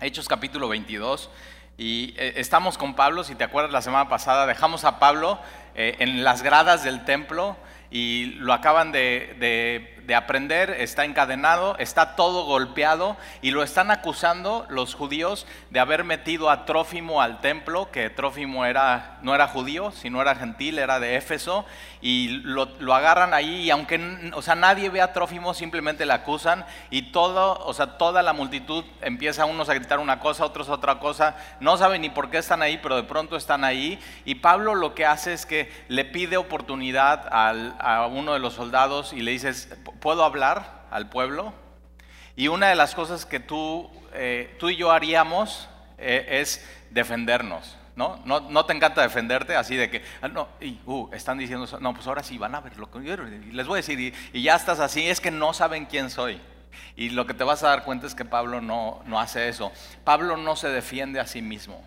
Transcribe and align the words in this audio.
Hechos 0.00 0.28
capítulo 0.28 0.68
22. 0.68 1.28
Y 1.76 2.14
eh, 2.16 2.34
estamos 2.36 2.78
con 2.78 2.94
Pablo, 2.94 3.22
si 3.22 3.34
te 3.34 3.44
acuerdas 3.44 3.70
la 3.70 3.82
semana 3.82 4.08
pasada, 4.08 4.46
dejamos 4.46 4.84
a 4.84 4.98
Pablo 4.98 5.38
eh, 5.82 5.96
en 5.98 6.24
las 6.24 6.42
gradas 6.42 6.84
del 6.84 7.06
templo 7.06 7.56
y 7.90 8.34
lo 8.34 8.52
acaban 8.52 8.92
de, 8.92 9.34
de 9.40 10.00
de 10.10 10.16
aprender, 10.16 10.70
está 10.78 11.04
encadenado, 11.04 11.76
está 11.78 12.16
todo 12.16 12.44
golpeado 12.44 13.16
y 13.42 13.52
lo 13.52 13.62
están 13.62 13.92
acusando 13.92 14.66
los 14.68 14.96
judíos 14.96 15.46
de 15.70 15.78
haber 15.78 16.02
metido 16.02 16.50
a 16.50 16.64
Trófimo 16.64 17.22
al 17.22 17.40
templo, 17.40 17.92
que 17.92 18.10
Trófimo 18.10 18.64
era, 18.64 19.20
no 19.22 19.36
era 19.36 19.46
judío, 19.46 19.92
sino 19.92 20.20
era 20.20 20.34
gentil, 20.34 20.80
era 20.80 20.98
de 20.98 21.14
Éfeso, 21.14 21.64
y 22.00 22.40
lo, 22.42 22.66
agarran 22.92 23.34
ahí 23.34 23.66
y 23.66 23.70
aunque, 23.70 24.00
o 24.34 24.42
sea, 24.42 24.56
nadie 24.56 24.90
ve 24.90 25.00
a 25.00 25.12
Trófimo, 25.12 25.54
simplemente 25.54 26.04
le 26.04 26.12
acusan 26.12 26.66
y 26.90 27.12
todo, 27.12 27.64
o 27.64 27.72
sea, 27.72 27.96
toda 27.96 28.20
la 28.24 28.32
multitud 28.32 28.84
empieza 29.02 29.44
unos 29.44 29.68
a 29.68 29.74
gritar 29.74 30.00
una 30.00 30.18
cosa, 30.18 30.44
otros 30.44 30.68
otra 30.70 30.98
cosa, 30.98 31.36
no 31.60 31.76
saben 31.76 32.02
ni 32.02 32.10
por 32.10 32.30
qué 32.30 32.38
están 32.38 32.62
ahí, 32.62 32.80
pero 32.82 32.96
de 32.96 33.04
pronto 33.04 33.36
están 33.36 33.62
ahí 33.62 33.96
y 34.24 34.34
Pablo 34.34 34.74
lo 34.74 34.92
que 34.92 35.06
hace 35.06 35.34
es 35.34 35.46
que 35.46 35.69
le 35.88 36.04
pide 36.04 36.36
oportunidad 36.36 37.28
a 37.30 38.06
uno 38.06 38.32
de 38.32 38.38
los 38.38 38.54
soldados 38.54 39.12
y 39.12 39.20
le 39.20 39.32
dices, 39.32 39.68
puedo 40.00 40.24
hablar 40.24 40.86
al 40.90 41.08
pueblo. 41.08 41.52
Y 42.36 42.48
una 42.48 42.68
de 42.68 42.74
las 42.74 42.94
cosas 42.94 43.26
que 43.26 43.40
tú, 43.40 43.90
eh, 44.14 44.56
tú 44.58 44.70
y 44.70 44.76
yo 44.76 44.90
haríamos 44.90 45.68
eh, 45.98 46.26
es 46.40 46.66
defendernos. 46.90 47.76
¿no? 47.96 48.20
¿no? 48.24 48.40
¿no? 48.40 48.64
te 48.64 48.72
encanta 48.72 49.02
defenderte 49.02 49.54
así 49.56 49.76
de 49.76 49.90
que, 49.90 50.02
ah, 50.22 50.28
no, 50.28 50.48
uh, 50.86 51.10
están 51.12 51.36
diciendo, 51.36 51.66
no, 51.80 51.92
pues 51.92 52.06
ahora 52.06 52.22
sí 52.22 52.38
van 52.38 52.54
a 52.54 52.60
ver 52.60 52.78
lo 52.78 52.90
que 52.90 53.02
yo 53.04 53.16
les 53.16 53.66
voy 53.66 53.74
a 53.74 53.82
decir, 53.82 54.00
y, 54.00 54.14
y, 54.32 54.42
ya 54.42 54.56
estás 54.56 54.80
así, 54.80 55.06
es 55.06 55.20
que 55.20 55.30
no 55.30 55.52
saben 55.52 55.84
quién 55.84 56.08
soy. 56.08 56.40
Y 56.96 57.10
lo 57.10 57.26
que 57.26 57.34
te 57.34 57.44
vas 57.44 57.62
a 57.62 57.68
dar 57.68 57.84
cuenta 57.84 58.06
es 58.06 58.14
que 58.14 58.24
Pablo 58.24 58.60
no, 58.60 59.02
no 59.04 59.20
hace 59.20 59.48
eso. 59.48 59.72
Pablo 60.04 60.36
no 60.36 60.56
se 60.56 60.68
defiende 60.68 61.20
a 61.20 61.26
sí 61.26 61.42
mismo. 61.42 61.84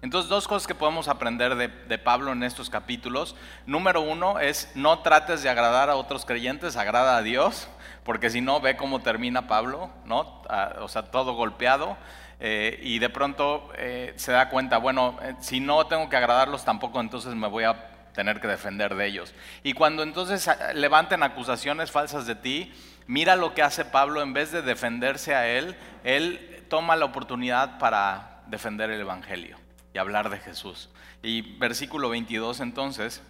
Entonces, 0.00 0.28
dos 0.28 0.46
cosas 0.46 0.66
que 0.66 0.74
podemos 0.74 1.08
aprender 1.08 1.56
de, 1.56 1.98
Pablo 1.98 2.32
en 2.32 2.44
estos 2.44 2.70
capítulos. 2.70 3.34
Número 3.66 4.00
uno 4.00 4.38
es 4.38 4.70
no 4.74 5.00
trates 5.00 5.42
de 5.42 5.50
agradar 5.50 5.90
a 5.90 5.96
otros 5.96 6.24
creyentes, 6.24 6.76
agrada 6.76 7.16
a 7.16 7.22
Dios, 7.22 7.68
porque 8.04 8.30
si 8.30 8.40
no, 8.40 8.60
ve 8.60 8.76
cómo 8.76 9.00
termina 9.00 9.48
Pablo, 9.48 9.90
¿no? 10.04 10.42
Ah, 10.48 10.76
o 10.80 10.88
sea, 10.88 11.02
todo 11.02 11.34
golpeado. 11.34 11.96
Eh, 12.40 12.78
y 12.82 13.00
de 13.00 13.10
pronto 13.10 13.68
eh, 13.76 14.12
se 14.14 14.30
da 14.30 14.48
cuenta, 14.48 14.78
bueno, 14.78 15.18
eh, 15.22 15.34
si 15.40 15.58
no 15.58 15.86
tengo 15.88 16.08
que 16.08 16.16
agradarlos 16.16 16.64
tampoco, 16.64 17.00
entonces 17.00 17.34
me 17.34 17.48
voy 17.48 17.64
a 17.64 17.88
tener 18.14 18.40
que 18.40 18.46
defender 18.46 18.94
de 18.94 19.06
ellos. 19.06 19.34
Y 19.64 19.72
cuando 19.72 20.04
entonces 20.04 20.46
ah, 20.46 20.72
levanten 20.72 21.24
acusaciones 21.24 21.90
falsas 21.90 22.26
de 22.26 22.36
ti, 22.36 22.72
mira 23.08 23.34
lo 23.34 23.54
que 23.54 23.62
hace 23.62 23.84
Pablo, 23.84 24.22
en 24.22 24.32
vez 24.32 24.52
de 24.52 24.62
defenderse 24.62 25.34
a 25.34 25.48
él, 25.48 25.76
él 26.04 26.64
toma 26.68 26.94
la 26.94 27.06
oportunidad 27.06 27.78
para 27.80 28.42
defender 28.46 28.90
el 28.90 29.00
Evangelio 29.00 29.57
y 29.92 29.98
hablar 29.98 30.30
de 30.30 30.38
Jesús. 30.38 30.90
Y 31.22 31.42
versículo 31.58 32.08
22 32.08 32.60
entonces, 32.60 33.22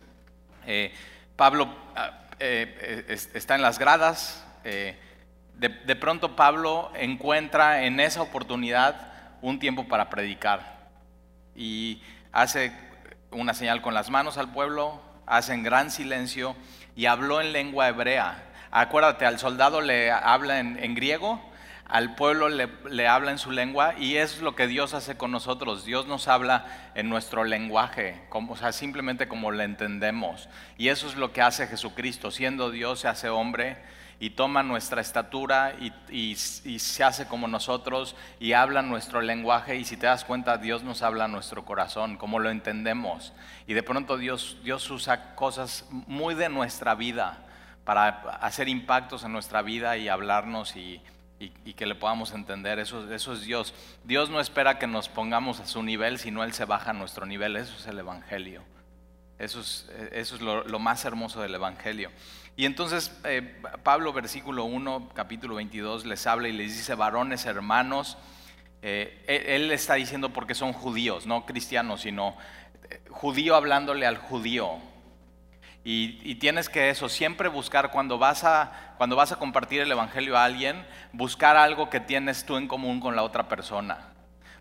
eh, 0.67 0.93
Pablo 1.37 1.69
ah, 1.97 2.23
eh, 2.39 3.05
está 3.35 3.55
en 3.55 3.63
las 3.63 3.79
gradas, 3.79 4.45
eh, 4.65 4.99
de, 5.55 5.69
de, 5.69 5.97
pronto 5.97 6.37
Pablo 6.37 6.93
encuentra 6.95 7.85
en 7.85 7.99
esa 8.01 8.23
oportunidad 8.23 9.13
un 9.43 9.59
tiempo 9.59 9.89
para 9.89 10.09
predicar 10.09 10.89
y 11.57 12.03
hace 12.33 12.73
una 13.31 13.55
señal 13.55 13.83
con 13.83 13.95
las 13.95 14.11
manos 14.11 14.39
al 14.39 14.53
pueblo, 14.53 15.01
hace 15.27 15.55
en 15.55 15.63
gran 15.63 15.91
silencio 15.91 16.55
y 16.95 17.07
habló 17.07 17.41
en 17.41 17.53
lengua 17.53 17.89
hebrea. 17.89 18.45
Acuérdate, 18.71 19.27
al 19.27 19.39
soldado 19.39 19.81
le 19.81 20.13
habla 20.13 20.61
en 20.61 20.95
griego 20.95 21.41
al 21.89 22.15
pueblo 22.15 22.51
le, 22.51 23.09
habla 23.09 23.31
en 23.31 23.39
su 23.39 23.51
lengua 23.51 23.95
y 23.99 24.17
es 24.17 24.43
lo 24.43 24.55
que 24.55 24.67
Dios 24.67 24.93
hace 24.93 25.17
con 25.17 25.31
nosotros. 25.31 25.87
Dios 25.87 26.07
nos 26.07 26.29
habla 26.29 26.67
en 26.95 27.09
nuestro 27.09 27.45
lenguaje, 27.45 28.21
o 28.31 28.57
sea, 28.57 28.73
simplemente 28.73 29.27
como 29.27 29.51
le 29.53 29.65
entendemos. 29.65 30.51
Y 30.77 30.89
eso 30.89 31.09
es 31.09 31.17
lo 31.17 31.33
que 31.33 31.41
hace 31.41 31.67
Jesucristo. 31.67 32.31
Siendo 32.31 32.71
Dios 32.71 33.01
se 33.01 33.09
hace 33.09 33.31
hombre 33.31 33.79
y 34.21 34.31
toma 34.31 34.63
nuestra 34.63 35.01
estatura 35.01 35.77
y, 36.11 36.35
se 36.37 37.05
hace 37.05 37.27
como 37.27 37.49
nosotros 37.49 38.17
y 38.39 38.53
habla 38.53 38.83
nuestro 38.83 39.23
lenguaje. 39.23 39.77
Y 39.77 39.85
si 39.85 39.97
te 39.97 40.07
das 40.07 40.27
cuenta, 40.27 40.59
Dios 40.59 40.83
nos 40.83 41.01
habla 41.01 41.25
a 41.25 41.29
nuestro 41.29 41.65
corazón, 41.65 42.19
como 42.19 42.39
lo 42.39 42.51
entendemos. 42.51 43.33
Y 43.67 43.73
de 43.73 43.83
pronto 43.83 44.19
Dios, 44.19 44.59
Dios 44.63 44.91
usa 44.91 45.35
cosas 45.35 45.87
muy 45.91 46.35
de 46.35 46.51
nuestra 46.51 46.95
vida 46.95 47.45
para 47.85 48.09
hacer 48.43 48.69
impactos 48.69 49.25
en 49.25 49.33
nuestra 49.33 49.63
vida 49.63 49.97
y 49.97 50.11
hablarnos 50.11 50.77
y 50.77 51.01
y, 51.41 51.73
que 51.75 51.87
le 51.87 51.95
podamos 51.95 52.33
entender. 52.33 52.79
Eso, 52.79 53.13
eso 53.13 53.33
es 53.33 53.43
Dios. 53.43 53.75
Dios 54.05 54.31
no 54.31 54.41
espera 54.41 54.79
que 54.79 54.87
nos 54.87 55.09
pongamos 55.09 55.61
a 55.61 55.67
su 55.67 55.83
nivel, 55.83 56.19
sino 56.19 56.43
Él 56.43 56.53
se 56.53 56.65
baja 56.65 56.91
a 56.91 56.95
nuestro 56.95 57.27
nivel. 57.27 57.57
Eso 57.57 57.77
es 57.77 57.87
el 57.87 57.99
Evangelio. 57.99 58.63
Eso 59.39 59.61
es, 59.61 59.89
eso 60.13 60.35
es 60.35 60.41
lo, 60.41 60.79
más 60.81 61.05
hermoso 61.05 61.41
del 61.41 61.55
Evangelio. 61.55 62.11
Y 62.57 62.65
entonces 62.67 63.17
eh, 63.25 63.63
Pablo, 63.85 64.13
versículo 64.13 64.65
1, 64.65 65.11
capítulo 65.15 65.55
22, 65.55 66.07
les 66.07 66.27
habla 66.27 66.49
y 66.49 66.53
les 66.53 66.77
dice, 66.77 66.97
varones, 66.97 67.47
hermanos, 67.47 68.19
eh, 68.83 69.45
él, 69.49 69.71
está 69.71 69.95
diciendo 69.95 70.31
porque 70.31 70.55
son 70.55 70.73
judíos, 70.73 71.27
no 71.27 71.47
cristianos, 71.47 72.01
sino 72.01 72.37
eh, 72.91 73.01
judío 73.11 73.55
hablándole 73.55 74.07
al 74.07 74.19
judío. 74.19 74.79
Y, 75.85 76.35
tienes 76.35 76.69
que 76.69 76.91
eso, 76.91 77.09
siempre 77.09 77.49
buscar 77.49 77.91
cuando 77.91 78.19
vas, 78.19 78.45
a, 78.45 78.95
cuando 78.99 79.17
vas 79.17 79.33
a 79.33 79.37
compartir 79.37 79.81
el 79.81 79.91
Evangelio 79.91 80.37
a 80.37 80.45
alguien, 80.45 80.85
buscar 81.13 81.57
algo 81.57 81.89
que 81.89 82.01
tienes 82.01 82.45
tú 82.45 82.57
en 82.57 82.69
común 82.69 83.01
con 83.01 83.17
la 83.17 83.23
otra 83.23 83.49
persona. 83.49 83.99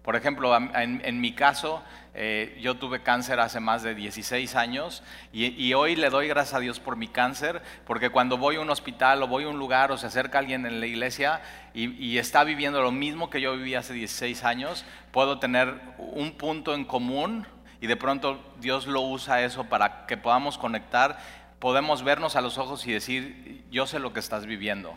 Por 0.08 0.16
ejemplo, 0.16 0.56
en, 0.56 1.20
mi 1.20 1.34
caso, 1.34 1.84
eh, 2.14 2.58
yo 2.62 2.76
tuve 2.76 3.04
cáncer 3.04 3.42
hace 3.42 3.60
más 3.60 3.84
de 3.84 3.94
16 3.94 4.56
años 4.56 5.04
y, 5.34 5.74
hoy 5.74 5.98
le 5.98 6.10
doy 6.10 6.30
gracias 6.30 6.54
a 6.54 6.60
Dios 6.62 6.80
por 6.80 6.96
mi 6.96 7.10
cáncer, 7.10 7.62
porque 7.86 8.10
cuando 8.10 8.38
voy 8.38 8.56
a 8.56 8.62
un 8.62 8.70
hospital 8.70 9.22
o 9.22 9.28
voy 9.28 9.44
a 9.44 9.50
un 9.50 9.60
lugar 9.60 9.92
o 9.92 9.98
se 9.98 10.08
acerca 10.08 10.40
alguien 10.40 10.66
en 10.66 10.80
la 10.80 10.86
iglesia 10.86 11.42
y, 11.74 12.18
está 12.18 12.46
viviendo 12.46 12.82
lo 12.82 12.94
mismo 12.94 13.30
que 13.30 13.42
yo 13.42 13.58
viví 13.58 13.76
hace 13.76 13.92
16 13.92 14.46
años, 14.46 14.86
puedo 15.12 15.40
tener 15.40 15.78
un 15.98 16.32
punto 16.32 16.74
en 16.74 16.86
común 16.86 17.46
y 17.80 17.88
de 17.88 17.96
pronto 17.96 18.40
Dios 18.60 18.88
lo 18.88 19.02
usa 19.02 19.44
eso 19.44 19.66
para 19.66 20.06
que 20.06 20.18
podamos 20.18 20.58
conectar, 20.58 21.20
podemos 21.60 22.04
vernos 22.04 22.36
a 22.36 22.42
los 22.42 22.58
ojos 22.58 22.86
y 22.88 22.92
decir, 22.92 23.66
yo 23.72 23.88
sé 23.88 24.00
lo 24.00 24.14
que 24.14 24.20
estás 24.20 24.46
viviendo. 24.46 24.96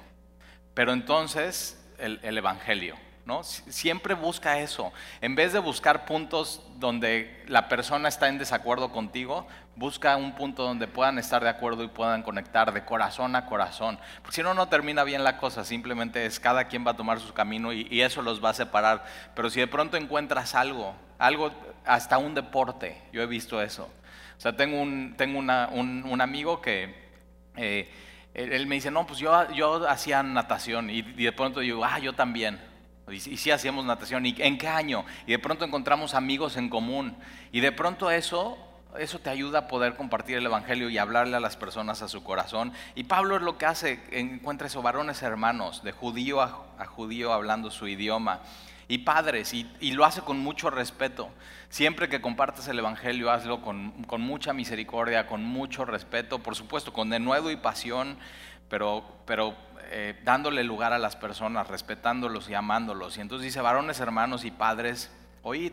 Pero 0.74 0.92
entonces 0.92 1.76
el, 1.98 2.38
Evangelio, 2.38 2.96
¿no? 3.26 3.42
Siempre 3.44 4.14
busca 4.14 4.60
eso. 4.60 4.92
En 5.20 5.34
vez 5.34 5.52
de 5.52 5.58
buscar 5.58 6.06
puntos 6.06 6.62
donde 6.76 7.44
la 7.48 7.68
persona 7.68 8.08
está 8.08 8.28
en 8.28 8.38
desacuerdo 8.38 8.90
contigo, 8.90 9.46
busca 9.76 10.16
un 10.16 10.34
punto 10.34 10.62
donde 10.62 10.88
puedan 10.88 11.18
estar 11.18 11.42
de 11.42 11.50
acuerdo 11.50 11.82
y 11.82 11.88
puedan 11.88 12.22
conectar 12.22 12.72
de 12.72 12.84
corazón 12.84 13.36
a 13.36 13.46
corazón. 13.46 13.98
Porque 14.22 14.36
si 14.36 14.42
no, 14.42 14.54
no 14.54 14.68
termina 14.68 15.04
bien 15.04 15.24
la 15.24 15.36
cosa, 15.36 15.64
simplemente 15.64 16.24
es 16.24 16.40
cada 16.40 16.64
quien 16.64 16.86
va 16.86 16.92
a 16.92 16.96
tomar 16.96 17.20
su 17.20 17.34
camino 17.34 17.72
y 17.72 18.00
eso 18.00 18.22
los 18.22 18.42
va 18.42 18.50
a 18.50 18.54
separar. 18.54 19.04
Pero 19.34 19.50
si 19.50 19.60
de 19.60 19.66
pronto 19.66 19.96
encuentras 19.98 20.54
algo, 20.54 20.94
algo 21.20 21.52
hasta 21.84 22.18
un 22.18 22.34
deporte, 22.34 23.00
yo 23.12 23.22
he 23.22 23.26
visto 23.26 23.62
eso. 23.62 23.88
O 24.36 24.40
sea, 24.40 24.56
tengo 24.56 24.80
un, 24.80 25.14
tengo 25.18 25.38
un, 25.38 26.20
amigo 26.20 26.62
que 26.62 26.94
eh, 27.56 27.88
él 28.32 28.66
me 28.66 28.76
dice, 28.76 28.90
no, 28.90 29.06
pues 29.06 29.18
yo, 29.18 29.50
yo 29.52 29.86
hacía 29.86 30.22
natación 30.22 30.88
y, 30.88 31.02
de 31.02 31.32
pronto 31.32 31.60
digo, 31.60 31.84
ah, 31.84 31.98
yo 31.98 32.14
también. 32.14 32.58
Y, 33.06 33.16
y, 33.16 33.36
sí 33.36 33.50
hacíamos 33.50 33.84
natación, 33.84 34.24
¿y 34.24 34.34
en 34.38 34.56
qué 34.56 34.68
año? 34.68 35.04
Y 35.26 35.32
de 35.32 35.38
pronto 35.38 35.66
encontramos 35.66 36.14
amigos 36.14 36.56
en 36.56 36.70
común. 36.70 37.14
Y 37.52 37.60
de 37.60 37.70
pronto 37.70 38.10
eso, 38.10 38.56
eso 38.98 39.18
te 39.18 39.28
ayuda 39.28 39.58
a 39.58 39.68
poder 39.68 39.96
compartir 39.96 40.38
el 40.38 40.46
Evangelio 40.46 40.88
y 40.88 40.96
hablarle 40.96 41.36
a 41.36 41.40
las 41.40 41.58
personas 41.58 42.00
a 42.00 42.08
su 42.08 42.24
corazón. 42.24 42.72
Y 42.94 43.04
Pablo 43.04 43.36
es 43.36 43.42
lo 43.42 43.58
que 43.58 43.66
hace, 43.66 44.00
encuentra 44.10 44.68
esos 44.68 44.82
varones 44.82 45.20
hermanos, 45.20 45.82
de 45.82 45.92
judío 45.92 46.40
a 46.40 46.86
judío 46.86 47.34
hablando 47.34 47.70
su 47.70 47.88
idioma 47.88 48.40
y 48.90 48.98
padres, 48.98 49.54
y, 49.54 49.92
lo 49.92 50.04
hace 50.04 50.20
con 50.20 50.40
mucho 50.40 50.68
respeto. 50.68 51.30
Siempre 51.68 52.08
que 52.08 52.20
compartas 52.20 52.66
el 52.66 52.80
Evangelio, 52.80 53.30
hazlo 53.30 53.62
con, 53.62 53.94
mucha 54.18 54.52
misericordia, 54.52 55.28
con 55.28 55.44
mucho 55.44 55.84
respeto, 55.84 56.40
por 56.40 56.56
supuesto, 56.56 56.92
con 56.92 57.08
denuedo 57.08 57.52
y 57.52 57.56
pasión, 57.56 58.18
pero, 58.68 59.04
pero 59.26 59.54
eh, 59.92 60.18
dándole 60.24 60.64
lugar 60.64 60.92
a 60.92 60.98
las 60.98 61.14
personas, 61.14 61.68
respetándolos 61.68 62.50
y 62.50 62.54
amándolos. 62.54 63.16
Y 63.16 63.20
entonces 63.20 63.44
dice, 63.44 63.60
varones, 63.60 64.00
hermanos 64.00 64.44
y 64.44 64.50
padres, 64.50 65.12
oíd, 65.42 65.72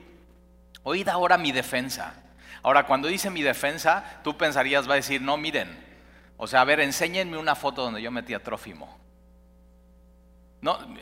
oíd 0.84 1.08
ahora 1.08 1.40
mi 1.40 1.52
defensa. 1.52 2.14
Ahora, 2.62 2.86
cuando 2.86 3.08
dice 3.08 3.32
mi 3.32 3.42
defensa, 3.42 4.20
tú 4.24 4.38
pensarías, 4.38 4.88
va 4.88 4.94
a 4.94 4.98
decir, 4.98 5.24
no, 5.24 5.38
miren, 5.38 5.76
o 6.38 6.46
sea, 6.46 6.62
a 6.62 6.66
ver, 6.66 6.82
enséñenme 6.82 7.40
una 7.40 7.56
foto 7.56 7.82
donde 7.82 8.00
yo 8.00 8.12
metí 8.12 8.36
a 8.36 8.44
Trófimo. 8.44 9.07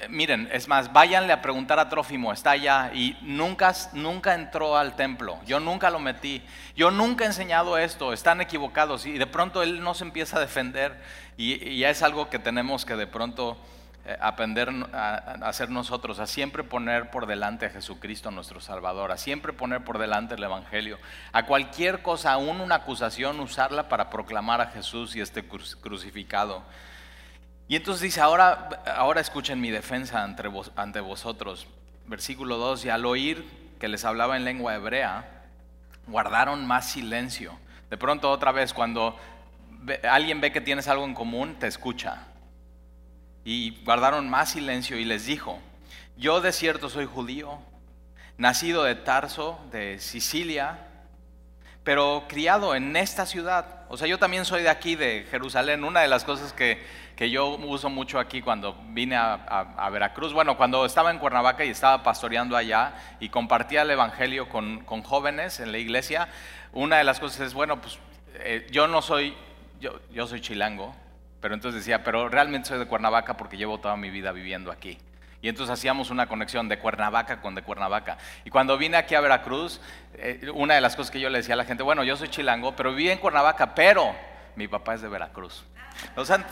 Miren, 0.10 0.50
es 0.52 0.68
más, 0.68 0.92
váyanle 0.92 1.34
a 1.34 1.42
preguntar 1.42 1.80
a 1.80 1.90
Trófimo, 1.90 2.32
está 2.32 2.52
allá 2.52 2.92
y 2.94 3.18
nunca, 3.22 3.74
nunca 3.94 4.36
entró 4.36 4.78
al 4.78 4.96
templo, 4.96 5.40
yo 5.46 5.60
nunca 5.60 5.90
lo 5.90 6.00
metí, 6.00 6.44
yo 6.76 6.92
nunca 6.92 7.24
he 7.24 7.28
enseñado 7.28 7.78
esto, 7.78 8.14
están 8.14 8.42
equivocados 8.42 9.06
y 9.06 9.18
de 9.18 9.28
pronto 9.28 9.64
él 9.64 9.82
no 9.82 9.94
se 9.94 10.04
empieza 10.04 10.38
a 10.38 10.42
defender 10.42 11.02
y, 11.38 11.80
ya 11.80 11.90
es 11.90 12.04
algo 12.04 12.30
que 12.30 12.38
tenemos 12.38 12.86
que 12.86 12.96
de 12.96 13.08
pronto 13.08 13.58
eh, 14.06 14.16
aprender 14.20 14.70
a, 14.94 15.52
ser 15.54 15.70
nosotros, 15.70 16.20
a 16.20 16.28
siempre 16.28 16.64
poner 16.64 17.10
por 17.10 17.26
delante 17.26 17.66
a 17.66 17.70
Jesucristo 17.70 18.30
nuestro 18.32 18.60
Salvador, 18.60 19.12
a 19.12 19.18
siempre 19.18 19.54
poner 19.54 19.84
por 19.84 19.98
delante 19.98 20.36
el 20.36 20.44
Evangelio, 20.44 21.00
a 21.32 21.46
cualquier 21.46 22.02
cosa, 22.02 22.34
aún 22.34 22.62
una 22.62 22.76
acusación, 22.76 23.40
usarla 23.40 23.90
para 23.90 24.10
proclamar 24.10 24.62
a 24.62 24.68
Jesús 24.68 25.16
y 25.16 25.22
este 25.22 25.46
crucificado. 25.48 26.64
Y 27.68 27.76
entonces 27.76 28.02
dice, 28.02 28.22
ahora, 28.22 28.70
ahora 28.96 29.22
escuchen 29.22 29.60
mi 29.60 29.72
defensa 29.72 30.24
ante, 30.24 30.44
ante 30.76 31.00
vosotros. 31.00 31.68
Versículo 32.06 32.58
2, 32.58 32.86
y 32.86 32.90
al 32.90 33.06
oír 33.06 33.46
que 33.80 33.88
les 33.88 34.06
hablaba 34.06 34.38
en 34.38 34.46
lengua 34.46 34.76
hebrea, 34.76 35.44
guardaron 36.08 36.66
más 36.68 36.90
silencio. 36.90 37.58
De 37.90 37.98
pronto 37.98 38.30
otra 38.30 38.52
vez, 38.52 38.74
cuando 38.74 39.18
alguien 40.10 40.42
ve 40.42 40.52
que 40.52 40.62
tienes 40.62 40.88
algo 40.88 41.06
en 41.06 41.14
común, 41.14 41.56
te 41.60 41.68
escucha 41.68 42.28
y 43.46 43.84
guardaron 43.84 44.30
más 44.30 44.50
silencio 44.50 44.98
y 44.98 45.06
les 45.06 45.28
dijo, 45.28 45.60
yo 46.18 46.42
de 46.42 46.52
cierto 46.52 46.90
soy 46.90 47.06
judío, 47.06 47.60
nacido 48.38 48.84
de 48.84 48.96
Tarso, 48.96 49.60
de 49.72 50.00
Sicilia, 50.00 50.85
pero 51.86 52.26
criado 52.28 52.76
en 52.76 52.96
esta 52.96 53.28
ciudad. 53.28 53.84
O 53.90 53.96
sea, 53.96 54.08
yo 54.08 54.18
también 54.18 54.44
soy 54.44 54.64
de 54.64 54.70
aquí, 54.70 54.96
de 54.96 55.28
Jerusalén. 55.30 55.84
Una 55.84 56.02
de 56.02 56.08
las 56.08 56.26
cosas 56.26 56.52
que, 56.52 56.84
yo 57.30 57.50
uso 57.58 57.90
mucho 57.92 58.20
aquí 58.20 58.42
cuando 58.42 58.76
vine 58.90 59.16
a, 59.16 59.90
Veracruz, 59.92 60.34
bueno, 60.34 60.58
cuando 60.58 60.84
estaba 60.84 61.12
en 61.12 61.20
Cuernavaca 61.20 61.64
y 61.64 61.70
estaba 61.70 62.02
pastoreando 62.02 62.58
allá 62.58 62.96
y 63.20 63.30
compartía 63.30 63.84
el 63.84 63.92
Evangelio 63.92 64.50
con, 64.50 64.84
jóvenes 65.04 65.60
en 65.60 65.72
la 65.72 65.78
iglesia, 65.78 66.28
una 66.74 66.98
de 66.98 67.04
las 67.04 67.20
cosas 67.20 67.42
es, 67.42 67.54
bueno, 67.54 67.80
pues 67.80 68.00
eh, 68.40 68.68
yo 68.72 68.88
no 68.88 69.04
soy, 69.04 69.36
yo, 69.80 70.00
yo 70.12 70.26
soy 70.26 70.42
chilango, 70.42 70.96
pero 71.40 71.54
entonces 71.54 71.82
decía, 71.82 72.04
pero 72.04 72.30
realmente 72.30 72.68
soy 72.68 72.80
de 72.80 72.88
Cuernavaca 72.88 73.38
porque 73.38 73.58
llevo 73.58 73.80
toda 73.80 73.96
mi 73.96 74.10
vida 74.10 74.32
viviendo 74.32 74.72
aquí. 74.72 74.98
Y 75.46 75.48
entonces 75.48 75.72
hacíamos 75.72 76.10
una 76.10 76.26
conexión 76.26 76.68
de 76.70 76.80
Cuernavaca 76.80 77.40
con 77.40 77.54
de 77.54 77.62
Cuernavaca. 77.62 78.18
Y 78.46 78.50
cuando 78.50 78.80
vine 78.80 78.98
aquí 78.98 79.14
a 79.14 79.22
Veracruz, 79.22 79.80
eh, 80.16 80.50
una 80.56 80.74
de 80.74 80.82
las 80.82 80.96
cosas 80.96 81.12
que 81.12 81.20
yo 81.20 81.30
le 81.30 81.38
decía 81.38 81.54
a 81.54 81.58
la 81.58 81.66
gente, 81.66 81.84
bueno, 81.84 82.04
yo 82.04 82.18
soy 82.18 82.30
chilango, 82.30 82.76
pero 82.76 82.96
viví 82.96 83.12
en 83.12 83.20
Cuernavaca, 83.20 83.76
pero 83.76 84.16
mi 84.56 84.68
papá 84.68 84.96
es 84.96 85.04
de 85.04 85.08
Veracruz. 85.08 85.64
O 86.16 86.26
sea, 86.26 86.44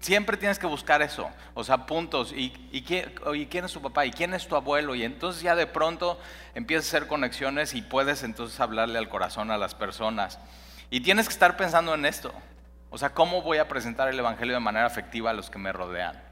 siempre 0.00 0.36
tienes 0.36 0.58
que 0.58 0.66
buscar 0.66 1.02
eso, 1.02 1.30
o 1.54 1.62
sea, 1.62 1.86
puntos. 1.86 2.32
¿Y, 2.32 2.52
y, 2.72 2.82
quién, 2.82 3.12
¿Y 3.32 3.46
quién 3.46 3.64
es 3.64 3.72
tu 3.72 3.80
papá? 3.80 4.04
¿Y 4.04 4.10
quién 4.10 4.34
es 4.34 4.48
tu 4.48 4.56
abuelo? 4.56 4.96
Y 4.96 5.04
entonces 5.04 5.40
ya 5.40 5.54
de 5.54 5.68
pronto 5.68 6.18
empiezas 6.56 6.92
a 6.92 6.96
hacer 6.96 7.08
conexiones 7.08 7.74
y 7.74 7.82
puedes 7.82 8.24
entonces 8.24 8.58
hablarle 8.58 8.98
al 8.98 9.08
corazón 9.08 9.52
a 9.52 9.56
las 9.56 9.76
personas. 9.76 10.40
Y 10.90 11.02
tienes 11.02 11.28
que 11.28 11.32
estar 11.32 11.56
pensando 11.56 11.94
en 11.94 12.06
esto. 12.06 12.34
O 12.90 12.98
sea, 12.98 13.10
¿cómo 13.10 13.42
voy 13.42 13.58
a 13.58 13.68
presentar 13.68 14.08
el 14.08 14.18
Evangelio 14.18 14.54
de 14.54 14.60
manera 14.60 14.88
efectiva 14.88 15.30
a 15.30 15.32
los 15.32 15.48
que 15.48 15.60
me 15.60 15.70
rodean? 15.70 16.26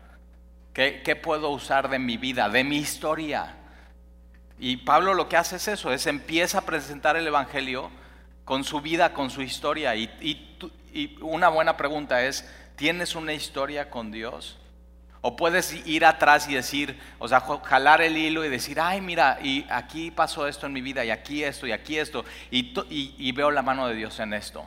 ¿Qué, 0.75 1.17
puedo 1.23 1.51
usar 1.51 1.89
de 1.89 2.01
mi 2.01 2.17
vida, 2.17 2.49
de 2.49 2.65
mi 2.65 2.79
historia? 2.79 3.55
Y 4.59 4.79
Pablo 4.79 5.15
lo 5.15 5.29
que 5.29 5.37
hace 5.37 5.57
es 5.57 5.69
eso, 5.69 5.93
es 5.93 6.09
empieza 6.09 6.59
a 6.59 6.67
presentar 6.67 7.17
el 7.17 7.27
Evangelio 7.27 7.93
con 8.45 8.65
su 8.65 8.81
vida, 8.81 9.13
con 9.13 9.31
su 9.31 9.41
historia. 9.41 9.95
Y, 9.95 10.11
y 10.93 11.17
una 11.21 11.49
buena 11.49 11.77
pregunta 11.77 12.25
es, 12.25 12.51
¿tienes 12.75 13.15
una 13.15 13.33
historia 13.33 13.89
con 13.89 14.11
Dios? 14.11 14.59
O 15.21 15.37
puedes 15.37 15.87
ir 15.87 16.05
atrás 16.05 16.49
y 16.49 16.55
decir, 16.55 16.99
o 17.21 17.29
sea, 17.29 17.41
jalar 17.41 18.03
el 18.03 18.17
hilo 18.17 18.45
y 18.45 18.49
decir, 18.49 18.81
ay, 18.81 19.01
mira, 19.01 19.39
y 19.41 19.65
aquí 19.71 20.11
pasó 20.11 20.49
esto 20.49 20.67
en 20.67 20.73
mi 20.73 20.83
vida, 20.83 21.05
y 21.05 21.11
aquí 21.11 21.45
esto, 21.45 21.69
y 21.69 21.73
aquí 21.73 21.99
esto, 21.99 22.25
y, 22.51 22.75
y 22.91 23.33
veo 23.33 23.53
la 23.53 23.63
mano 23.63 23.87
de 23.87 23.95
Dios 23.95 24.19
en 24.19 24.35
esto. 24.35 24.67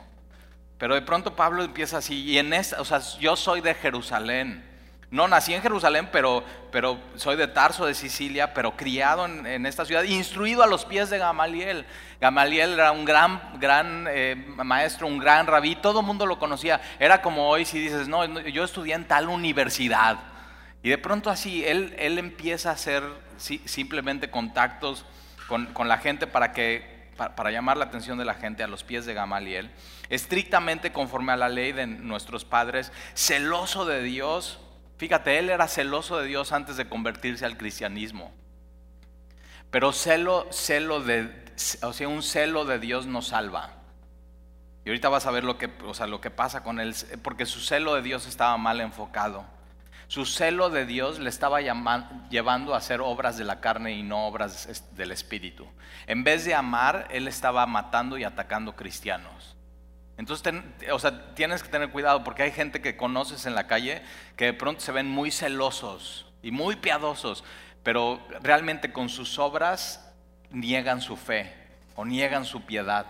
Pero 0.78 0.94
de 0.94 1.02
pronto 1.02 1.36
Pablo 1.36 1.62
empieza 1.62 1.98
así, 1.98 2.24
y 2.24 2.38
en 2.38 2.54
esta, 2.54 2.80
o 2.80 2.84
sea, 2.86 3.00
yo 3.20 3.36
soy 3.36 3.60
de 3.60 3.74
Jerusalén. 3.74 4.67
No 5.10 5.26
nací 5.26 5.54
en 5.54 5.62
Jerusalén, 5.62 6.08
pero, 6.12 6.44
pero 6.70 6.98
soy 7.16 7.36
de 7.36 7.48
Tarso, 7.48 7.86
de 7.86 7.94
Sicilia, 7.94 8.52
pero 8.52 8.76
criado 8.76 9.24
en, 9.24 9.64
esta 9.64 9.84
ciudad, 9.84 10.02
instruido 10.02 10.62
a 10.62 10.66
los 10.66 10.84
pies 10.84 11.08
de 11.08 11.18
Gamaliel. 11.18 11.86
Gamaliel 12.20 12.74
era 12.74 12.92
un 12.92 13.04
gran, 13.04 13.58
gran 13.58 14.06
eh, 14.10 14.34
maestro, 14.56 15.06
un 15.06 15.18
gran 15.18 15.46
rabí, 15.46 15.76
todo 15.76 16.00
el 16.00 16.06
mundo 16.06 16.26
lo 16.26 16.38
conocía. 16.38 16.80
Era 16.98 17.22
como 17.22 17.48
hoy 17.48 17.64
si 17.64 17.78
dices, 17.78 18.06
no, 18.06 18.38
yo 18.40 18.64
estudié 18.64 18.94
en 18.94 19.06
tal 19.06 19.28
universidad. 19.28 20.18
Y 20.82 20.90
de 20.90 20.98
pronto 20.98 21.30
así, 21.30 21.64
él, 21.64 21.94
él 21.98 22.18
empieza 22.18 22.70
a 22.70 22.74
hacer 22.74 23.02
simplemente 23.36 24.30
contactos 24.30 25.06
con, 25.48 25.66
con 25.66 25.88
la 25.88 25.98
gente 25.98 26.26
para 26.26 26.52
que 26.52 26.98
para, 27.18 27.50
llamar 27.50 27.76
la 27.76 27.86
atención 27.86 28.16
de 28.16 28.24
la 28.24 28.34
gente 28.34 28.62
a 28.62 28.68
los 28.68 28.84
pies 28.84 29.04
de 29.04 29.12
Gamaliel, 29.12 29.70
estrictamente 30.08 30.92
conforme 30.92 31.32
a 31.32 31.36
la 31.36 31.48
ley 31.48 31.72
de 31.72 31.86
nuestros 31.86 32.44
padres, 32.44 32.92
celoso 33.14 33.84
de 33.84 34.02
Dios. 34.02 34.60
Fíjate, 34.98 35.38
él 35.38 35.48
era 35.48 35.68
celoso 35.68 36.18
de 36.18 36.26
Dios 36.26 36.52
antes 36.52 36.76
de 36.76 36.88
convertirse 36.88 37.46
al 37.46 37.56
cristianismo. 37.56 38.32
Pero 39.70 39.92
celo, 39.92 40.46
celo 40.50 41.00
de, 41.00 41.44
o 41.82 41.92
sea, 41.92 42.08
un 42.08 42.22
celo 42.22 42.64
de 42.64 42.78
Dios 42.78 43.06
nos 43.06 43.28
salva. 43.28 43.74
Y 44.84 44.88
ahorita 44.88 45.08
vas 45.08 45.26
a 45.26 45.30
ver 45.30 45.44
lo 45.44 45.56
que, 45.56 45.70
o 45.84 45.94
sea, 45.94 46.06
lo 46.06 46.20
que 46.20 46.30
pasa 46.30 46.62
con 46.62 46.80
él, 46.80 46.94
porque 47.22 47.46
su 47.46 47.60
celo 47.60 47.94
de 47.94 48.02
Dios 48.02 48.26
estaba 48.26 48.56
mal 48.56 48.80
enfocado. 48.80 49.44
Su 50.08 50.24
celo 50.24 50.70
de 50.70 50.86
Dios 50.86 51.18
le 51.18 51.28
estaba 51.28 51.60
llevando 51.60 52.74
a 52.74 52.78
hacer 52.78 53.02
obras 53.02 53.36
de 53.36 53.44
la 53.44 53.60
carne 53.60 53.92
y 53.92 54.02
no 54.02 54.26
obras 54.26 54.90
del 54.96 55.12
Espíritu. 55.12 55.68
En 56.06 56.24
vez 56.24 56.46
de 56.46 56.54
amar, 56.54 57.06
él 57.10 57.28
estaba 57.28 57.66
matando 57.66 58.16
y 58.16 58.24
atacando 58.24 58.74
cristianos. 58.74 59.57
Entonces, 60.18 60.52
o 60.90 60.98
sea, 60.98 61.34
tienes 61.34 61.62
que 61.62 61.68
tener 61.68 61.90
cuidado 61.90 62.24
porque 62.24 62.42
hay 62.42 62.50
gente 62.50 62.82
que 62.82 62.96
conoces 62.96 63.46
en 63.46 63.54
la 63.54 63.68
calle 63.68 64.02
que 64.36 64.46
de 64.46 64.52
pronto 64.52 64.80
se 64.80 64.90
ven 64.90 65.06
muy 65.06 65.30
celosos 65.30 66.26
y 66.42 66.50
muy 66.50 66.76
piadosos, 66.76 67.44
pero 67.84 68.20
realmente 68.42 68.92
con 68.92 69.08
sus 69.08 69.38
obras 69.38 70.12
niegan 70.50 71.00
su 71.00 71.16
fe 71.16 71.54
o 71.94 72.04
niegan 72.04 72.44
su 72.44 72.66
piedad. 72.66 73.06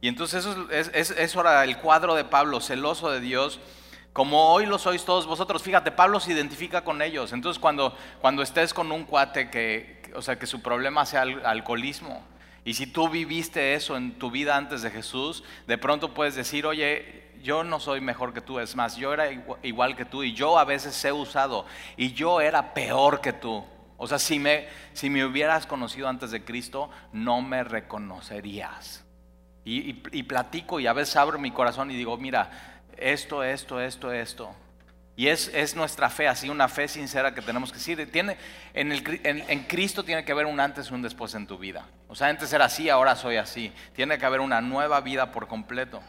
Y 0.00 0.08
entonces 0.08 0.44
eso 0.44 0.70
es, 0.70 1.10
es, 1.10 1.36
ahora 1.36 1.62
el 1.64 1.78
cuadro 1.78 2.16
de 2.16 2.24
Pablo, 2.24 2.60
celoso 2.60 3.10
de 3.10 3.20
Dios 3.20 3.60
como 4.12 4.52
hoy 4.52 4.66
lo 4.66 4.78
sois 4.78 5.04
todos 5.04 5.26
vosotros. 5.26 5.62
Fíjate, 5.62 5.92
Pablo 5.92 6.18
se 6.18 6.32
identifica 6.32 6.82
con 6.82 7.02
ellos. 7.02 7.32
Entonces, 7.32 7.60
cuando, 7.60 7.96
cuando 8.20 8.42
estés 8.42 8.74
con 8.74 8.90
un 8.90 9.04
cuate 9.04 9.48
que, 9.48 10.02
o 10.12 10.22
sea, 10.22 10.36
que 10.36 10.46
su 10.46 10.60
problema 10.60 11.06
sea 11.06 11.22
el 11.22 11.46
alcoholismo, 11.46 12.24
y 12.68 12.74
si 12.74 12.86
tú 12.86 13.08
viviste 13.08 13.72
eso 13.72 13.96
en 13.96 14.18
tu 14.18 14.30
vida 14.30 14.54
antes 14.54 14.82
de 14.82 14.90
Jesús, 14.90 15.42
de 15.66 15.78
pronto 15.78 16.12
puedes 16.12 16.34
decir, 16.34 16.66
oye, 16.66 17.30
yo 17.42 17.64
no 17.64 17.80
soy 17.80 18.02
mejor 18.02 18.34
que 18.34 18.42
tú, 18.42 18.58
es 18.58 18.76
más, 18.76 18.96
yo 18.96 19.14
era 19.14 19.30
igual 19.62 19.96
que 19.96 20.04
tú 20.04 20.22
y 20.22 20.34
yo 20.34 20.58
a 20.58 20.66
veces 20.66 21.02
he 21.02 21.10
usado 21.10 21.64
y 21.96 22.12
yo 22.12 22.42
era 22.42 22.74
peor 22.74 23.22
que 23.22 23.32
tú. 23.32 23.64
O 23.96 24.06
sea, 24.06 24.18
si 24.18 24.38
me, 24.38 24.68
si 24.92 25.08
me 25.08 25.24
hubieras 25.24 25.64
conocido 25.64 26.08
antes 26.08 26.30
de 26.30 26.44
Cristo, 26.44 26.90
no 27.10 27.40
me 27.40 27.64
reconocerías. 27.64 29.02
Y, 29.64 30.02
y 30.12 30.22
platico 30.24 30.78
y 30.78 30.86
a 30.86 30.92
veces 30.92 31.16
abro 31.16 31.38
mi 31.38 31.52
corazón 31.52 31.90
y 31.90 31.96
digo, 31.96 32.18
mira, 32.18 32.82
esto, 32.98 33.42
esto, 33.42 33.80
esto, 33.80 34.12
esto. 34.12 34.54
Y 35.18 35.26
es, 35.26 35.50
es, 35.52 35.74
nuestra 35.74 36.10
fe, 36.10 36.28
así 36.28 36.48
una 36.48 36.68
fe 36.68 36.86
sincera 36.86 37.34
que 37.34 37.42
tenemos 37.42 37.72
que 37.72 37.78
decir. 37.78 38.08
Tiene, 38.12 38.36
en, 38.72 38.92
el, 38.92 39.20
en, 39.24 39.64
Cristo 39.64 40.04
tiene 40.04 40.24
que 40.24 40.30
haber 40.30 40.46
un 40.46 40.60
antes 40.60 40.92
y 40.92 40.94
un 40.94 41.02
después 41.02 41.34
en 41.34 41.48
tu 41.48 41.58
vida. 41.58 41.86
O 42.06 42.14
sea, 42.14 42.28
antes 42.28 42.52
era 42.52 42.66
así, 42.66 42.88
ahora 42.88 43.16
soy 43.16 43.34
así. 43.34 43.72
Tiene 43.96 44.16
que 44.16 44.24
haber 44.24 44.38
una 44.38 44.60
nueva 44.60 45.00
vida 45.00 45.32
por 45.32 45.48
completo. 45.48 46.00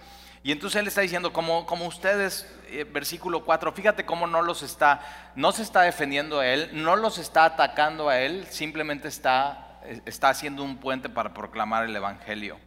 Y 0.44 0.51
entonces 0.51 0.80
él 0.80 0.88
está 0.88 1.01
diciendo, 1.01 1.34
como, 1.34 1.66
como 1.66 1.88
ustedes, 1.88 2.56
eh, 2.68 2.84
versículo 2.84 3.44
4, 3.44 3.72
fíjate 3.72 4.06
cómo 4.06 4.28
no 4.28 4.44
los 4.44 4.62
está, 4.62 5.01
no 5.34 5.51
se 5.54 5.63
está 5.63 5.82
defendiendo 5.82 6.42
a 6.42 6.46
él, 6.46 6.70
no 6.74 6.96
los 6.96 7.18
está 7.18 7.46
atacando 7.46 8.10
a 8.10 8.20
él, 8.20 8.46
simplemente 8.51 9.08
está, 9.08 9.80
está 10.06 10.30
haciendo 10.30 10.62
un 10.62 10.78
puente 10.78 11.10
para 11.10 11.34
proclamar 11.34 11.86
el 11.86 11.96
Evangelio. 11.96 12.60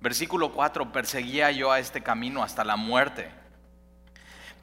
Versículo 0.00 0.50
4, 0.54 0.92
perseguía 0.92 1.50
yo 1.50 1.70
a 1.70 1.78
este 1.78 2.02
camino 2.02 2.42
hasta 2.42 2.64
la 2.64 2.76
muerte 2.76 3.43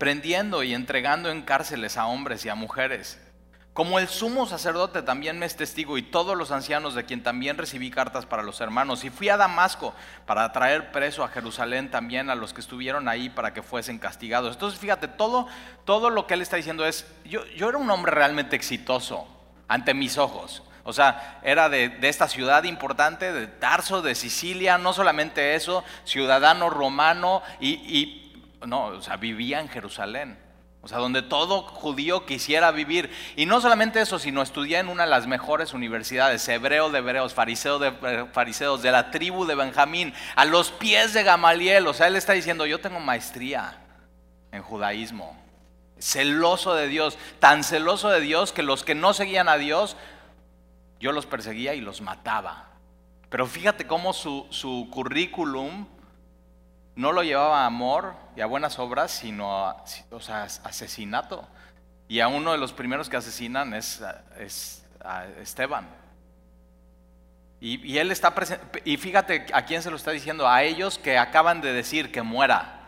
prendiendo 0.02 0.64
y 0.64 0.74
entregando 0.74 1.30
en 1.30 1.44
cárceles 1.44 1.96
a 1.96 2.08
hombres 2.08 2.44
y 2.44 2.50
a 2.50 2.56
mujeres. 2.56 3.22
Como 3.72 4.00
el 4.00 4.08
sumo 4.08 4.48
sacerdote 4.48 5.04
también 5.04 5.38
me 5.38 5.46
es 5.46 5.56
testigo 5.56 5.96
y 5.96 6.02
todos 6.02 6.36
los 6.36 6.50
ancianos 6.50 6.96
de 6.96 7.06
quien 7.06 7.22
también 7.22 7.56
recibí 7.56 7.92
cartas 7.92 8.26
para 8.26 8.42
los 8.42 8.62
hermanos. 8.62 9.04
Y 9.04 9.12
fui 9.12 9.30
a 9.30 9.38
Damasco 9.38 9.94
para 10.26 10.52
traer 10.54 10.92
preso 10.92 11.24
a 11.24 11.28
Jerusalén 11.28 11.92
también 11.92 12.32
a 12.32 12.36
los 12.36 12.52
que 12.52 12.62
estuvieron 12.62 13.08
ahí 13.08 13.30
para 13.30 13.54
que 13.54 13.62
fuesen 13.62 14.00
castigados. 14.00 14.56
Entonces 14.56 14.80
fíjate, 14.80 15.08
todo, 15.08 15.48
todo 15.86 16.10
lo 16.10 16.26
que 16.26 16.34
él 16.34 16.42
está 16.42 16.56
diciendo 16.56 16.84
es, 16.84 17.06
yo, 17.24 17.46
yo 17.56 17.70
era 17.70 17.78
un 17.78 17.92
hombre 17.92 18.12
realmente 18.12 18.56
exitoso 18.56 19.28
ante 19.68 19.94
mis 19.94 20.18
ojos. 20.18 20.64
O 20.84 20.94
sea, 20.94 21.40
era 21.44 21.70
de, 21.70 21.90
de, 21.90 22.10
esta 22.10 22.28
ciudad 22.28 22.64
importante, 22.64 23.32
de 23.32 23.46
Tarso, 23.46 24.02
de 24.02 24.16
Sicilia, 24.16 24.80
no 24.80 24.94
solamente 24.94 25.54
eso, 25.54 25.84
ciudadano 26.06 26.72
romano 26.72 27.44
y, 27.60 27.74
y 27.88 28.21
no, 28.66 28.86
o 28.88 29.02
sea, 29.02 29.18
vivía 29.18 29.60
en 29.60 29.70
Jerusalén. 29.70 30.38
O 30.84 30.88
sea, 30.88 30.98
donde 30.98 31.22
todo 31.22 31.62
judío 31.62 32.26
quisiera 32.26 32.72
vivir. 32.72 33.12
Y 33.36 33.46
no 33.46 33.62
solamente 33.62 34.02
eso, 34.02 34.18
sino 34.18 34.42
estudié 34.42 34.80
en 34.80 34.90
una 34.90 35.04
de 35.04 35.12
las 35.12 35.28
mejores 35.28 35.74
universidades, 35.74 36.48
hebreo 36.48 36.90
de 36.90 37.00
hebreos, 37.00 37.36
fariseo 37.36 37.78
de 37.78 37.90
eh, 38.02 38.26
fariseos, 38.34 38.82
de 38.82 38.92
la 38.92 39.12
tribu 39.12 39.46
de 39.46 39.54
Benjamín, 39.54 40.14
a 40.36 40.46
los 40.46 40.72
pies 40.72 41.14
de 41.14 41.24
Gamaliel. 41.24 41.86
O 41.86 41.94
sea, 41.94 42.08
él 42.08 42.16
está 42.16 42.34
diciendo, 42.34 42.66
yo 42.66 42.80
tengo 42.80 43.00
maestría 43.00 43.78
en 44.52 44.64
judaísmo. 44.64 45.38
celoso 46.00 46.74
de 46.74 46.88
Dios, 46.88 47.20
tan 47.40 47.64
celoso 47.64 48.10
de 48.10 48.22
Dios 48.22 48.52
que 48.52 48.64
los 48.64 48.84
que 48.84 48.96
no 48.96 49.14
seguían 49.14 49.50
a 49.50 49.58
Dios, 49.58 49.96
yo 51.00 51.12
los 51.12 51.28
perseguía 51.28 51.76
y 51.76 51.82
los 51.82 52.02
mataba. 52.02 52.70
Pero 53.30 53.46
fíjate 53.46 53.86
cómo 53.86 54.14
su, 54.14 54.48
su 54.50 54.90
currículum 54.92 55.86
no 56.96 57.12
lo 57.12 57.24
llevaba 57.24 57.64
a 57.64 57.66
amor 57.66 58.14
y 58.36 58.42
a 58.42 58.46
buenas 58.46 58.80
obras, 58.80 59.12
sino 59.12 59.56
a 59.56 59.84
asesinato. 60.64 61.48
Y 62.08 62.20
a 62.20 62.28
uno 62.28 62.52
de 62.52 62.58
los 62.58 62.74
primeros 62.74 63.10
que 63.10 63.18
asesinan 63.18 63.74
es, 63.74 64.04
Esteban. 65.40 65.88
Y, 67.60 67.86
y 67.88 68.00
él 68.00 68.12
está 68.12 68.34
presente, 68.34 68.82
y 68.86 68.98
fíjate 68.98 69.46
a 69.54 69.66
quién 69.66 69.84
se 69.84 69.92
lo 69.92 69.96
está 69.96 70.12
diciendo, 70.12 70.48
a 70.48 70.64
ellos 70.64 70.98
que 70.98 71.18
acaban 71.18 71.62
de 71.62 71.72
decir 71.72 72.12
que 72.12 72.22
muera. 72.22 72.82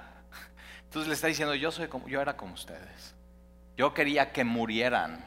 Entonces 0.85 1.07
le 1.07 1.13
está 1.13 1.27
diciendo, 1.27 1.55
yo, 1.55 1.71
soy 1.71 1.87
como, 1.87 2.07
yo 2.07 2.21
era 2.21 2.35
como 2.35 2.53
ustedes. 2.53 3.15
Yo 3.77 3.93
quería 3.93 4.31
que 4.31 4.43
murieran 4.43 5.23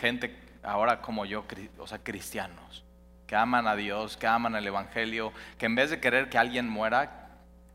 gente 0.00 0.36
ahora 0.62 1.00
como 1.00 1.24
yo, 1.24 1.44
o 1.78 1.86
sea, 1.86 1.98
cristianos, 1.98 2.84
que 3.26 3.36
aman 3.36 3.66
a 3.66 3.76
Dios, 3.76 4.16
que 4.16 4.26
aman 4.26 4.56
el 4.56 4.66
Evangelio, 4.66 5.32
que 5.58 5.66
en 5.66 5.74
vez 5.74 5.90
de 5.90 6.00
querer 6.00 6.28
que 6.28 6.38
alguien 6.38 6.68
muera, 6.68 7.21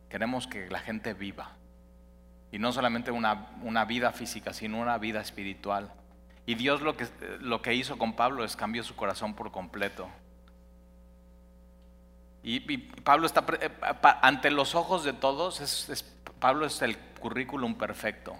queremos 0.09 0.47
que 0.47 0.69
la 0.69 0.79
gente 0.79 1.13
viva. 1.13 1.51
Y 2.51 2.59
no 2.59 2.71
solamente 2.71 3.11
una, 3.11 3.47
una 3.63 3.85
vida 3.85 4.11
física, 4.11 4.53
sino 4.53 4.79
una 4.79 4.97
vida 4.97 5.21
espiritual. 5.21 5.91
Y 6.45 6.55
Dios 6.55 6.81
lo 6.81 6.95
que, 6.95 7.07
lo 7.41 7.61
que 7.61 7.73
hizo 7.73 7.97
con 7.97 8.13
Pablo 8.13 8.43
es 8.43 8.55
cambió 8.55 8.83
su 8.83 8.95
corazón 8.95 9.33
por 9.33 9.51
completo. 9.51 10.07
Y, 12.41 12.59
Pablo 12.77 13.25
está 13.25 13.45
eh, 13.59 13.69
ante 14.21 14.49
los 14.51 14.73
ojos 14.73 15.03
de 15.03 15.11
todos, 15.11 15.91
Pablo 16.39 16.65
es 16.65 16.81
el 16.81 16.97
currículum 16.97 17.75
perfecto. 17.75 18.37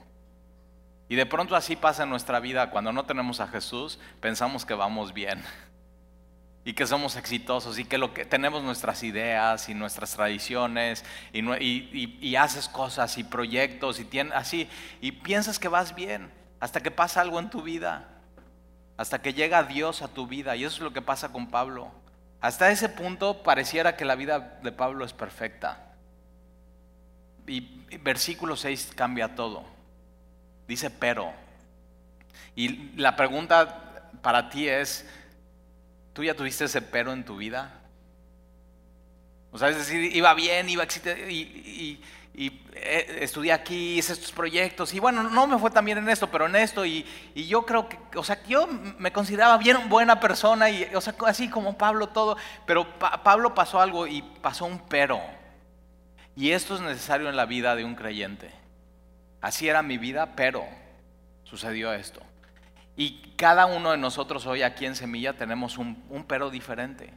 Y 1.10 1.16
de 1.16 1.26
pronto 1.26 1.56
así 1.58 1.76
pasa 1.76 2.04
en 2.04 2.10
nuestra 2.10 2.40
vida. 2.40 2.70
Cuando 2.70 2.94
no 2.94 3.06
tenemos 3.06 3.42
a 3.42 3.48
Jesús, 3.48 4.00
pensamos 4.22 4.66
que 4.66 4.74
vamos 4.74 5.14
bien. 5.14 5.44
Y 6.68 6.74
que 6.74 6.86
somos 6.86 7.16
exitosos 7.16 7.80
y 7.80 7.86
que, 7.86 7.98
lo 7.98 8.14
que 8.14 8.26
tenemos 8.26 8.62
nuestras 8.62 9.02
ideas 9.04 9.70
y 9.70 9.74
nuestras 9.74 10.12
tradiciones 10.12 11.06
y, 11.32 12.36
haces 12.36 12.68
cosas 12.68 13.18
y 13.18 13.24
proyectos 13.24 14.02
y 14.02 14.20
así 14.34 14.68
y 15.00 15.14
piensas 15.14 15.60
que 15.60 15.70
vas 15.70 15.96
bien 15.96 16.30
hasta 16.60 16.82
que 16.82 16.92
pasa 16.92 17.22
algo 17.22 17.40
en 17.40 17.50
tu 17.50 17.62
vida, 17.62 18.10
hasta 18.98 19.22
que 19.22 19.34
llega 19.34 19.64
Dios 19.64 20.02
a 20.02 20.10
tu 20.10 20.28
vida 20.28 20.58
y 20.58 20.66
eso 20.66 20.76
es 20.76 20.82
lo 20.82 20.92
que 20.92 21.02
pasa 21.02 21.32
con 21.32 21.48
Pablo. 21.48 21.90
Hasta 22.42 22.70
ese 22.70 22.90
punto 22.90 23.44
pareciera 23.44 23.96
que 23.96 24.04
la 24.04 24.16
vida 24.16 24.60
de 24.62 24.74
Pablo 24.74 25.06
es 25.06 25.14
perfecta 25.14 25.96
y 27.48 27.62
versículo 28.00 28.58
6 28.58 28.92
cambia 28.94 29.36
todo. 29.36 29.64
Dice 30.68 30.90
pero. 30.90 31.32
Y 32.56 32.92
la 32.98 33.16
pregunta 33.16 34.12
para 34.22 34.50
ti 34.50 34.68
es, 34.68 35.08
¿tú 36.18 36.24
ya 36.24 36.34
tuviste 36.34 36.66
ese 36.66 36.82
pero 36.82 37.14
en 37.14 37.24
tu 37.24 37.38
vida? 37.38 37.80
O 39.52 39.60
sea, 39.60 39.70
es 39.70 39.78
decir, 39.78 40.16
iba 40.16 40.34
bien, 40.34 40.68
iba 40.68 40.84
y, 41.30 41.32
y, 41.32 42.04
y 42.34 42.48
eh, 42.74 43.20
estudié 43.22 43.54
aquí, 43.54 44.00
hice 44.00 44.14
estos 44.14 44.32
proyectos, 44.32 44.96
y 44.96 45.00
bueno, 45.00 45.22
no 45.22 45.46
me 45.46 45.60
fue 45.60 45.70
tan 45.70 45.86
bien 45.86 46.00
en 46.00 46.10
esto, 46.10 46.28
pero 46.32 46.48
en 46.48 46.56
esto, 46.56 46.88
y, 46.88 47.06
y, 47.36 47.46
yo 47.46 47.68
creo 47.68 47.88
que, 47.88 48.00
o 48.16 48.24
sea, 48.24 48.42
yo 48.48 48.66
me 48.66 49.12
consideraba 49.12 49.60
bien 49.60 49.90
buena 49.90 50.20
persona, 50.20 50.72
y, 50.72 50.90
o 50.96 51.02
sea, 51.02 51.14
así 51.28 51.52
como 51.52 51.78
Pablo 51.78 52.08
todo, 52.08 52.36
pero 52.66 52.98
Pablo 52.98 53.54
pasó 53.54 53.80
algo 53.80 54.08
y 54.08 54.24
pasó 54.42 54.66
un 54.66 54.80
pero. 54.90 55.22
Y 56.36 56.50
esto 56.50 56.74
es 56.74 56.82
necesario 56.82 57.30
en 57.30 57.36
la 57.36 57.46
vida 57.46 57.76
de 57.76 57.86
un 57.86 57.94
creyente. 57.94 58.50
Así 59.40 59.70
era 59.70 59.84
mi 59.84 60.00
vida, 60.00 60.34
pero 60.36 60.66
sucedió 61.44 61.94
esto. 61.94 62.22
Y 62.98 63.36
cada 63.38 63.68
uno 63.68 63.92
de 63.92 63.98
nosotros 63.98 64.46
hoy 64.48 64.64
aquí 64.64 64.86
en 64.86 64.96
Semilla 64.96 65.34
tenemos 65.34 65.78
un, 65.78 66.26
pero 66.28 66.50
diferente. 66.50 67.14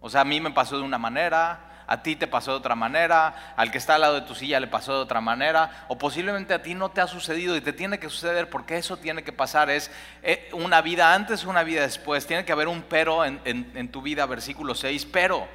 O 0.00 0.08
sea, 0.08 0.20
a 0.20 0.24
mí 0.24 0.40
me 0.40 0.52
pasó 0.52 0.78
de 0.78 0.84
una 0.84 0.98
manera, 0.98 1.84
a 1.88 2.02
ti 2.02 2.14
te 2.14 2.28
pasó 2.28 2.52
de 2.52 2.58
otra 2.58 2.76
manera, 2.76 3.54
al 3.56 3.72
que 3.72 3.78
está 3.78 3.96
al 3.96 4.02
lado 4.02 4.14
de 4.14 4.20
tu 4.22 4.36
silla 4.36 4.60
le 4.60 4.68
pasó 4.68 4.94
de 4.94 5.00
otra 5.00 5.20
manera, 5.20 5.84
o 5.88 5.98
posiblemente 5.98 6.54
a 6.54 6.62
ti 6.62 6.74
no 6.74 6.90
te 6.90 7.00
ha 7.00 7.08
sucedido 7.08 7.56
y 7.56 7.60
te 7.60 7.72
tiene 7.72 7.98
que 7.98 8.08
suceder 8.08 8.48
porque 8.48 8.78
eso 8.78 8.96
tiene 8.96 9.24
que 9.24 9.32
pasar. 9.32 9.68
Es 9.68 9.90
eh, 10.22 10.48
una 10.52 10.80
vida 10.80 11.12
antes, 11.12 11.44
una 11.44 11.64
vida 11.64 11.82
después. 11.82 12.26
Tiene 12.26 12.44
que 12.44 12.52
haber 12.52 12.68
un 12.68 12.82
pero 12.82 13.24
en, 13.24 13.40
en 13.44 13.90
tu 13.90 14.02
vida, 14.02 14.26
versículo 14.26 14.76
6. 14.76 15.06
Pero 15.06 15.48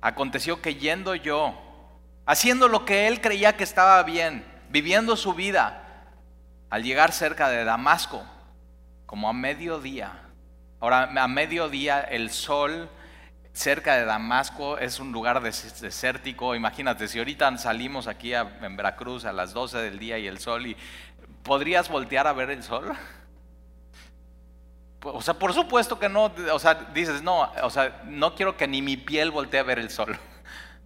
aconteció 0.00 0.60
que 0.60 0.74
yendo 0.74 1.14
yo 1.14 1.56
haciendo 2.28 2.68
lo 2.68 2.84
que 2.84 3.08
él 3.08 3.22
creía 3.22 3.56
que 3.56 3.64
estaba 3.64 4.02
bien, 4.02 4.44
viviendo 4.68 5.16
su 5.16 5.32
vida. 5.32 5.84
Al 6.68 6.82
llegar 6.82 7.12
cerca 7.12 7.48
de 7.48 7.64
Damasco, 7.64 8.22
como 9.08 9.30
a 9.30 9.32
mediodía, 9.32 10.20
ahora 10.80 11.10
a 11.16 11.28
mediodía 11.28 11.98
el 12.02 12.28
sol 12.28 12.90
cerca 13.54 13.96
de 13.96 14.04
Damasco 14.04 14.76
es 14.76 15.00
un 15.00 15.12
lugar 15.12 15.42
desértico. 15.42 16.54
Imagínate, 16.54 17.08
si 17.08 17.18
ahorita 17.18 17.56
salimos 17.56 18.06
aquí 18.06 18.34
en 18.34 18.76
Veracruz 18.76 19.24
a 19.24 19.32
las 19.32 19.54
12 19.54 19.78
del 19.78 19.98
día 19.98 20.18
y 20.18 20.26
el 20.26 20.38
sol, 20.38 20.66
y 20.66 20.76
¿podrías 21.42 21.88
voltear 21.88 22.26
a 22.26 22.34
ver 22.34 22.50
el 22.50 22.62
sol? 22.62 22.92
O 25.02 25.22
sea, 25.22 25.32
por 25.32 25.54
supuesto 25.54 25.98
que 25.98 26.10
no, 26.10 26.30
o 26.52 26.58
sea, 26.58 26.74
dices, 26.92 27.22
no, 27.22 27.50
o 27.62 27.70
sea, 27.70 28.02
no 28.04 28.34
quiero 28.34 28.58
que 28.58 28.68
ni 28.68 28.82
mi 28.82 28.98
piel 28.98 29.30
voltee 29.30 29.60
a 29.60 29.62
ver 29.62 29.78
el 29.78 29.88
sol. 29.88 30.18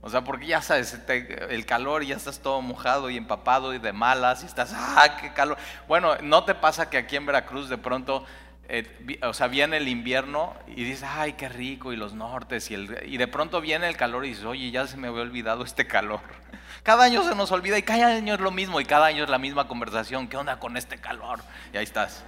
O 0.05 0.11
sea, 0.11 0.25
porque 0.25 0.47
ya 0.49 0.61
sabes, 0.61 0.99
el 1.09 1.65
calor 1.65 2.03
y 2.03 2.09
ya 2.09 2.17
estás 2.17 2.41
todo 2.41 2.61
mojado 2.61 3.09
y 3.09 3.17
empapado 3.17 3.73
y 3.73 3.79
de 3.79 3.93
malas 3.93 4.43
y 4.43 4.47
estás, 4.47 4.75
ah, 4.75 5.17
qué 5.21 5.33
calor. 5.33 5.57
Bueno, 5.87 6.17
¿no 6.21 6.45
te 6.45 6.57
pasa 6.57 6.91
que 6.91 6.99
aquí 6.99 7.15
en 7.15 7.25
Veracruz 7.25 7.69
de 7.69 7.79
pronto, 7.79 8.25
eh, 8.69 9.21
o 9.23 9.33
sea, 9.33 9.47
viene 9.47 9.77
el 9.77 9.87
invierno 9.87 10.55
y 10.67 10.83
dices, 10.83 11.05
ay, 11.09 11.35
qué 11.35 11.49
rico 11.49 11.93
y 11.93 11.97
los 11.97 12.15
nortes 12.15 12.69
y, 12.73 12.75
el, 12.75 12.99
y 13.07 13.17
de 13.17 13.29
pronto 13.29 13.61
viene 13.61 13.87
el 13.87 13.97
calor 13.97 14.27
y 14.27 14.31
dices, 14.31 14.45
oye, 14.45 14.73
ya 14.73 14.89
se 14.89 14.97
me 14.97 15.07
había 15.07 15.23
olvidado 15.23 15.63
este 15.63 15.87
calor. 15.87 16.21
Cada 16.83 17.05
año 17.05 17.23
se 17.23 17.37
nos 17.37 17.53
olvida 17.53 17.79
y 17.79 17.85
cada 17.85 18.09
año 18.09 18.35
es 18.35 18.41
lo 18.41 18.51
mismo 18.51 18.81
y 18.81 18.85
cada 18.85 19.07
año 19.07 19.23
es 19.23 19.31
la 19.31 19.39
misma 19.39 19.69
conversación. 19.69 20.27
¿Qué 20.27 20.37
onda 20.37 20.59
con 20.59 20.77
este 20.77 20.99
calor? 20.99 21.39
Y 21.73 21.77
ahí 21.77 21.85
estás. 21.85 22.25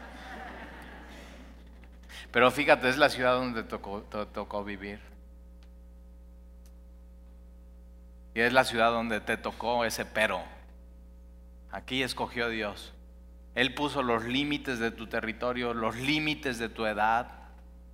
Pero 2.31 2.53
fíjate, 2.53 2.89
es 2.89 2.97
la 2.97 3.09
ciudad 3.09 3.35
donde 3.35 3.65
tocó, 3.65 4.03
tocó 4.33 4.63
vivir. 4.63 5.01
Y 8.35 8.41
es 8.41 8.53
la 8.53 8.65
ciudad 8.65 8.91
donde 8.91 9.21
te 9.21 9.37
tocó 9.37 9.85
ese 9.85 10.05
pero. 10.05 10.43
Aquí 11.71 12.03
escogió 12.03 12.49
Dios. 12.49 12.93
Él 13.55 13.75
puso 13.75 14.03
los 14.03 14.25
límites 14.25 14.81
de 14.81 14.91
tu 14.91 15.07
territorio, 15.07 15.75
los 15.75 15.97
límites 15.97 16.59
de 16.59 16.69
tu 16.69 16.85
edad. 16.87 17.29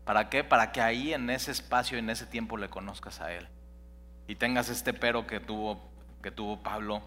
¿Para 0.04 0.30
qué? 0.30 0.42
Para 0.42 0.72
que 0.72 0.80
ahí 0.80 1.12
en 1.12 1.28
ese 1.28 1.50
espacio, 1.50 1.98
en 1.98 2.08
ese 2.08 2.24
tiempo 2.24 2.56
le 2.56 2.70
conozcas 2.70 3.20
a 3.20 3.32
Él. 3.32 3.46
Y 4.26 4.36
tengas 4.36 4.70
este 4.70 4.94
pero 4.94 5.26
que 5.26 5.40
tuvo, 5.40 5.80
que 6.22 6.30
tuvo 6.30 6.62
Pablo. 6.62 7.02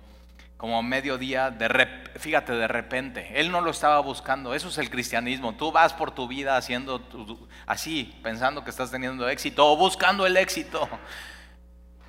Como 0.57 0.81
mediodía, 0.83 1.49
de 1.49 1.87
fíjate, 2.17 2.53
de 2.53 2.67
repente. 2.67 3.39
Él 3.39 3.51
no 3.51 3.61
lo 3.61 3.71
estaba 3.71 3.99
buscando. 3.99 4.53
Eso 4.53 4.69
es 4.69 4.77
el 4.77 4.91
cristianismo. 4.91 5.55
Tú 5.55 5.71
vas 5.71 5.93
por 5.93 6.11
tu 6.11 6.27
vida 6.27 6.55
haciendo 6.55 7.01
así, 7.65 8.15
pensando 8.21 8.63
que 8.63 8.69
estás 8.69 8.91
teniendo 8.91 9.27
éxito 9.27 9.71
o 9.71 9.75
buscando 9.75 10.27
el 10.27 10.37
éxito. 10.37 10.87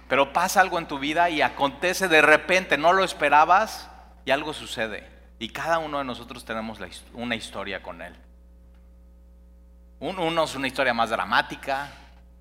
Pero 0.08 0.32
pasa 0.32 0.60
algo 0.60 0.78
en 0.78 0.86
tu 0.86 0.98
vida 0.98 1.30
y 1.30 1.42
acontece 1.42 2.08
de 2.08 2.22
repente, 2.22 2.76
no 2.76 2.92
lo 2.92 3.04
esperabas 3.04 3.90
y 4.24 4.30
algo 4.30 4.52
sucede. 4.52 5.08
Y 5.38 5.48
cada 5.48 5.78
uno 5.78 5.98
de 5.98 6.04
nosotros 6.04 6.44
tenemos 6.44 6.78
una 7.14 7.34
historia 7.34 7.82
con 7.82 8.02
Él. 8.02 8.14
Uno 10.00 10.44
es 10.44 10.54
una 10.54 10.66
historia 10.66 10.92
más 10.92 11.10
dramática, 11.10 11.90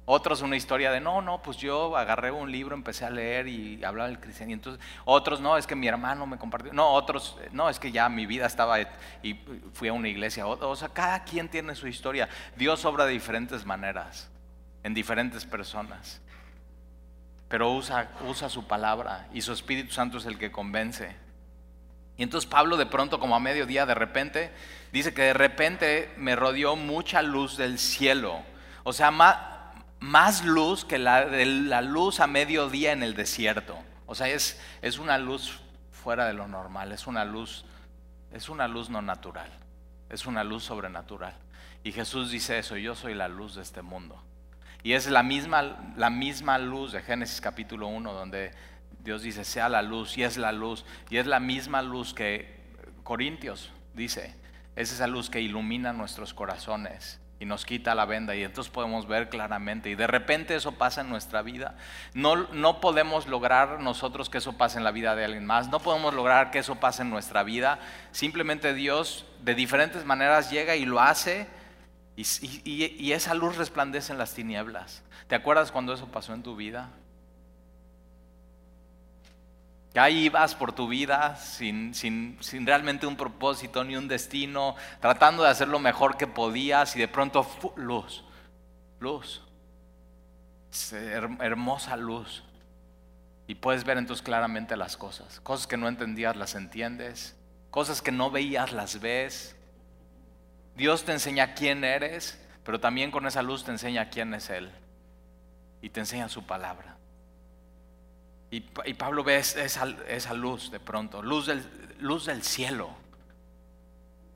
otros 0.06 0.42
una 0.42 0.58
historia 0.58 0.92
de, 0.92 1.00
no, 1.00 1.22
no, 1.22 1.42
pues 1.42 1.56
yo 1.56 1.96
agarré 1.96 2.30
un 2.30 2.52
libro, 2.52 2.76
empecé 2.76 3.06
a 3.06 3.10
leer 3.10 3.48
y 3.48 3.82
hablaba 3.86 4.10
del 4.10 4.20
cristianismo. 4.20 4.74
Otros, 5.06 5.40
no, 5.40 5.56
es 5.56 5.66
que 5.66 5.76
mi 5.76 5.88
hermano 5.88 6.28
me 6.28 6.38
compartió. 6.38 6.74
No, 6.74 6.92
otros, 6.92 7.38
no, 7.52 7.70
es 7.70 7.80
que 7.80 7.92
ya 7.92 8.10
mi 8.10 8.26
vida 8.26 8.46
estaba 8.46 8.82
y 8.82 9.40
fui 9.74 9.88
a 9.88 9.94
una 9.94 10.10
iglesia. 10.10 10.46
O 10.46 10.76
sea, 10.76 10.90
cada 10.90 11.24
quien 11.24 11.48
tiene 11.48 11.74
su 11.76 11.88
historia. 11.88 12.28
Dios 12.58 12.84
obra 12.84 13.06
de 13.06 13.14
diferentes 13.14 13.66
maneras, 13.66 14.30
en 14.84 14.94
diferentes 14.94 15.46
personas 15.46 16.20
pero 17.54 17.72
usa, 17.72 18.10
su 18.50 18.66
palabra 18.66 19.28
y 19.32 19.42
su 19.42 19.54
Espíritu 19.54 19.94
Santo 19.94 20.18
es 20.18 20.26
el 20.26 20.40
que 20.40 20.52
convence. 20.52 21.16
Y 22.18 22.24
entonces 22.24 22.50
Pablo 22.50 22.78
de 22.78 22.88
pronto, 22.88 23.20
como 23.20 23.36
a 23.36 23.40
mediodía, 23.40 23.86
de 23.86 23.94
repente, 23.94 24.52
dice 24.92 25.14
que 25.14 25.22
de 25.22 25.34
repente 25.34 26.12
me 26.18 26.36
rodeó 26.36 26.76
mucha 26.76 27.22
luz 27.22 27.56
del 27.56 27.78
cielo. 27.78 28.42
O 28.84 28.92
sea, 28.92 29.12
más, 29.12 30.44
luz 30.44 30.84
que 30.84 30.98
la, 30.98 31.26
la 31.26 31.84
luz 31.84 32.22
a 32.22 32.26
mediodía 32.26 32.92
en 32.92 33.04
el 33.04 33.14
desierto. 33.14 33.78
O 34.08 34.16
sea, 34.16 34.30
es, 34.30 34.60
es 34.82 34.98
una 34.98 35.20
luz 35.20 35.60
fuera 35.92 36.26
de 36.26 36.34
lo 36.34 36.48
normal, 36.48 36.92
es 36.92 37.06
una 37.06 37.24
luz, 37.24 37.66
es 38.32 38.50
una 38.50 38.68
luz 38.68 38.90
no 38.90 39.04
natural, 39.04 39.52
es 40.10 40.26
una 40.26 40.44
luz 40.44 40.64
sobrenatural. 40.64 41.36
Y 41.84 41.92
Jesús 41.92 42.32
dice 42.32 42.58
eso, 42.58 42.78
yo 42.78 42.96
soy 42.96 43.14
la 43.14 43.28
luz 43.28 43.54
de 43.54 43.62
este 43.62 43.84
mundo. 43.84 44.20
Y 44.84 44.94
es 44.94 45.10
la 45.10 45.24
misma, 45.24 45.94
la 45.96 46.10
misma 46.10 46.58
luz 46.58 46.92
de 46.92 47.02
Génesis 47.02 47.40
capítulo 47.40 47.88
1, 47.88 48.14
donde 48.14 48.52
Dios 49.00 49.22
dice, 49.22 49.46
sea 49.46 49.70
la 49.70 49.82
luz, 49.82 50.18
y 50.18 50.24
es 50.24 50.38
la 50.38 50.52
luz, 50.52 50.86
y 51.10 51.18
es 51.18 51.26
la 51.26 51.40
misma 51.40 51.82
luz 51.82 52.14
que 52.14 52.62
Corintios 53.04 53.72
dice, 53.94 54.36
es 54.76 54.92
esa 54.92 55.08
luz 55.08 55.30
que 55.30 55.40
ilumina 55.40 55.94
nuestros 55.94 56.34
corazones 56.34 57.22
y 57.40 57.46
nos 57.46 57.66
quita 57.66 57.94
la 57.96 58.06
venda 58.06 58.36
y 58.36 58.44
entonces 58.44 58.72
podemos 58.72 59.06
ver 59.08 59.28
claramente 59.28 59.90
y 59.90 59.96
de 59.96 60.08
repente 60.08 60.56
eso 60.56 60.74
pasa 60.74 61.02
en 61.02 61.10
nuestra 61.10 61.42
vida. 61.42 61.76
No, 62.14 62.36
no 62.54 62.80
podemos 62.80 63.28
lograr 63.28 63.82
nosotros 63.82 64.30
que 64.30 64.38
eso 64.38 64.54
pase 64.54 64.78
en 64.78 64.84
la 64.86 64.92
vida 64.92 65.16
de 65.16 65.26
alguien 65.26 65.46
más, 65.46 65.68
no 65.70 65.80
podemos 65.80 66.14
lograr 66.14 66.52
que 66.52 66.60
eso 66.60 66.76
pase 66.76 67.02
en 67.02 67.10
nuestra 67.10 67.44
vida, 67.44 67.80
simplemente 68.12 68.74
Dios 68.74 69.26
de 69.42 69.56
diferentes 69.56 70.06
maneras 70.06 70.52
llega 70.52 70.76
y 70.76 70.86
lo 70.86 71.02
hace 71.02 71.48
y, 72.16 73.12
esa 73.12 73.34
luz 73.34 73.58
resplandece 73.58 74.12
en 74.12 74.20
las 74.20 74.34
tinieblas. 74.34 75.04
¿Te 75.28 75.36
acuerdas 75.36 75.72
cuando 75.72 75.94
eso 75.94 76.08
pasó 76.08 76.34
en 76.34 76.44
tu 76.44 76.56
vida? 76.56 76.90
Ya 79.96 80.10
ibas 80.10 80.56
por 80.56 80.74
tu 80.74 80.88
vida 80.88 81.36
sin, 81.36 81.94
sin, 81.94 82.38
sin, 82.40 82.66
realmente 82.66 83.06
un 83.06 83.16
propósito 83.16 83.84
ni 83.84 83.96
un 83.96 84.08
destino, 84.08 84.76
tratando 85.00 85.44
de 85.44 85.50
hacer 85.50 85.68
lo 85.68 85.80
mejor 85.80 86.18
que 86.18 86.26
podías 86.26 86.96
y 86.96 87.00
de 87.00 87.08
pronto 87.08 87.48
luz, 87.76 88.24
luz, 89.00 89.44
hermosa 91.40 91.96
luz. 91.96 92.44
Y 93.46 93.56
puedes 93.56 93.84
ver 93.84 93.98
entonces 93.98 94.24
claramente 94.24 94.78
las 94.78 94.98
cosas. 94.98 95.40
Cosas 95.42 95.68
que 95.68 95.78
no 95.78 95.88
entendías 95.88 96.36
las 96.36 96.56
entiendes. 96.56 97.36
Cosas 97.72 98.02
que 98.02 98.12
no 98.12 98.32
veías 98.32 98.72
las 98.72 99.00
ves. 99.00 99.56
Dios 100.76 101.06
te 101.06 101.12
enseña 101.12 101.54
quién 101.54 101.84
eres, 101.84 102.40
pero 102.64 102.80
también 102.80 103.12
con 103.12 103.28
esa 103.28 103.42
luz 103.42 103.64
te 103.64 103.72
enseña 103.72 104.10
quién 104.10 104.34
es 104.34 104.50
Él. 104.50 104.72
Y 105.82 105.90
te 105.90 106.00
enseña 106.00 106.30
su 106.30 106.46
palabra. 106.46 106.98
Y, 108.50 108.62
Pablo 108.94 109.24
ve 109.24 109.38
esa, 109.38 110.34
luz 110.34 110.70
de 110.70 110.80
pronto, 110.80 111.24
luz 111.24 111.48
del, 111.48 111.66
luz 112.00 112.28
del 112.28 112.44
cielo, 112.44 112.96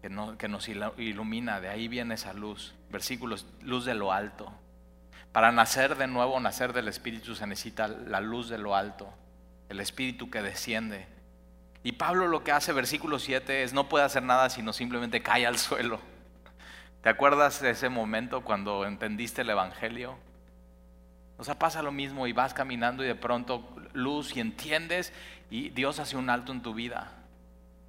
que, 0.01 0.10
que 0.39 0.48
nos 0.48 0.67
ilumina, 0.67 1.62
de 1.62 1.70
ahí 1.70 1.88
viene 1.88 2.15
esa 2.15 2.34
luz. 2.34 2.74
Versículos, 2.89 3.46
luz 3.62 3.86
de 3.86 3.94
lo 3.94 4.12
alto. 4.12 4.51
Para 5.32 5.51
nacer 5.51 5.98
de 5.98 6.08
nuevo, 6.08 6.39
nacer 6.39 6.74
del 6.74 6.88
Espíritu, 6.88 7.36
se 7.36 7.46
necesita 7.46 7.88
la 7.88 8.20
luz 8.20 8.50
de 8.50 8.58
lo 8.58 8.75
alto, 8.75 9.13
el 9.70 9.79
Espíritu 9.79 10.32
que 10.32 10.41
desciende. 10.41 11.06
Y 11.84 11.91
Pablo 11.91 12.27
lo 12.27 12.44
que 12.44 12.51
hace, 12.51 12.74
versículo 12.74 13.20
7, 13.20 13.62
es 13.62 13.72
no 13.72 13.88
puede 13.88 14.03
hacer 14.03 14.24
nada 14.24 14.50
sino 14.50 14.74
simplemente 14.74 15.22
cae 15.22 15.46
al 15.46 15.60
suelo. 15.60 16.00
¿Te 17.08 17.12
acuerdas 17.12 17.62
de 17.62 17.70
ese 17.70 17.88
momento 17.88 18.42
cuando 18.42 18.86
entendiste 18.86 19.42
el 19.42 19.50
Evangelio? 19.50 20.18
O 21.38 21.46
sea, 21.46 21.58
pasa 21.58 21.82
lo 21.82 21.94
mismo 21.94 22.28
y 22.28 22.34
vas 22.34 22.54
caminando 22.54 23.02
y 23.02 23.08
de 23.08 23.16
pronto 23.16 23.78
luz 23.94 24.36
y 24.36 24.42
entiendes 24.42 25.14
y 25.50 25.70
Dios 25.70 26.00
hace 26.00 26.18
un 26.18 26.30
alto 26.30 26.52
en 26.52 26.62
tu 26.62 26.74
vida. 26.74 27.14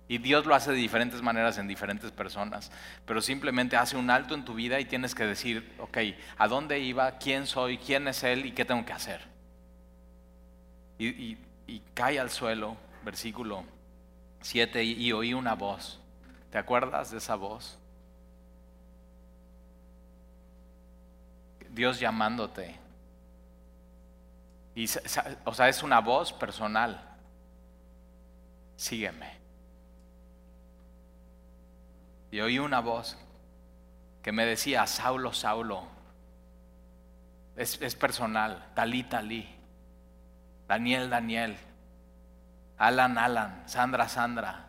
Y 0.07 0.19
Dios 0.19 0.47
lo 0.47 0.55
hace 0.55 0.71
de 0.71 0.77
diferentes 0.77 1.21
maneras 1.21 1.59
en 1.59 1.67
diferentes 1.67 2.13
personas, 2.13 2.71
pero 3.07 3.21
simplemente 3.21 3.77
hace 3.77 3.97
un 3.97 4.09
alto 4.09 4.37
en 4.37 4.45
tu 4.45 4.55
vida 4.55 4.79
y 4.79 4.85
tienes 4.85 5.17
que 5.17 5.27
decir, 5.27 5.75
ok, 5.81 5.99
¿a 6.37 6.47
dónde 6.47 6.79
iba? 6.79 7.19
¿Quién 7.19 7.49
soy? 7.49 7.77
¿Quién 7.79 8.07
es 8.07 8.23
Él? 8.23 8.47
¿Y 8.47 8.53
qué 8.53 8.65
tengo 8.65 8.85
que 8.85 8.93
hacer? 8.93 9.23
Y, 10.97 11.37
cae 11.93 12.21
al 12.21 12.31
suelo, 12.31 12.77
versículo 13.05 13.65
7, 14.43 14.85
y 14.85 15.11
oí 15.11 15.35
una 15.35 15.57
voz. 15.57 15.99
¿Te 16.53 16.59
acuerdas 16.59 17.11
de 17.11 17.19
esa 17.19 17.35
voz? 17.35 17.78
Dios 21.79 22.01
llamándote 22.01 22.75
y, 24.79 24.85
o 25.45 25.55
sea, 25.55 25.69
es 25.69 25.83
una 25.83 26.01
voz 26.01 26.33
personal. 26.33 27.01
Sígueme. 28.77 29.33
Y 32.31 32.39
oí 32.39 32.61
una 32.61 32.79
voz 32.79 33.17
que 34.23 34.31
me 34.31 34.45
decía, 34.45 34.87
Saulo, 34.87 35.33
Saulo. 35.33 35.85
Es, 37.57 37.83
es 37.83 37.97
personal. 37.97 38.71
Talí, 38.77 39.03
Talí. 39.03 39.49
Daniel, 40.69 41.11
Daniel. 41.11 41.57
Alan, 42.77 43.19
Alan. 43.19 43.69
Sandra, 43.69 44.09
Sandra. 44.09 44.67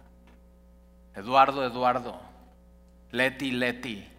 Eduardo, 1.13 1.63
Eduardo. 1.63 2.19
Leti, 3.12 3.51
Leti. 3.51 4.12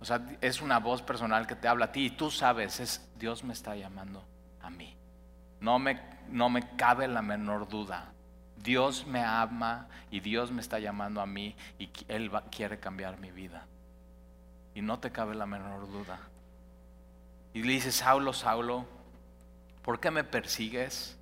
O 0.00 0.04
sea, 0.04 0.26
es 0.40 0.62
una 0.62 0.78
voz 0.78 1.02
personal 1.02 1.46
que 1.46 1.54
te 1.54 1.68
habla 1.68 1.86
a 1.86 1.92
ti 1.92 2.06
y 2.06 2.10
tú 2.10 2.30
sabes, 2.30 2.80
es 2.80 3.06
Dios 3.16 3.44
me 3.44 3.52
está 3.52 3.76
llamando 3.76 4.24
a 4.62 4.70
mí. 4.70 4.96
No 5.60 5.78
me, 5.78 6.00
no 6.28 6.48
me 6.48 6.74
cabe 6.76 7.06
la 7.06 7.20
menor 7.20 7.68
duda. 7.68 8.12
Dios 8.56 9.06
me 9.06 9.22
ama 9.22 9.88
y 10.10 10.20
Dios 10.20 10.50
me 10.50 10.62
está 10.62 10.78
llamando 10.78 11.20
a 11.20 11.26
mí 11.26 11.54
y 11.78 11.90
Él 12.08 12.30
quiere 12.50 12.78
cambiar 12.78 13.18
mi 13.18 13.30
vida. 13.30 13.66
Y 14.74 14.80
no 14.80 14.98
te 14.98 15.10
cabe 15.10 15.34
la 15.34 15.46
menor 15.46 15.90
duda. 15.90 16.18
Y 17.52 17.62
le 17.62 17.72
dice, 17.72 17.92
Saulo, 17.92 18.32
Saulo, 18.32 18.86
¿por 19.82 20.00
qué 20.00 20.10
me 20.10 20.24
persigues? 20.24 21.18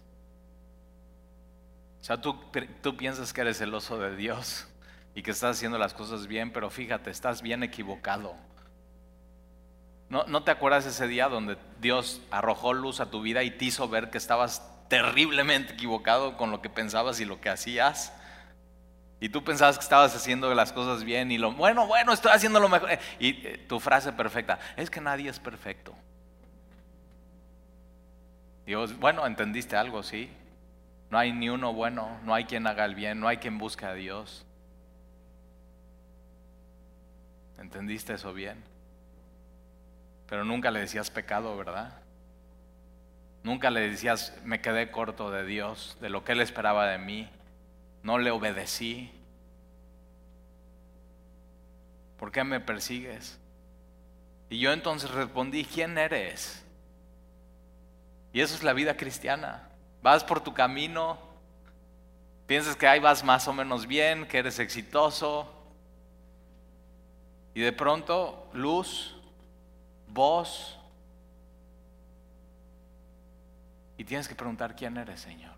O 2.01 2.05
sea, 2.05 2.21
tú, 2.21 2.38
tú 2.81 2.97
piensas 2.97 3.33
que 3.33 3.41
eres 3.41 3.59
celoso 3.59 3.99
de 3.99 4.14
Dios 4.14 4.69
y 5.14 5.23
que 5.23 5.33
estás 5.33 5.57
haciendo 5.57 5.79
las 5.79 5.95
cosas 5.95 6.27
bien, 6.27 6.53
pero 6.53 6.71
fíjate, 6.71 7.11
estás 7.11 7.43
bien 7.43 7.62
equivocado. 7.62 8.37
¿No, 10.11 10.42
te 10.42 10.51
acuerdas 10.51 10.87
ese 10.87 11.07
día 11.07 11.29
donde 11.29 11.59
Dios 11.81 12.23
arrojó 12.31 12.73
luz 12.73 13.01
a 13.01 13.11
tu 13.11 13.21
vida 13.21 13.42
y 13.42 13.51
te 13.51 13.66
hizo 13.66 13.88
ver 13.88 14.09
que 14.09 14.16
estabas 14.16 14.66
terriblemente 14.88 15.75
equivocado 15.75 16.38
con 16.38 16.51
lo 16.51 16.62
que 16.62 16.71
pensabas 16.71 17.21
y 17.21 17.27
lo 17.27 17.42
que 17.42 17.51
hacías? 17.51 18.14
Y 19.21 19.29
tú 19.29 19.44
pensabas 19.44 19.77
que 19.77 19.83
estabas 19.83 20.14
haciendo 20.16 20.55
las 20.55 20.73
cosas 20.73 21.05
bien 21.05 21.31
y 21.31 21.37
lo, 21.37 21.53
bueno, 21.53 21.87
bueno, 21.87 22.14
estoy 22.14 22.33
haciendo 22.33 22.59
lo 22.59 22.71
mejor. 22.71 22.88
Y 23.18 23.47
eh, 23.47 23.64
tu 23.68 23.81
frase 23.81 24.12
perfecta, 24.12 24.59
es 24.77 24.88
que 24.88 25.01
nadie 25.01 25.29
es 25.29 25.38
perfecto. 25.38 25.94
Dios, 28.64 28.99
bueno, 28.99 29.27
entendiste 29.27 29.77
algo, 29.77 30.03
sí. 30.03 30.31
No 31.11 31.18
hay 31.18 31.33
ni 31.33 31.51
uno 31.51 31.75
bueno, 31.75 32.18
no 32.25 32.33
hay 32.33 32.44
quien 32.44 32.66
haga 32.66 32.87
el 32.87 32.94
bien, 32.94 33.21
no 33.21 33.29
hay 33.29 33.38
quien 33.38 33.59
busque 33.59 33.85
a 33.85 33.92
Dios. 33.92 34.47
¿Entendiste 37.59 38.14
eso 38.14 38.33
bien? 38.33 38.62
Pero 40.29 40.45
nunca 40.45 40.71
le 40.71 40.81
decías 40.81 41.11
pecado, 41.11 41.57
¿verdad? 41.57 41.97
Nunca 43.43 43.71
le 43.71 43.88
decías, 43.88 44.35
me 44.45 44.61
quedé 44.61 44.91
corto 44.91 45.31
de 45.31 45.45
Dios, 45.45 45.97
de 46.01 46.11
lo 46.11 46.25
que 46.25 46.33
Él 46.33 46.41
esperaba 46.41 46.87
de 46.87 46.99
mí. 46.99 47.29
No 48.03 48.19
le 48.19 48.31
obedecí. 48.31 49.11
¿Por 52.19 52.31
qué 52.31 52.45
me 52.45 52.61
persigues? 52.61 53.38
Y 54.51 54.59
yo 54.59 54.73
entonces 54.73 55.11
respondí, 55.11 55.64
¿quién 55.64 55.97
eres? 55.97 56.64
Y 58.33 58.41
eso 58.41 58.55
es 58.55 58.62
la 58.62 58.73
vida 58.73 58.97
cristiana. 58.97 59.69
Vas 60.03 60.25
por 60.25 60.41
tu 60.41 60.53
camino, 60.53 61.19
piensas 62.47 62.77
que 62.77 62.87
ahí 62.87 63.01
vas 63.01 63.25
más 63.25 63.49
o 63.49 63.53
menos 63.53 63.87
bien, 63.87 64.27
que 64.27 64.38
eres 64.38 64.59
exitoso, 64.59 65.55
y 67.55 67.61
de 67.61 67.73
pronto 67.73 68.49
luz, 68.53 69.17
voz. 70.12 70.79
Y 73.97 74.05
tienes 74.05 74.29
que 74.29 74.35
preguntar 74.35 74.77
quién 74.77 74.97
eres, 74.97 75.21
Señor. 75.21 75.57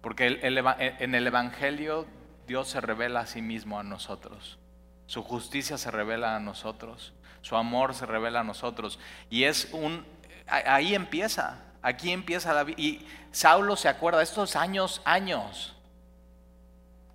Porque 0.00 0.38
en 0.42 1.14
el 1.14 1.26
Evangelio 1.26 2.06
Dios 2.46 2.68
se 2.68 2.80
revela 2.80 3.20
a 3.20 3.26
sí 3.26 3.42
mismo 3.42 3.78
a 3.78 3.82
nosotros. 3.82 4.58
Su 5.06 5.22
justicia 5.22 5.76
se 5.76 5.90
revela 5.90 6.36
a 6.36 6.40
nosotros. 6.40 7.12
Su 7.42 7.56
amor 7.56 7.94
se 7.94 8.06
revela 8.06 8.40
a 8.40 8.44
nosotros. 8.44 8.98
Y 9.28 9.44
es 9.44 9.68
un... 9.72 10.06
Ahí 10.46 10.94
empieza. 10.94 11.58
Aquí 11.82 12.12
empieza 12.12 12.52
la 12.54 12.64
vida. 12.64 12.80
Y 12.80 13.06
Saulo 13.32 13.76
se 13.76 13.88
acuerda, 13.88 14.22
estos 14.22 14.56
años, 14.56 15.02
años. 15.04 15.74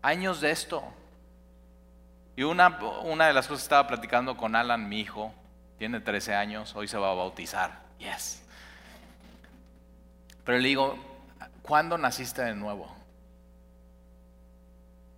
Años 0.02 0.42
de 0.42 0.52
esto. 0.52 0.84
Y 2.36 2.44
una, 2.44 2.80
una 3.04 3.28
de 3.28 3.34
las 3.34 3.48
cosas 3.48 3.64
estaba 3.64 3.88
platicando 3.88 4.36
con 4.36 4.56
Alan, 4.56 4.90
mi 4.90 5.00
hijo, 5.00 5.34
tiene 5.78 6.00
13 6.00 6.36
años, 6.36 6.76
hoy 6.76 6.88
se 6.88 6.98
va 6.98 7.12
a 7.12 7.16
bautizar. 7.16 7.82
Yes. 8.00 8.44
Pero 10.44 10.58
le 10.60 10.68
digo, 10.68 10.98
¿cuándo 11.62 11.98
naciste 11.98 12.44
de 12.44 12.56
nuevo? 12.56 12.94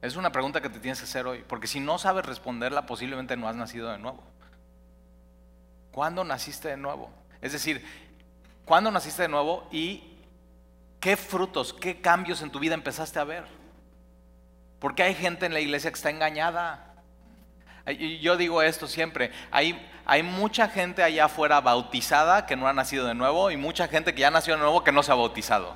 Es 0.01 0.15
una 0.15 0.32
pregunta 0.32 0.62
que 0.62 0.69
te 0.69 0.80
tienes 0.80 0.99
que 0.99 1.06
hacer 1.06 1.25
hoy, 1.25 1.43
porque 1.47 1.67
si 1.67 1.80
no 1.80 1.97
sabes 1.97 2.25
responderla, 2.25 2.86
posiblemente 2.86 3.36
no 3.36 3.47
has 3.47 3.56
nacido 3.56 3.91
de 3.91 3.97
nuevo. 3.97 4.23
¿Cuándo 5.91 6.23
naciste 6.23 6.67
de 6.69 6.77
nuevo? 6.77 7.10
Es 7.41 7.51
decir, 7.51 7.84
¿cuándo 8.63 8.91
naciste 8.91 9.23
de 9.23 9.27
nuevo 9.27 9.67
y 9.71 10.19
qué 10.99 11.17
frutos, 11.17 11.73
qué 11.73 11.99
cambios 11.99 12.41
en 12.43 12.51
tu 12.51 12.60
vida 12.60 12.75
empezaste 12.75 13.19
a 13.19 13.23
ver? 13.23 13.45
Porque 14.80 15.01
hay 15.01 15.15
gente 15.15 15.47
en 15.47 15.53
la 15.53 15.60
iglesia 15.60 15.89
que 15.89 15.95
está 15.95 16.12
engañada. 16.12 16.93
Yo 17.93 18.36
digo 18.36 18.62
esto 18.62 18.88
siempre, 18.88 19.32
hay, 19.50 19.73
mucha 20.23 20.67
gente 20.67 21.04
allá 21.04 21.26
afuera 21.26 21.62
bautizada 21.62 22.45
que 22.45 22.56
no 22.56 22.67
ha 22.67 22.73
nacido 22.73 23.08
de 23.08 23.13
nuevo 23.13 23.50
y 23.50 23.58
mucha 23.58 23.88
gente 23.88 24.13
que 24.13 24.21
ya 24.21 24.32
nació 24.32 24.56
de 24.56 24.60
nuevo 24.60 24.84
que 24.84 24.91
no 24.91 25.04
se 25.04 25.12
ha 25.12 25.15
bautizado. 25.15 25.76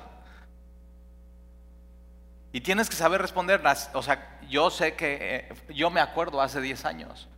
Y 2.52 2.60
tienes 2.60 2.90
que 2.90 2.96
saber 2.96 3.22
responder. 3.22 3.62
O 3.94 4.02
sea, 4.02 4.38
yo 4.48 4.68
sé 4.68 4.94
que, 4.94 5.18
eh, 5.20 5.54
yo 5.74 5.88
me 5.88 6.00
acuerdo 6.00 6.42
hace 6.42 6.60
10 6.60 6.84
años 6.84 7.28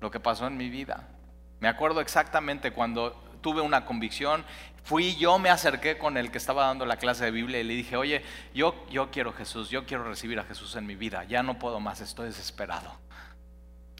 lo 0.00 0.10
que 0.10 0.18
pasó 0.18 0.46
en 0.46 0.56
mi 0.56 0.70
vida. 0.70 1.08
Me 1.60 1.68
acuerdo 1.68 2.00
exactamente 2.00 2.72
cuando 2.72 3.12
tuve 3.42 3.60
una 3.60 3.84
convicción, 3.84 4.44
fui 4.82 5.14
yo 5.16 5.38
me 5.38 5.50
acerqué 5.50 5.98
con 5.98 6.16
el 6.16 6.30
que 6.30 6.38
estaba 6.38 6.66
dando 6.66 6.86
la 6.86 6.96
clase 6.96 7.24
de 7.24 7.30
Biblia 7.30 7.60
y 7.60 7.64
le 7.64 7.74
dije, 7.74 7.96
oye, 7.96 8.24
yo, 8.54 8.86
yo 8.90 9.10
quiero 9.10 9.32
Jesús, 9.32 9.68
yo 9.68 9.84
quiero 9.84 10.04
recibir 10.04 10.38
a 10.40 10.44
Jesús 10.44 10.74
en 10.76 10.86
mi 10.86 10.94
vida, 10.94 11.24
ya 11.24 11.42
no 11.42 11.58
puedo 11.58 11.80
más, 11.80 12.00
estoy 12.00 12.28
desesperado. 12.28 12.90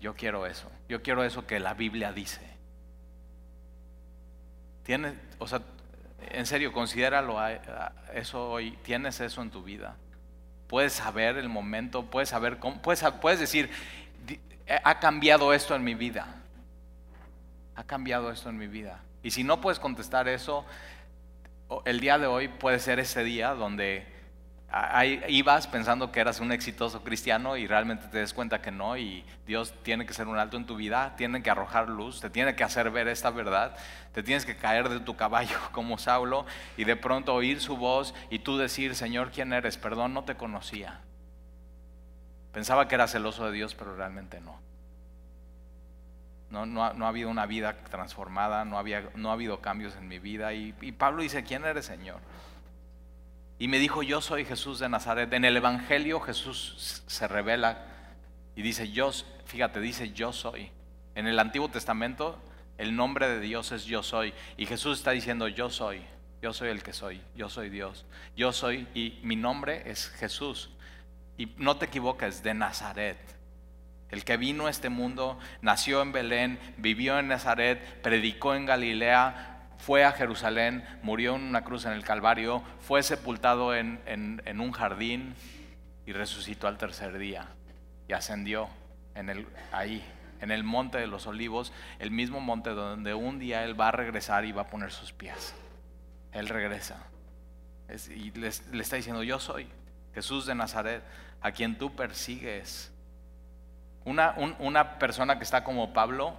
Yo 0.03 0.17
quiero 0.17 0.47
eso, 0.47 0.69
yo 0.89 1.01
quiero 1.01 1.23
eso 1.23 1.47
que 1.47 1.61
la 1.61 1.75
Biblia 1.75 2.13
dice. 2.13 2.41
Tienes, 4.83 5.15
o 5.39 5.47
sea, 5.47 5.63
en 6.33 6.45
serio, 6.45 6.73
considéralo 6.73 7.37
eso 8.13 8.51
hoy, 8.51 8.73
tienes 8.83 9.21
eso 9.21 9.43
en 9.43 9.53
tu 9.53 9.63
vida. 9.63 9.95
Puedes 10.67 10.93
saber 10.93 11.37
el 11.37 11.49
momento, 11.49 12.07
puedes 12.07 12.31
saber 12.31 12.59
cómo, 12.59 12.83
puedes, 12.83 13.01
puedes 13.21 13.39
decir, 13.39 13.71
ha 14.83 14.99
cambiado 14.99 15.53
esto 15.53 15.77
en 15.77 15.85
mi 15.85 15.95
vida. 15.95 16.35
Ha 17.77 17.85
cambiado 17.85 18.33
esto 18.33 18.49
en 18.51 18.59
mi 18.59 18.67
vida. 18.67 19.03
Y 19.23 19.31
si 19.31 19.45
no 19.45 19.61
puedes 19.61 19.79
contestar 19.79 20.27
eso, 20.27 20.67
el 21.85 22.01
día 22.01 22.19
de 22.19 22.27
hoy 22.27 22.49
puede 22.49 22.81
ser 22.81 22.99
ese 22.99 23.23
día 23.23 23.51
donde 23.55 24.12
ibas 25.29 25.67
pensando 25.67 26.11
que 26.13 26.21
eras 26.21 26.41
un 26.41 26.51
exitoso 26.51 27.03
cristiano 27.03 27.59
y 27.59 27.67
realmente 27.67 28.09
te 28.09 28.19
des 28.19 28.33
cuenta 28.33 28.63
que 28.63 28.71
no 28.71 28.97
y 28.97 29.23
Dios 29.47 29.75
tiene 29.83 30.07
que 30.07 30.15
ser 30.15 30.29
un 30.29 30.39
alto 30.39 30.57
en 30.57 30.65
tu 30.65 30.77
vida, 30.77 31.15
tiene 31.17 31.43
que 31.43 31.51
arrojar 31.51 31.91
luz, 31.91 32.21
te 32.21 32.31
tiene 32.31 32.57
que 32.57 32.65
hacer 32.65 32.91
ver 32.91 33.07
esta 33.09 33.31
verdad, 33.31 33.77
te 34.13 34.23
tienes 34.23 34.47
que 34.47 34.57
caer 34.57 34.89
de 34.89 35.01
tu 35.01 35.15
caballo 35.15 35.59
como 35.73 35.99
Saulo 35.99 36.47
y 36.79 36.85
de 36.85 36.97
pronto 36.97 37.35
oír 37.35 37.61
su 37.61 37.77
voz 37.77 38.15
y 38.31 38.39
tú 38.39 38.57
decir, 38.57 38.95
Señor, 38.95 39.31
¿quién 39.31 39.53
eres? 39.53 39.77
Perdón, 39.77 40.15
no 40.15 40.25
te 40.25 40.37
conocía. 40.37 41.01
Pensaba 42.53 42.89
que 42.89 42.95
era 42.95 43.07
celoso 43.09 43.45
de 43.45 43.53
Dios, 43.53 43.75
pero 43.75 43.95
realmente 43.95 44.41
no. 44.41 44.61
No, 46.51 46.85
ha, 46.85 47.09
habido 47.09 47.31
una 47.31 47.47
vida 47.47 47.79
transformada, 47.91 48.67
no, 48.67 48.79
había, 48.79 49.09
no 49.15 49.31
ha 49.31 49.33
habido 49.33 49.63
cambios 49.63 49.97
en 49.97 50.07
mi 50.07 50.19
vida. 50.19 50.53
Y 50.53 50.73
Pablo 50.93 51.23
dice, 51.23 51.45
¿quién 51.45 51.65
eres, 51.65 51.87
Señor? 51.87 52.21
Y 53.63 53.69
me 53.69 53.79
dijo, 53.79 54.03
yo 54.03 54.21
soy 54.21 54.45
Jesús 54.45 54.81
de 54.81 54.89
Nazaret. 54.89 55.33
En 55.33 55.45
el 55.45 55.57
Evangelio 55.57 56.19
Jesús 56.19 57.05
se 57.07 57.29
revela 57.29 57.87
y 58.57 58.63
dice, 58.63 58.91
yo, 58.91 59.13
fíjate, 59.45 59.79
dice, 59.79 60.11
yo 60.11 60.33
soy. 60.33 60.73
En 61.15 61.29
el 61.29 61.39
Antiguo 61.39 61.69
Testamento 61.69 62.41
el 62.77 62.97
nombre 62.97 63.29
de 63.29 63.39
Dios 63.39 63.71
es 63.71 63.85
yo 63.85 64.03
soy. 64.03 64.35
Y 64.57 64.67
Jesús 64.67 64.99
está 64.99 65.13
diciendo, 65.13 65.47
yo 65.47 65.71
soy, 65.71 66.03
yo 66.43 66.53
soy 66.53 66.71
el 66.71 66.83
que 66.83 66.93
soy, 66.93 67.23
yo 67.37 67.49
soy 67.49 67.71
Dios. 67.71 68.05
Yo 68.37 68.53
soy 68.53 68.89
y 68.95 69.21
mi 69.23 69.37
nombre 69.37 69.89
es 69.89 70.09
Jesús. 70.09 70.71
Y 71.39 71.47
no 71.57 71.77
te 71.77 71.87
equivoques, 71.87 72.43
de 72.43 72.55
Nazaret. 72.55 73.19
El 74.11 74.25
que 74.25 74.39
vino 74.39 74.67
a 74.67 74.71
este 74.71 74.89
mundo, 74.89 75.39
nació 75.61 76.03
en 76.03 76.11
Belén, 76.11 76.59
vivió 76.79 77.17
en 77.17 77.29
Nazaret, 77.29 78.03
predicó 78.03 78.57
en 78.57 78.67
Galilea, 78.67 79.52
fue 79.83 80.05
a 80.05 80.13
Jerusalén, 80.13 80.85
murió 81.03 81.35
en 81.35 81.43
una 81.43 81.65
cruz 81.65 81.87
en 81.87 81.93
el 81.93 82.05
Calvario, 82.05 82.63
fue 82.79 83.03
sepultado 83.03 83.75
en, 83.75 84.01
un 84.61 84.71
jardín 84.71 85.35
y 86.07 86.13
resucitó 86.13 86.69
al 86.69 86.79
tercer 86.79 87.19
día 87.19 87.49
y 88.07 88.13
ascendió 88.13 88.69
en 89.17 89.29
el, 89.29 89.49
ahí, 89.73 90.05
en 90.41 90.53
el 90.53 90.63
monte 90.63 90.99
de 90.99 91.09
los 91.09 91.27
olivos, 91.27 91.73
el 91.99 92.13
mismo 92.13 92.39
monte 92.39 92.71
donde 92.71 93.13
un 93.13 93.41
día 93.41 93.65
Él 93.65 93.79
va 93.79 93.89
a 93.89 93.91
regresar 93.91 94.45
y 94.45 94.53
va 94.53 94.63
a 94.63 94.67
poner 94.69 94.93
sus 94.93 95.13
pies. 95.13 95.53
Él 96.31 96.49
regresa. 96.49 97.05
y 98.15 98.31
le 98.31 98.49
está 98.49 98.95
diciendo, 98.95 99.25
yo 99.25 99.41
soy 99.41 99.67
Jesús 100.15 100.47
de 100.47 100.55
Nazaret, 100.55 101.03
a 101.41 101.51
quien 101.51 101.77
tú 101.77 101.97
persigues. 101.97 102.93
Una, 104.05 104.37
una 104.61 105.01
persona 105.01 105.39
que 105.39 105.45
está 105.45 105.65
como 105.65 105.93
Pablo, 105.93 106.37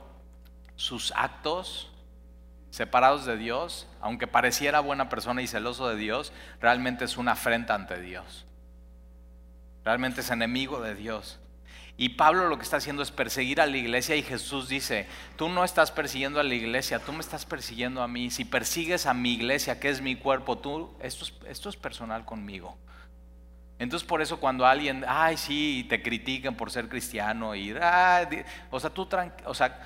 sus 0.77 1.11
actos 1.13 1.92
separados 2.73 3.25
de 3.25 3.37
Dios, 3.37 3.85
aunque 4.01 4.25
pareciera 4.25 4.79
buena 4.79 5.07
persona 5.07 5.43
y 5.43 5.47
celoso 5.47 5.87
de 5.89 5.95
Dios, 5.95 6.33
realmente 6.59 7.05
es 7.05 7.17
una 7.17 7.33
afrenta 7.33 7.75
ante 7.75 8.01
Dios. 8.01 8.47
Realmente 9.85 10.21
es 10.21 10.31
enemigo 10.31 10.81
de 10.81 10.95
Dios. 10.95 11.39
Y 11.97 12.09
Pablo 12.09 12.47
lo 12.47 12.57
que 12.57 12.63
está 12.63 12.77
haciendo 12.77 13.03
es 13.03 13.11
perseguir 13.11 13.61
a 13.61 13.67
la 13.67 13.77
iglesia 13.77 14.15
y 14.15 14.23
Jesús 14.23 14.69
dice, 14.69 15.05
tú 15.35 15.49
no 15.49 15.63
estás 15.63 15.91
persiguiendo 15.91 16.39
a 16.39 16.43
la 16.43 16.55
iglesia, 16.55 16.97
tú 16.97 17.13
me 17.13 17.19
estás 17.19 17.45
persiguiendo 17.45 18.01
a 18.01 18.07
mí. 18.07 18.31
Si 18.31 18.43
persigues 18.43 19.05
a 19.05 19.13
mi 19.13 19.33
iglesia, 19.33 19.79
que 19.79 19.89
es 19.89 20.01
mi 20.01 20.15
cuerpo, 20.15 20.57
tú, 20.57 20.97
esto 20.99 21.25
es, 21.25 21.33
esto 21.47 21.69
es 21.69 21.75
personal 21.75 22.25
conmigo. 22.25 22.75
Entonces 23.77 24.07
por 24.07 24.19
eso 24.23 24.39
cuando 24.39 24.65
alguien, 24.65 25.05
ay 25.07 25.37
sí, 25.37 25.85
te 25.87 26.01
critican 26.01 26.55
por 26.55 26.71
ser 26.71 26.89
cristiano 26.89 27.53
y, 27.53 27.71
o 28.71 28.79
sea, 28.79 28.89
tú, 28.89 29.07
o 29.45 29.53
sea, 29.53 29.79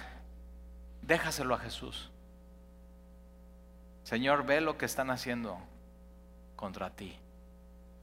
déjaselo 1.01 1.53
a 1.53 1.59
Jesús. 1.59 2.11
Señor, 4.07 4.45
ve 4.45 4.61
lo 4.61 4.77
que 4.77 4.85
están 4.85 5.09
haciendo 5.09 5.59
contra 6.55 6.91
ti. 6.91 7.13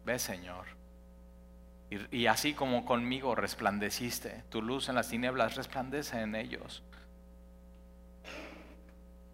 Ve, 0.04 0.18
Señor. 0.18 0.66
Y, 2.10 2.26
así 2.26 2.52
como 2.52 2.84
conmigo 2.84 3.34
resplandeciste, 3.34 4.42
tu 4.50 4.60
luz 4.60 4.90
en 4.90 4.96
las 4.96 5.08
tinieblas 5.08 5.54
resplandece 5.54 6.20
en 6.20 6.34
ellos. 6.34 6.82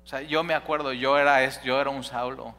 O 0.04 0.06
sea, 0.06 0.22
yo 0.22 0.44
me 0.44 0.54
acuerdo, 0.54 0.92
yo 0.92 1.18
era, 1.18 1.44
yo 1.62 1.80
era 1.80 1.90
un 1.90 2.04
Saulo 2.04 2.54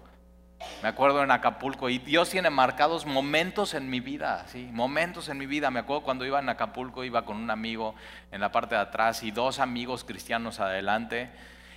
me 0.84 0.90
acuerdo 0.90 1.24
en 1.24 1.32
Acapulco 1.32 1.90
y 1.90 1.98
Dios 2.00 2.30
tiene 2.30 2.50
marcados 2.50 3.06
momentos 3.06 3.74
en 3.74 3.90
mi 3.90 4.00
vida, 4.00 4.46
sí, 4.48 4.70
momentos 4.72 5.30
en 5.30 5.38
mi 5.38 5.46
vida. 5.46 5.72
Me 5.72 5.80
acuerdo 5.80 6.04
cuando 6.04 6.26
iba 6.26 6.40
en 6.40 6.50
Acapulco, 6.50 7.04
iba 7.06 7.24
con 7.24 7.38
un 7.38 7.50
amigo 7.50 7.96
en 8.32 8.42
la 8.42 8.52
parte 8.52 8.76
de 8.76 8.82
atrás 8.82 9.24
y 9.24 9.32
dos 9.32 9.60
amigos 9.60 10.04
cristianos 10.04 10.60
adelante. 10.60 11.32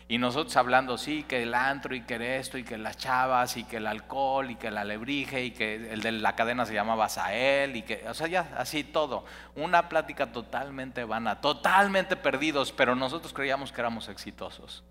Y 0.07 0.19
nosotros 0.19 0.55
hablando, 0.57 0.99
sí, 0.99 1.23
que 1.23 1.43
el 1.43 1.55
antro 1.55 1.95
y 1.95 2.03
que 2.03 2.39
esto 2.39 2.59
y 2.59 2.65
que 2.65 2.77
las 2.77 2.99
chavas 2.99 3.57
y 3.57 3.65
que 3.65 3.79
el 3.79 3.87
alcohol 3.87 4.51
y 4.51 4.57
que 4.57 4.71
la 4.71 4.83
alebrije 4.83 5.43
y 5.43 5.51
que 5.53 5.93
el 5.93 6.03
de 6.03 6.13
la 6.13 6.37
cadena 6.37 6.67
se 6.67 6.75
llamaba 6.75 7.09
Sael 7.09 7.75
y 7.75 7.83
que, 7.83 8.07
o 8.07 8.13
sea, 8.13 8.27
ya 8.27 8.53
así 8.59 8.85
todo. 8.85 9.25
Una 9.55 9.89
plática 9.89 10.31
totalmente 10.31 11.05
vana, 11.05 11.41
totalmente 11.41 12.17
perdidos, 12.17 12.71
pero 12.71 12.95
nosotros 12.95 13.33
creíamos 13.33 13.73
que 13.73 13.81
éramos 13.81 14.11
exitosos. 14.11 14.85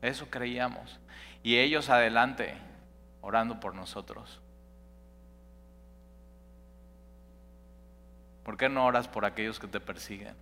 Eso 0.00 0.30
creíamos. 0.30 1.00
Y 1.42 1.56
ellos 1.56 1.90
adelante, 1.90 2.56
orando 3.20 3.58
por 3.58 3.74
nosotros. 3.74 4.40
¿Por 8.44 8.56
qué 8.56 8.68
no 8.68 8.84
oras 8.84 9.08
por 9.08 9.24
aquellos 9.24 9.58
que 9.58 9.66
te 9.66 9.80
persiguen? 9.80 10.36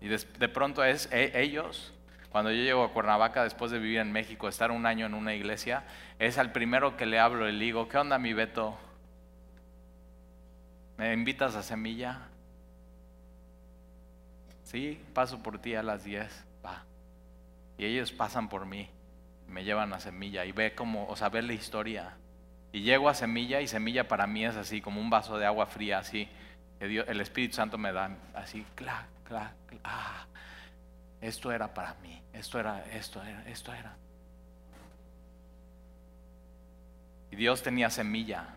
Y 0.00 0.08
de, 0.08 0.48
pronto 0.48 0.82
es 0.82 1.08
e, 1.12 1.40
ellos, 1.40 1.92
cuando 2.30 2.50
yo 2.50 2.62
llego 2.62 2.84
a 2.84 2.92
Cuernavaca 2.92 3.44
después 3.44 3.70
de 3.70 3.78
vivir 3.78 3.98
en 3.98 4.12
México, 4.12 4.48
estar 4.48 4.70
un 4.70 4.86
año 4.86 5.06
en 5.06 5.14
una 5.14 5.34
iglesia, 5.34 5.84
es 6.18 6.38
al 6.38 6.52
primero 6.52 6.96
que 6.96 7.06
le 7.06 7.18
hablo 7.18 7.48
y 7.48 7.52
le 7.52 7.64
digo, 7.64 7.88
¿qué 7.88 7.98
onda 7.98 8.18
mi 8.18 8.32
Beto? 8.32 8.78
¿Me 10.96 11.12
invitas 11.12 11.54
a 11.54 11.62
semilla? 11.62 12.28
Sí, 14.64 15.02
paso 15.12 15.42
por 15.42 15.58
ti 15.58 15.74
a 15.74 15.82
las 15.82 16.04
10, 16.04 16.46
va. 16.64 16.84
Y 17.76 17.84
ellos 17.86 18.12
pasan 18.12 18.48
por 18.48 18.66
mí 18.66 18.88
me 19.50 19.64
llevan 19.64 19.92
a 19.92 20.00
Semilla 20.00 20.44
y 20.44 20.52
ve 20.52 20.74
como, 20.74 21.06
o 21.06 21.16
sea, 21.16 21.28
ver 21.28 21.44
la 21.44 21.52
historia. 21.52 22.16
Y 22.72 22.82
llego 22.82 23.08
a 23.08 23.14
Semilla 23.14 23.60
y 23.60 23.66
Semilla 23.66 24.06
para 24.08 24.26
mí 24.26 24.44
es 24.44 24.56
así, 24.56 24.80
como 24.80 25.00
un 25.00 25.10
vaso 25.10 25.38
de 25.38 25.46
agua 25.46 25.66
fría, 25.66 25.98
así. 25.98 26.28
Que 26.78 27.00
el 27.00 27.20
Espíritu 27.20 27.56
Santo 27.56 27.76
me 27.76 27.92
da 27.92 28.16
así, 28.34 28.64
clac, 28.74 29.06
ah, 29.84 30.26
esto 31.20 31.52
era 31.52 31.72
para 31.72 31.94
mí, 31.94 32.22
esto 32.32 32.58
era, 32.58 32.84
esto 32.92 33.22
era, 33.22 33.42
esto 33.48 33.72
era. 33.72 33.96
Y 37.30 37.36
Dios 37.36 37.62
tenía 37.62 37.90
semilla. 37.90 38.56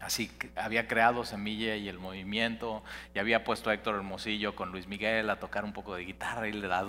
Así 0.00 0.30
había 0.56 0.88
creado 0.88 1.24
Semilla 1.24 1.76
y 1.76 1.86
el 1.86 1.98
movimiento, 1.98 2.82
y 3.14 3.18
había 3.18 3.44
puesto 3.44 3.68
a 3.68 3.74
Héctor 3.74 3.96
Hermosillo 3.96 4.56
con 4.56 4.72
Luis 4.72 4.86
Miguel 4.86 5.28
a 5.28 5.38
tocar 5.38 5.62
un 5.62 5.74
poco 5.74 5.94
de 5.94 6.06
guitarra 6.06 6.48
y 6.48 6.52
le 6.52 6.68
da 6.68 6.82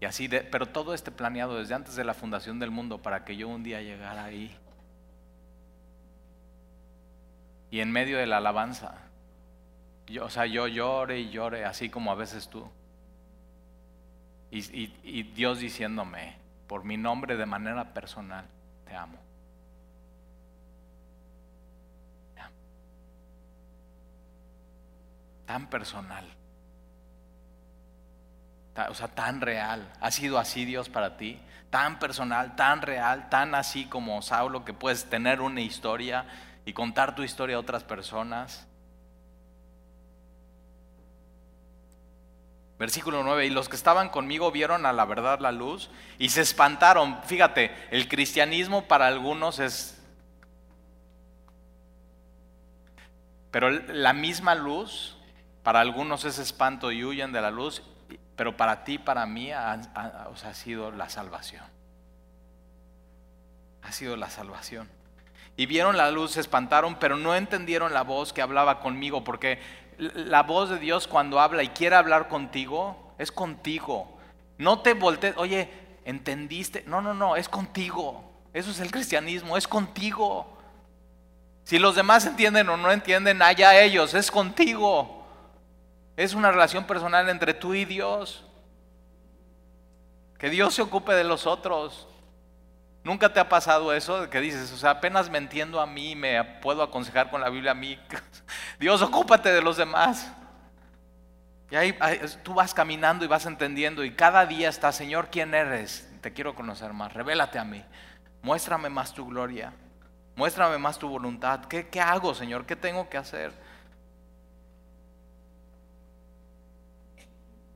y 0.00 0.04
así, 0.04 0.28
pero 0.28 0.66
todo 0.66 0.92
este 0.92 1.10
planeado 1.10 1.56
desde 1.58 1.74
antes 1.74 1.96
de 1.96 2.04
la 2.04 2.12
fundación 2.12 2.58
del 2.58 2.70
mundo 2.70 3.00
para 3.00 3.24
que 3.24 3.36
yo 3.36 3.48
un 3.48 3.62
día 3.62 3.80
llegara 3.80 4.24
ahí. 4.24 4.54
Y 7.70 7.80
en 7.80 7.90
medio 7.90 8.18
de 8.18 8.26
la 8.26 8.36
alabanza, 8.36 9.09
yo, 10.10 10.26
o 10.26 10.30
sea, 10.30 10.46
yo 10.46 10.66
llore 10.66 11.20
y 11.20 11.30
llore, 11.30 11.64
así 11.64 11.88
como 11.88 12.12
a 12.12 12.14
veces 12.14 12.48
tú. 12.48 12.68
y 14.50 15.22
Dios 15.22 15.60
diciéndome, 15.60 16.36
por 16.66 16.84
mi 16.84 16.96
nombre 16.96 17.36
de 17.36 17.46
manera 17.46 17.92
personal, 17.94 18.46
te 18.84 18.94
amo. 18.94 19.18
tan 25.50 25.66
personal. 25.66 26.24
o 28.88 28.94
sea, 28.94 29.08
tan 29.08 29.40
real. 29.40 29.92
¿Ha 30.00 30.12
sido 30.12 30.38
así 30.38 30.64
Dios 30.64 30.88
para 30.88 31.16
ti? 31.16 31.40
Tan 31.70 31.98
personal, 31.98 32.54
tan 32.54 32.82
real, 32.82 33.28
tan 33.28 33.56
así 33.56 33.86
como 33.86 34.22
Saulo 34.22 34.64
que 34.64 34.74
puedes 34.74 35.10
tener 35.10 35.40
una 35.40 35.60
historia 35.60 36.24
y 36.64 36.72
contar 36.72 37.16
tu 37.16 37.24
historia 37.24 37.56
a 37.56 37.58
otras 37.58 37.82
personas. 37.82 38.68
Versículo 42.80 43.22
9, 43.22 43.44
y 43.44 43.50
los 43.50 43.68
que 43.68 43.76
estaban 43.76 44.08
conmigo 44.08 44.50
vieron 44.50 44.86
a 44.86 44.94
la 44.94 45.04
verdad 45.04 45.38
la 45.38 45.52
luz 45.52 45.90
y 46.18 46.30
se 46.30 46.40
espantaron. 46.40 47.22
Fíjate, 47.24 47.76
el 47.90 48.08
cristianismo 48.08 48.88
para 48.88 49.06
algunos 49.06 49.58
es... 49.58 50.02
Pero 53.50 53.68
la 53.68 54.14
misma 54.14 54.54
luz, 54.54 55.18
para 55.62 55.80
algunos 55.80 56.24
es 56.24 56.38
espanto 56.38 56.90
y 56.90 57.04
huyen 57.04 57.32
de 57.32 57.42
la 57.42 57.50
luz, 57.50 57.82
pero 58.34 58.56
para 58.56 58.82
ti, 58.82 58.96
para 58.96 59.26
mí, 59.26 59.52
ha, 59.52 59.72
ha 59.72 60.54
sido 60.54 60.90
la 60.90 61.10
salvación. 61.10 61.64
Ha 63.82 63.92
sido 63.92 64.16
la 64.16 64.30
salvación. 64.30 64.88
Y 65.60 65.66
vieron 65.66 65.98
la 65.98 66.10
luz, 66.10 66.30
se 66.30 66.40
espantaron, 66.40 66.98
pero 66.98 67.18
no 67.18 67.34
entendieron 67.34 67.92
la 67.92 68.04
voz 68.04 68.32
que 68.32 68.40
hablaba 68.40 68.80
conmigo, 68.80 69.22
porque 69.22 69.60
la 70.00 70.42
voz 70.42 70.70
de 70.70 70.78
Dios 70.78 71.06
cuando 71.06 71.40
habla 71.40 71.62
y 71.62 71.68
quiere 71.68 71.96
hablar 71.96 72.28
contigo, 72.28 73.14
es 73.18 73.30
contigo. 73.30 74.18
No 74.58 74.80
te 74.80 74.94
voltees, 74.94 75.34
oye, 75.36 75.70
¿entendiste? 76.04 76.84
No, 76.86 77.00
no, 77.00 77.14
no, 77.14 77.36
es 77.36 77.48
contigo. 77.48 78.24
Eso 78.52 78.70
es 78.70 78.80
el 78.80 78.90
cristianismo, 78.90 79.56
es 79.56 79.68
contigo. 79.68 80.46
Si 81.64 81.78
los 81.78 81.94
demás 81.94 82.26
entienden 82.26 82.68
o 82.68 82.76
no 82.76 82.90
entienden, 82.90 83.42
allá 83.42 83.80
ellos, 83.80 84.14
es 84.14 84.30
contigo. 84.30 85.24
Es 86.16 86.34
una 86.34 86.50
relación 86.50 86.84
personal 86.84 87.28
entre 87.28 87.54
tú 87.54 87.74
y 87.74 87.84
Dios. 87.84 88.44
Que 90.38 90.50
Dios 90.50 90.74
se 90.74 90.82
ocupe 90.82 91.12
de 91.12 91.24
los 91.24 91.46
otros. 91.46 92.08
¿Nunca 93.02 93.32
te 93.32 93.40
ha 93.40 93.48
pasado 93.48 93.94
eso 93.94 94.28
que 94.28 94.40
dices, 94.40 94.72
o 94.72 94.76
sea, 94.76 94.90
apenas 94.90 95.30
me 95.30 95.38
entiendo 95.38 95.80
a 95.80 95.86
mí, 95.86 96.14
me 96.14 96.44
puedo 96.44 96.82
aconsejar 96.82 97.30
con 97.30 97.40
la 97.40 97.48
Biblia 97.48 97.70
a 97.70 97.74
mí? 97.74 97.98
Dios, 98.78 99.00
ocúpate 99.00 99.50
de 99.52 99.62
los 99.62 99.78
demás. 99.78 100.30
Y 101.70 101.76
ahí, 101.76 101.96
tú 102.42 102.52
vas 102.52 102.74
caminando 102.74 103.24
y 103.24 103.28
vas 103.28 103.46
entendiendo 103.46 104.04
y 104.04 104.12
cada 104.12 104.44
día 104.44 104.68
está, 104.68 104.92
Señor, 104.92 105.28
¿quién 105.30 105.54
eres? 105.54 106.10
Te 106.20 106.32
quiero 106.32 106.54
conocer 106.54 106.92
más, 106.92 107.14
revélate 107.14 107.58
a 107.58 107.64
mí, 107.64 107.82
muéstrame 108.42 108.90
más 108.90 109.14
tu 109.14 109.26
gloria, 109.26 109.72
muéstrame 110.36 110.76
más 110.76 110.98
tu 110.98 111.08
voluntad. 111.08 111.64
¿Qué, 111.66 111.88
qué 111.88 112.00
hago, 112.00 112.34
Señor? 112.34 112.66
¿Qué 112.66 112.76
tengo 112.76 113.08
que 113.08 113.16
hacer? 113.16 113.52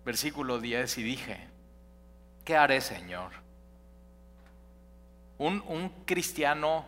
Versículo 0.05 0.59
10 0.59 0.99
y 0.99 1.03
dije, 1.03 1.49
¿qué 2.45 2.57
haré, 2.57 2.83
Señor? 2.83 3.43
Un, 5.38 5.92
cristiano 6.05 6.85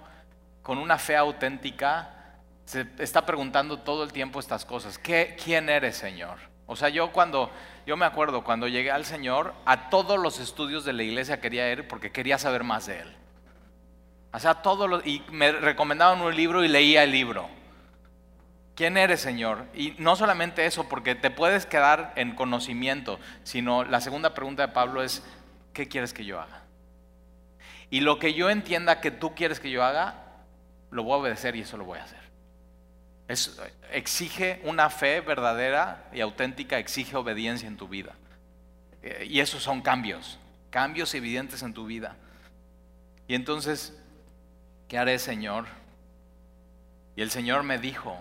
con 0.63 0.79
una 0.79 0.99
fe 0.99 1.17
auténtica 1.17 2.35
se 2.65 2.87
está 2.99 3.27
preguntando 3.27 3.79
todo 3.79 4.03
el 4.03 4.13
tiempo 4.13 4.41
estas 4.41 4.65
cosas. 4.65 4.99
¿Qué, 4.99 5.37
¿Quién 5.43 5.69
eres, 5.69 5.97
Señor? 5.97 6.39
O 6.67 6.75
sea, 6.75 6.89
yo 6.89 7.13
cuando, 7.13 7.51
yo 7.87 7.97
me 7.97 8.07
acuerdo 8.07 8.43
cuando 8.43 8.67
llegué 8.67 8.91
al 8.91 9.05
Señor, 9.05 9.55
a 9.65 9.89
todos 9.89 10.19
los 10.19 10.41
estudios 10.41 10.85
de 10.85 10.93
la 10.93 11.05
iglesia 11.05 11.41
quería 11.41 11.71
ir 11.71 11.87
porque 11.87 12.11
quería 12.11 12.39
saber 12.39 12.65
más 12.65 12.87
de 12.87 13.01
Él. 13.01 13.17
O 14.33 14.39
sea, 14.39 14.55
todos 14.57 14.91
los, 14.91 15.07
y 15.07 15.23
me 15.31 15.53
recomendaban 15.53 16.21
un 16.21 16.35
libro 16.35 16.65
y 16.65 16.69
leía 16.69 17.05
el 17.05 17.13
libro. 17.13 17.49
¿Quién 18.75 18.99
eres, 18.99 19.21
Señor? 19.21 19.65
Y 19.75 19.95
no 19.99 20.17
solamente 20.17 20.67
eso, 20.67 20.87
porque 20.87 21.15
te 21.15 21.31
puedes 21.31 21.65
quedar 21.65 22.13
en 22.17 22.35
conocimiento, 22.35 23.19
sino 23.43 23.85
la 23.85 24.03
segunda 24.03 24.35
pregunta 24.35 24.67
de 24.67 24.73
Pablo 24.75 25.03
es, 25.03 25.25
¿qué 25.73 25.89
quieres 25.89 26.13
que 26.13 26.27
yo 26.27 26.39
haga? 26.39 26.66
Y 27.91 28.01
lo 28.01 28.19
que 28.19 28.35
yo 28.35 28.51
entienda 28.51 29.01
que 29.01 29.11
tú 29.11 29.35
quieres 29.35 29.61
que 29.61 29.71
yo 29.71 29.85
haga, 29.85 30.15
lo 30.91 31.05
voy 31.05 31.15
a 31.15 31.17
obedecer 31.17 31.57
y 31.57 31.61
eso 31.61 31.77
lo 31.77 31.85
voy 31.85 31.99
a 31.99 32.05
hacer. 32.05 32.19
exige 33.93 34.61
una 34.65 34.91
fe 34.91 35.21
verdadera 35.21 36.09
y 36.13 36.21
auténtica, 36.21 36.79
exige 36.79 37.17
obediencia 37.17 37.69
en 37.69 37.77
tu 37.77 37.89
vida. 37.89 38.15
Eh, 39.03 39.27
y 39.29 39.41
esos 39.41 39.63
son 39.63 39.83
cambios, 39.83 40.39
cambios 40.71 41.15
evidentes 41.15 41.63
en 41.63 41.75
tu 41.75 41.87
vida. 41.87 42.17
Y 43.29 43.35
entonces, 43.35 43.97
¿qué 44.89 44.99
haré, 44.99 45.19
Señor? 45.19 45.67
Y 47.15 47.23
el 47.23 47.31
Señor 47.31 47.63
me 47.63 47.79
dijo, 47.79 48.19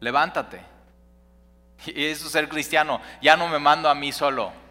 levántate. 0.00 0.60
Y 1.86 2.06
eso 2.06 2.26
es 2.26 2.32
ser 2.32 2.48
cristiano, 2.48 3.00
ya 3.20 3.36
no 3.36 3.48
me 3.48 3.58
mando 3.58 3.90
a 3.90 3.94
mí 3.94 4.10
solo 4.10 4.65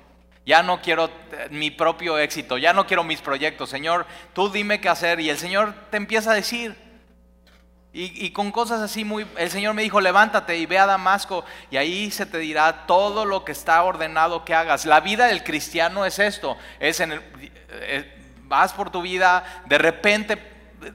ya 0.46 0.62
no 0.64 0.82
quiero 0.82 1.06
eh, 1.06 1.48
mi 1.52 1.72
propio 1.72 2.18
éxito, 2.18 2.58
ya 2.58 2.74
no 2.74 2.86
quiero 2.86 3.04
mis 3.04 3.22
proyectos. 3.22 3.70
Señor, 3.70 4.06
tú 4.34 4.50
dime 4.50 4.80
qué 4.80 4.90
hacer. 4.90 5.20
Y 5.20 5.30
el 5.30 5.38
Señor 5.38 5.74
te 5.90 5.98
empieza 5.98 6.32
a 6.32 6.36
decir. 6.36 6.76
Y, 7.98 8.32
con 8.32 8.52
cosas 8.52 8.82
así 8.82 9.06
muy... 9.06 9.26
El 9.38 9.50
Señor 9.50 9.74
me 9.74 9.82
dijo, 9.82 10.02
levántate 10.02 10.58
y 10.58 10.66
ve 10.66 10.78
a 10.78 10.86
Damasco 10.86 11.46
y 11.72 11.78
ahí 11.78 12.12
se 12.12 12.26
te 12.26 12.40
dirá 12.40 12.86
todo 12.88 13.24
lo 13.24 13.46
que 13.46 13.54
está 13.54 13.82
ordenado 13.84 14.44
que 14.44 14.54
hagas. 14.54 14.86
La 14.86 15.00
vida 15.00 15.28
del 15.28 15.46
cristiano 15.46 16.06
es 16.06 16.20
esto. 16.20 16.58
Es 16.82 17.00
en 17.00 17.14
eh, 17.14 18.16
vas 18.48 18.74
por 18.74 18.90
tu 18.90 19.02
vida, 19.02 19.44
de 19.66 19.78
repente 19.78 20.38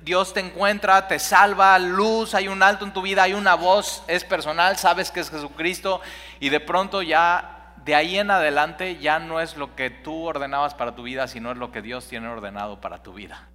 Dios 0.02 0.34
te 0.34 0.40
encuentra, 0.40 1.08
te 1.08 1.18
salva, 1.18 1.78
luz, 1.78 2.34
hay 2.34 2.48
un 2.48 2.62
alto 2.62 2.84
en 2.84 2.92
tu 2.92 3.02
vida, 3.02 3.24
hay 3.24 3.32
una 3.32 3.54
voz, 3.54 4.02
es 4.06 4.24
personal, 4.24 4.76
sabes 4.76 5.10
que 5.10 5.20
es 5.20 5.30
Jesucristo 5.30 6.00
y 6.38 6.48
de 6.48 6.60
pronto 6.60 7.02
ya 7.02 7.59
de 7.84 7.94
ahí 7.94 8.18
en 8.18 8.30
adelante 8.30 8.98
ya 8.98 9.18
no 9.18 9.40
es 9.40 9.56
lo 9.56 9.74
que 9.74 9.90
tú 9.90 10.24
ordenabas 10.24 10.74
para 10.74 10.94
tu 10.94 11.02
vida, 11.02 11.28
sino 11.28 11.50
es 11.50 11.58
lo 11.58 11.72
que 11.72 11.82
Dios 11.82 12.06
tiene 12.08 12.28
ordenado 12.28 12.80
para 12.80 13.02
tu 13.02 13.14
vida. 13.14 13.48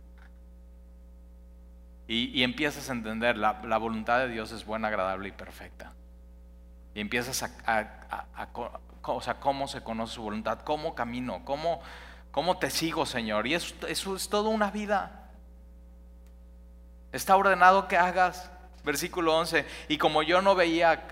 Y, 2.07 2.43
empiezas 2.43 2.89
a 2.89 2.93
entender, 2.93 3.35
la, 3.35 3.77
voluntad 3.77 4.19
de 4.19 4.29
Dios 4.29 4.51
es 4.51 4.63
buena, 4.63 4.89
agradable 4.89 5.29
y 5.29 5.31
perfecta. 5.31 5.93
Y 6.93 7.01
empiezas 7.01 7.41
a, 7.65 7.87
o 9.01 9.21
sea, 9.21 9.39
cómo 9.39 9.67
se 9.67 9.81
conoce 9.81 10.13
su 10.13 10.21
voluntad, 10.21 10.59
cómo 10.59 10.93
camino, 10.93 11.41
cómo, 11.45 11.81
cómo 12.29 12.57
te 12.59 12.69
sigo, 12.69 13.07
Señor. 13.07 13.47
Y 13.47 13.55
eso, 13.55 13.73
eso 13.87 14.15
es 14.15 14.29
toda 14.29 14.49
una 14.49 14.69
vida. 14.69 15.29
Está 17.11 17.35
ordenado 17.35 17.87
que 17.87 17.97
hagas. 17.97 18.51
Versículo 18.83 19.35
11. 19.37 19.65
Y 19.87 19.97
como 19.97 20.21
yo 20.21 20.43
no 20.43 20.53
veía 20.53 21.07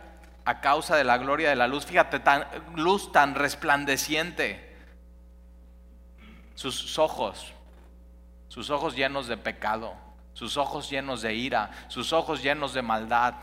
a 0.45 0.59
causa 0.59 0.95
de 0.95 1.03
la 1.03 1.17
gloria 1.17 1.49
de 1.49 1.55
la 1.55 1.67
luz. 1.67 1.85
Fíjate, 1.85 2.19
tan, 2.19 2.45
luz 2.75 3.11
tan 3.11 3.35
resplandeciente. 3.35 4.71
Sus 6.55 6.99
ojos, 6.99 7.53
sus 8.47 8.69
ojos 8.69 8.95
llenos 8.95 9.27
de 9.27 9.37
pecado, 9.37 9.95
sus 10.33 10.57
ojos 10.57 10.89
llenos 10.89 11.21
de 11.21 11.33
ira, 11.33 11.71
sus 11.87 12.13
ojos 12.13 12.43
llenos 12.43 12.73
de 12.73 12.81
maldad. 12.81 13.35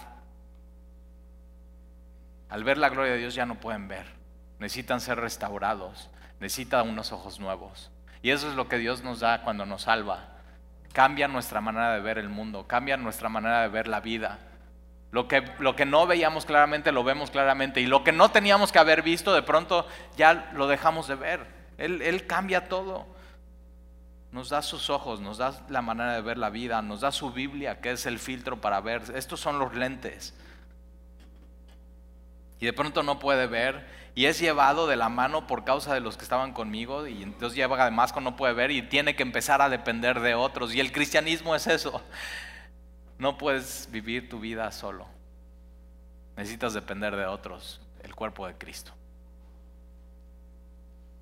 Al 2.48 2.64
ver 2.64 2.78
la 2.78 2.88
gloria 2.88 3.12
de 3.12 3.18
Dios 3.18 3.34
ya 3.34 3.46
no 3.46 3.56
pueden 3.56 3.88
ver. 3.88 4.06
Necesitan 4.58 5.00
ser 5.00 5.18
restaurados. 5.18 6.10
Necesitan 6.40 6.88
unos 6.88 7.12
ojos 7.12 7.38
nuevos. 7.38 7.90
Y 8.22 8.30
eso 8.30 8.48
es 8.48 8.54
lo 8.54 8.68
que 8.68 8.78
Dios 8.78 9.02
nos 9.02 9.20
da 9.20 9.42
cuando 9.42 9.64
nos 9.66 9.82
salva. 9.82 10.36
Cambia 10.92 11.28
nuestra 11.28 11.60
manera 11.60 11.94
de 11.94 12.00
ver 12.00 12.18
el 12.18 12.28
mundo, 12.28 12.66
cambia 12.66 12.96
nuestra 12.96 13.28
manera 13.28 13.62
de 13.62 13.68
ver 13.68 13.86
la 13.86 14.00
vida 14.00 14.49
lo 15.10 15.26
que, 15.26 15.42
lo 15.58 15.74
que 15.74 15.84
no 15.84 16.06
veíamos 16.06 16.44
claramente 16.44 16.92
lo 16.92 17.02
vemos 17.02 17.30
claramente 17.30 17.80
y 17.80 17.86
lo 17.86 18.04
que 18.04 18.12
no 18.12 18.30
teníamos 18.30 18.70
que 18.70 18.78
haber 18.78 19.02
visto 19.02 19.34
de 19.34 19.42
pronto 19.42 19.86
ya 20.16 20.50
lo 20.54 20.68
dejamos 20.68 21.08
de 21.08 21.16
ver. 21.16 21.46
Él, 21.78 22.02
él 22.02 22.26
cambia 22.26 22.68
todo. 22.68 23.06
Nos 24.30 24.50
da 24.50 24.62
sus 24.62 24.90
ojos, 24.90 25.20
nos 25.20 25.38
da 25.38 25.60
la 25.68 25.82
manera 25.82 26.14
de 26.14 26.20
ver 26.20 26.38
la 26.38 26.50
vida, 26.50 26.80
nos 26.82 27.00
da 27.00 27.10
su 27.10 27.32
Biblia, 27.32 27.80
que 27.80 27.90
es 27.90 28.06
el 28.06 28.20
filtro 28.20 28.60
para 28.60 28.80
ver. 28.80 29.02
Estos 29.16 29.40
son 29.40 29.58
los 29.58 29.74
lentes. 29.74 30.34
Y 32.60 32.66
de 32.66 32.72
pronto 32.72 33.02
no 33.02 33.18
puede 33.18 33.48
ver 33.48 33.84
y 34.14 34.26
es 34.26 34.38
llevado 34.38 34.86
de 34.86 34.96
la 34.96 35.08
mano 35.08 35.46
por 35.46 35.64
causa 35.64 35.94
de 35.94 36.00
los 36.00 36.16
que 36.16 36.24
estaban 36.24 36.52
conmigo 36.52 37.06
y 37.06 37.22
entonces 37.22 37.56
lleva 37.56 37.80
además 37.80 38.14
no 38.20 38.36
puede 38.36 38.52
ver 38.52 38.70
y 38.70 38.82
tiene 38.82 39.16
que 39.16 39.22
empezar 39.22 39.62
a 39.62 39.68
depender 39.68 40.20
de 40.20 40.34
otros. 40.34 40.74
Y 40.74 40.80
el 40.80 40.92
cristianismo 40.92 41.56
es 41.56 41.66
eso. 41.66 42.02
No 43.20 43.36
puedes 43.36 43.86
vivir 43.92 44.30
tu 44.30 44.40
vida 44.40 44.72
solo. 44.72 45.06
Necesitas 46.38 46.72
depender 46.72 47.14
de 47.14 47.26
otros, 47.26 47.78
el 48.02 48.14
cuerpo 48.14 48.46
de 48.46 48.54
Cristo. 48.54 48.92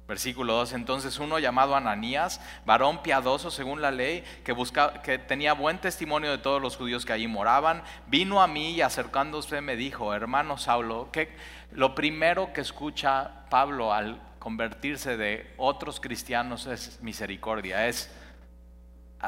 Versículo 0.06 0.54
2, 0.54 0.74
entonces 0.74 1.18
uno 1.18 1.40
llamado 1.40 1.74
Ananías, 1.74 2.40
varón 2.64 3.02
piadoso 3.02 3.50
según 3.50 3.82
la 3.82 3.90
ley, 3.90 4.22
que, 4.44 4.52
buscaba, 4.52 5.02
que 5.02 5.18
tenía 5.18 5.54
buen 5.54 5.78
testimonio 5.78 6.30
de 6.30 6.38
todos 6.38 6.62
los 6.62 6.76
judíos 6.76 7.04
que 7.04 7.12
allí 7.12 7.26
moraban, 7.26 7.82
vino 8.06 8.40
a 8.40 8.46
mí 8.46 8.70
y 8.70 8.80
acercándose 8.80 9.60
me 9.60 9.74
dijo, 9.74 10.14
hermano 10.14 10.56
Saulo, 10.56 11.10
que 11.10 11.36
lo 11.72 11.96
primero 11.96 12.52
que 12.52 12.60
escucha 12.60 13.44
Pablo 13.50 13.92
al 13.92 14.22
convertirse 14.38 15.16
de 15.16 15.52
otros 15.56 15.98
cristianos 15.98 16.66
es 16.66 17.02
misericordia, 17.02 17.88
es, 17.88 18.08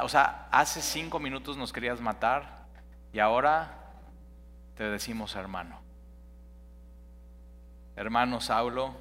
o 0.00 0.08
sea, 0.08 0.46
hace 0.52 0.80
cinco 0.80 1.18
minutos 1.18 1.56
nos 1.56 1.72
querías 1.72 2.00
matar, 2.00 2.59
y 3.12 3.18
ahora 3.18 3.76
te 4.76 4.84
decimos 4.84 5.34
hermano. 5.34 5.80
Hermano 7.96 8.40
Saulo, 8.40 8.94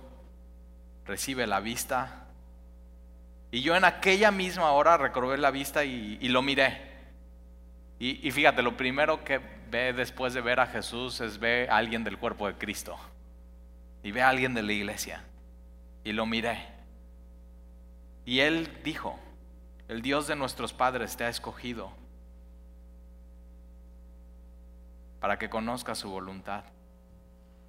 recibe 1.06 1.48
la 1.48 1.60
vista. 1.60 2.26
Y 3.52 3.62
yo 3.62 3.76
en 3.76 3.86
aquella 3.86 4.32
misma 4.32 4.72
hora 4.72 4.98
recobré 4.98 5.38
la 5.38 5.52
vista 5.52 5.86
y, 5.86 6.18
lo 6.28 6.42
miré. 6.42 6.90
Y, 8.00 8.32
fíjate, 8.32 8.62
lo 8.62 8.78
primero 8.78 9.24
que 9.24 9.40
ve 9.70 9.94
después 9.94 10.34
de 10.34 10.42
ver 10.42 10.60
a 10.60 10.68
Jesús 10.68 11.22
es 11.22 11.40
ver 11.40 11.70
a 11.70 11.78
alguien 11.78 12.04
del 12.04 12.18
cuerpo 12.18 12.48
de 12.48 12.56
Cristo. 12.56 12.98
Y 14.04 14.12
ve 14.12 14.22
a 14.22 14.30
alguien 14.30 14.54
de 14.54 14.64
la 14.64 14.74
iglesia. 14.74 15.24
Y 16.04 16.14
lo 16.14 16.26
miré. 16.26 16.66
Y 18.26 18.40
él 18.42 18.70
dijo, 18.84 19.20
el 19.88 20.02
Dios 20.02 20.28
de 20.28 20.36
nuestros 20.36 20.74
padres 20.74 21.18
te 21.18 21.24
ha 21.24 21.30
escogido 21.30 21.92
para 25.20 25.38
que 25.38 25.50
conozcas 25.50 25.98
su 25.98 26.10
voluntad 26.10 26.64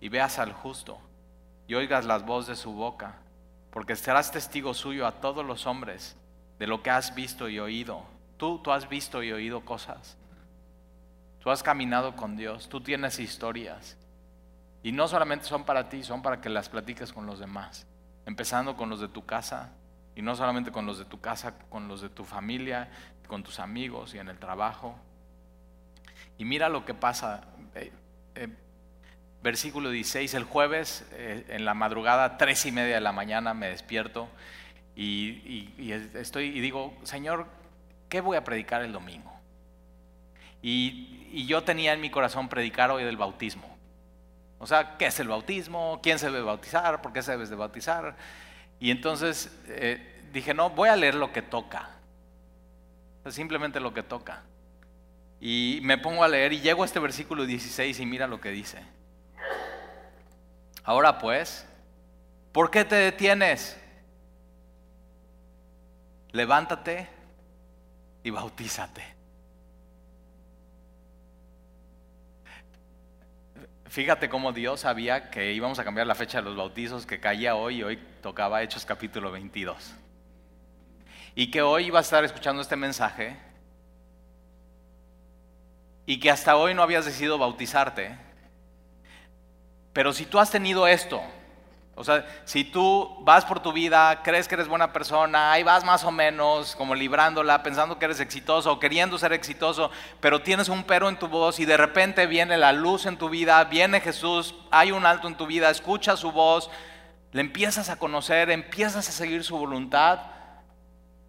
y 0.01 0.09
veas 0.09 0.39
al 0.39 0.53
justo 0.53 1.01
y 1.67 1.75
oigas 1.75 2.05
las 2.05 2.25
voces 2.25 2.49
de 2.49 2.63
su 2.63 2.73
boca, 2.73 3.17
porque 3.71 3.97
serás 3.97 4.33
testigo 4.33 4.75
suyo 4.75 5.07
a 5.07 5.21
todos 5.21 5.45
los 5.45 5.67
hombres 5.67 6.17
de 6.59 6.67
lo 6.67 6.83
que 6.83 6.91
has 6.91 7.15
visto 7.15 7.49
y 7.49 7.59
oído. 7.59 8.05
Tú, 8.37 8.59
tú 8.59 8.73
has 8.73 8.89
visto 8.89 9.23
y 9.23 9.33
oído 9.33 9.65
cosas. 9.65 10.17
Tú 11.39 11.51
has 11.51 11.63
caminado 11.63 12.17
con 12.17 12.37
Dios, 12.37 12.69
tú 12.69 12.81
tienes 12.81 13.19
historias. 13.19 13.97
Y 14.83 14.93
no 14.93 15.09
solamente 15.09 15.45
son 15.45 15.65
para 15.65 15.89
ti, 15.89 16.03
son 16.03 16.23
para 16.23 16.41
que 16.41 16.49
las 16.49 16.69
platiques 16.69 17.13
con 17.13 17.27
los 17.27 17.39
demás. 17.39 17.87
Empezando 18.27 18.77
con 18.77 18.91
los 18.91 19.01
de 19.01 19.09
tu 19.09 19.25
casa, 19.25 19.73
y 20.15 20.23
no 20.23 20.35
solamente 20.35 20.73
con 20.73 20.87
los 20.87 20.99
de 20.99 21.05
tu 21.05 21.21
casa, 21.21 21.55
con 21.69 21.89
los 21.89 22.01
de 22.01 22.09
tu 22.09 22.25
familia, 22.25 22.91
con 23.27 23.43
tus 23.43 23.61
amigos 23.61 24.15
y 24.15 24.19
en 24.19 24.29
el 24.29 24.39
trabajo. 24.39 24.97
Y 26.41 26.47
mira 26.47 26.71
lo 26.71 26.87
que 26.87 26.95
pasa. 26.95 27.43
Eh, 27.75 27.93
eh, 28.35 28.49
versículo 29.43 29.91
16, 29.91 30.33
el 30.33 30.45
jueves 30.45 31.07
eh, 31.13 31.45
en 31.51 31.67
la 31.67 31.75
madrugada, 31.75 32.39
tres 32.39 32.65
y 32.65 32.73
media 32.73 32.95
de 32.95 33.03
la 33.03 33.13
mañana, 33.13 33.53
me 33.53 33.69
despierto 33.69 34.27
y, 34.97 35.93
estoy, 36.15 36.47
y 36.47 36.61
digo, 36.61 36.95
Señor, 37.03 37.47
¿qué 38.09 38.23
voy 38.23 38.39
a 38.39 38.45
predicar 38.45 38.81
el 38.81 38.91
domingo? 38.91 39.31
Y, 40.63 41.45
yo 41.47 41.63
tenía 41.63 41.93
en 41.93 42.01
mi 42.01 42.09
corazón 42.09 42.49
predicar 42.49 42.91
hoy 42.91 43.05
del 43.05 43.19
bautismo. 43.19 43.77
O 44.59 44.67
sea, 44.67 44.97
¿qué 44.97 45.07
es 45.07 45.21
el 45.21 45.29
bautismo? 45.29 46.01
¿Quién 46.03 46.19
se 46.19 46.31
debe 46.31 46.41
bautizar? 46.41 47.03
¿Por 47.03 47.13
qué 47.13 47.21
se 47.21 47.33
debe 47.33 47.47
de 47.47 47.55
bautizar? 47.55 48.17
Y 48.81 48.91
entonces 48.91 49.55
dije, 50.33 50.55
no, 50.55 50.71
voy 50.71 50.89
a 50.89 50.97
leer 50.97 51.17
lo 51.17 51.33
que 51.33 51.43
toca. 51.43 51.91
Simplemente 53.29 53.79
lo 53.79 53.93
que 53.93 54.03
toca. 54.03 54.43
Y 55.41 55.81
me 55.83 55.97
pongo 55.97 56.23
a 56.23 56.29
leer 56.29 56.53
y 56.53 56.61
llego 56.61 56.83
a 56.83 56.87
este 56.87 57.01
versículo 57.01 57.47
16 57.47 57.99
y 57.99 58.07
mira 58.07 58.27
lo 58.27 58.41
que 58.41 58.51
dice. 58.51 58.79
Ahora 60.85 61.19
pues, 61.19 61.67
¿por 62.53 62.71
qué 62.71 62.85
te 62.85 62.97
detienes? 62.97 63.81
Levántate 66.33 67.09
y 68.23 68.31
bautízate. 68.31 69.03
Fíjate 73.87 74.29
cómo 74.29 74.53
Dios 74.53 74.81
sabía 74.81 75.31
que 75.31 75.53
íbamos 75.53 75.79
a 75.81 75.85
cambiar 75.85 76.07
la 76.07 76.15
fecha 76.15 76.39
de 76.39 76.45
los 76.45 76.57
bautizos, 76.57 77.07
que 77.07 77.19
caía 77.19 77.57
hoy 77.57 77.79
y 77.79 77.83
hoy 77.83 77.97
tocaba 78.23 78.63
Hechos 78.63 78.85
capítulo 78.85 79.33
22. 79.33 79.95
Y 81.35 81.51
que 81.51 81.63
hoy 81.63 81.87
iba 81.87 81.99
a 81.99 82.03
estar 82.03 82.25
escuchando 82.25 82.63
este 82.63 82.77
mensaje 82.77 83.37
y 86.11 86.19
que 86.19 86.31
hasta 86.31 86.57
hoy 86.57 86.75
no 86.75 86.83
habías 86.83 87.05
decidido 87.05 87.39
bautizarte 87.39 88.17
pero 89.93 90.13
si 90.13 90.25
tú 90.25 90.39
has 90.39 90.51
tenido 90.51 90.87
esto, 90.87 91.21
o 91.97 92.05
sea, 92.05 92.25
si 92.45 92.65
tú 92.65 93.17
vas 93.23 93.45
por 93.45 93.61
tu 93.61 93.73
vida, 93.73 94.23
crees 94.23 94.47
que 94.47 94.55
eres 94.55 94.69
buena 94.69 94.93
persona, 94.93 95.53
ahí 95.53 95.63
vas 95.63 95.85
más 95.85 96.05
o 96.05 96.11
menos 96.11 96.77
como 96.77 96.95
librándola, 96.95 97.63
pensando 97.63 97.99
que 97.99 98.05
eres 98.05 98.21
exitoso 98.21 98.73
o 98.73 98.79
queriendo 98.79 99.19
ser 99.19 99.33
exitoso, 99.33 99.91
pero 100.21 100.41
tienes 100.41 100.69
un 100.69 100.85
pero 100.85 101.09
en 101.09 101.19
tu 101.19 101.27
voz 101.27 101.59
y 101.59 101.65
de 101.65 101.77
repente 101.77 102.27
viene 102.27 102.57
la 102.57 102.73
luz 102.73 103.05
en 103.07 103.19
tu 103.19 103.29
vida, 103.29 103.63
viene 103.65 104.01
Jesús, 104.01 104.55
hay 104.71 104.93
un 104.93 105.05
alto 105.05 105.27
en 105.27 105.37
tu 105.37 105.47
vida, 105.47 105.69
escuchas 105.71 106.21
su 106.21 106.31
voz, 106.31 106.71
le 107.33 107.41
empiezas 107.41 107.91
a 107.91 107.99
conocer, 107.99 108.51
empiezas 108.51 109.09
a 109.09 109.13
seguir 109.13 109.43
su 109.43 109.59
voluntad, 109.59 110.21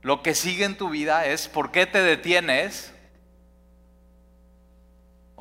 lo 0.03 0.21
que 0.21 0.35
sigue 0.35 0.65
en 0.65 0.77
tu 0.77 0.89
vida 0.89 1.25
es 1.25 1.47
¿por 1.47 1.71
qué 1.71 1.85
te 1.87 2.01
detienes? 2.01 2.93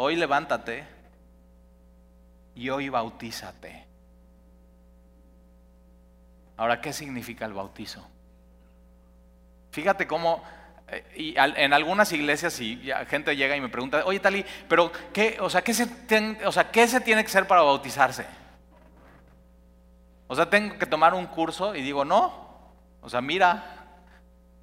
Hoy 0.03 0.17
levántate 0.17 0.83
y 2.55 2.71
hoy 2.71 2.89
bautízate. 2.89 3.85
Ahora, 6.57 6.81
¿qué 6.81 6.95
significa 6.95 7.45
el 7.45 7.53
bautizo? 7.53 8.09
Fíjate 9.73 10.07
cómo 10.07 10.43
eh, 10.89 11.05
y 11.17 11.35
en 11.37 11.75
algunas 11.75 12.11
iglesias 12.13 12.59
y 12.63 12.91
gente 13.09 13.37
llega 13.37 13.55
y 13.55 13.61
me 13.61 13.69
pregunta, 13.69 14.03
oye 14.07 14.21
Tali, 14.21 14.43
pero 14.71 14.91
qué, 15.13 15.37
o 15.39 15.51
sea, 15.51 15.61
¿qué 15.61 15.75
se, 15.75 15.87
o 16.47 16.51
sea, 16.51 16.71
¿qué 16.71 16.89
se 16.89 17.03
tiene 17.03 17.23
que 17.23 17.29
hacer 17.29 17.47
para 17.47 17.61
bautizarse? 17.61 18.25
O 20.29 20.35
sea, 20.35 20.49
tengo 20.49 20.79
que 20.79 20.87
tomar 20.87 21.13
un 21.13 21.27
curso 21.27 21.75
y 21.75 21.83
digo, 21.83 22.07
no. 22.07 22.73
O 23.03 23.11
sea, 23.11 23.21
mira. 23.21 23.80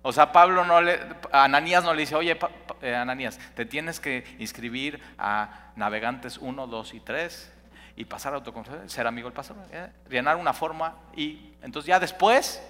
O 0.02 0.14
sea, 0.14 0.32
Pablo 0.32 0.64
no 0.64 0.82
le, 0.82 1.00
Ananías 1.32 1.84
no 1.84 1.94
le 1.94 2.02
dice, 2.02 2.16
oye, 2.16 2.38
eh, 2.82 2.96
Ananías, 2.96 3.40
te 3.56 3.66
tienes 3.66 4.00
que 4.00 4.24
inscribir 4.40 5.02
a 5.18 5.72
Navegantes 5.76 6.38
1, 6.38 6.68
2 6.68 6.94
y 6.94 7.00
3 7.00 7.54
y 7.98 8.06
pasar 8.06 8.34
a 8.34 8.36
autocontrol, 8.38 8.90
ser 8.90 9.08
amigo 9.08 9.28
del 9.28 9.34
pastor, 9.34 9.58
¿eh? 9.72 9.92
llenar 10.10 10.38
una 10.38 10.54
forma 10.54 10.96
y 11.16 11.54
entonces 11.62 11.88
ya 11.88 12.00
después, 12.00 12.62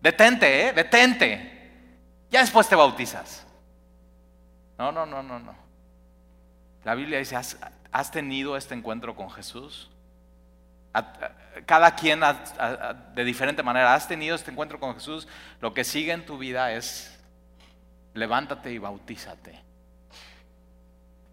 detente, 0.00 0.68
¿eh? 0.68 0.72
detente, 0.72 1.70
ya 2.30 2.40
después 2.40 2.68
te 2.68 2.74
bautizas. 2.74 3.46
No, 4.78 4.90
no, 4.90 5.06
no, 5.06 5.22
no, 5.22 5.38
no. 5.38 5.54
La 6.84 6.94
Biblia 6.94 7.18
dice, 7.18 7.36
¿has, 7.36 8.10
tenido 8.10 8.56
este 8.56 8.74
encuentro 8.74 9.14
con 9.14 9.30
Jesús? 9.30 9.90
Cada 11.66 11.94
quien 11.94 12.20
de 13.14 13.24
diferente 13.24 13.62
manera, 13.62 13.94
has 13.94 14.06
tenido 14.06 14.36
este 14.36 14.50
encuentro 14.50 14.78
con 14.78 14.94
Jesús, 14.94 15.28
lo 15.60 15.74
que 15.74 15.84
sigue 15.84 16.12
en 16.12 16.24
tu 16.24 16.38
vida 16.38 16.72
es 16.72 17.18
levántate 18.14 18.72
y 18.72 18.78
bautízate. 18.78 19.60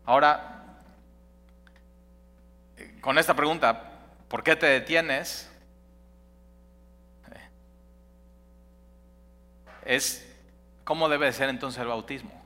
Ahora, 0.05 0.63
con 3.01 3.17
esta 3.17 3.35
pregunta, 3.35 3.91
¿por 4.27 4.43
qué 4.43 4.55
te 4.55 4.65
detienes? 4.65 5.47
Es 9.85 10.27
cómo 10.83 11.09
debe 11.09 11.31
ser 11.33 11.49
entonces 11.49 11.81
el 11.81 11.87
bautismo. 11.87 12.41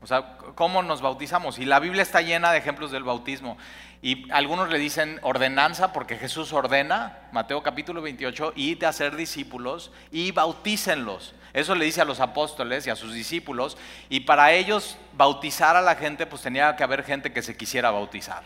O 0.00 0.06
sea, 0.06 0.36
¿cómo 0.54 0.82
nos 0.82 1.00
bautizamos? 1.02 1.58
Y 1.58 1.64
la 1.64 1.80
Biblia 1.80 2.02
está 2.02 2.20
llena 2.20 2.52
de 2.52 2.58
ejemplos 2.58 2.90
del 2.90 3.02
bautismo. 3.02 3.58
Y 4.00 4.30
algunos 4.30 4.70
le 4.70 4.78
dicen 4.78 5.18
ordenanza 5.22 5.92
porque 5.92 6.16
Jesús 6.16 6.52
ordena, 6.52 7.18
Mateo 7.32 7.62
capítulo 7.64 8.00
28, 8.00 8.52
y 8.54 8.76
de 8.76 8.86
hacer 8.86 9.16
discípulos 9.16 9.90
y 10.12 10.30
bautícenlos. 10.30 11.34
Eso 11.52 11.74
le 11.74 11.84
dice 11.84 12.00
a 12.00 12.04
los 12.04 12.20
apóstoles 12.20 12.86
y 12.86 12.90
a 12.90 12.96
sus 12.96 13.12
discípulos. 13.12 13.76
Y 14.08 14.20
para 14.20 14.52
ellos 14.52 14.98
bautizar 15.14 15.74
a 15.74 15.82
la 15.82 15.96
gente, 15.96 16.26
pues 16.26 16.42
tenía 16.42 16.76
que 16.76 16.84
haber 16.84 17.02
gente 17.02 17.32
que 17.32 17.42
se 17.42 17.56
quisiera 17.56 17.90
bautizar, 17.90 18.44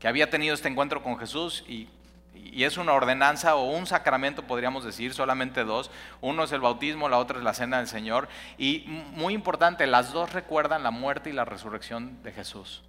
que 0.00 0.08
había 0.08 0.30
tenido 0.30 0.54
este 0.54 0.68
encuentro 0.68 1.00
con 1.00 1.16
Jesús 1.16 1.64
y, 1.68 1.88
y 2.34 2.64
es 2.64 2.76
una 2.76 2.92
ordenanza 2.92 3.54
o 3.54 3.70
un 3.70 3.86
sacramento, 3.86 4.42
podríamos 4.42 4.84
decir, 4.84 5.14
solamente 5.14 5.62
dos. 5.62 5.92
Uno 6.20 6.42
es 6.42 6.50
el 6.50 6.60
bautismo, 6.60 7.08
la 7.08 7.18
otra 7.18 7.38
es 7.38 7.44
la 7.44 7.54
cena 7.54 7.78
del 7.78 7.86
Señor. 7.86 8.28
Y 8.56 8.84
muy 9.12 9.32
importante, 9.32 9.86
las 9.86 10.12
dos 10.12 10.32
recuerdan 10.32 10.82
la 10.82 10.90
muerte 10.90 11.30
y 11.30 11.34
la 11.34 11.44
resurrección 11.44 12.20
de 12.24 12.32
Jesús. 12.32 12.82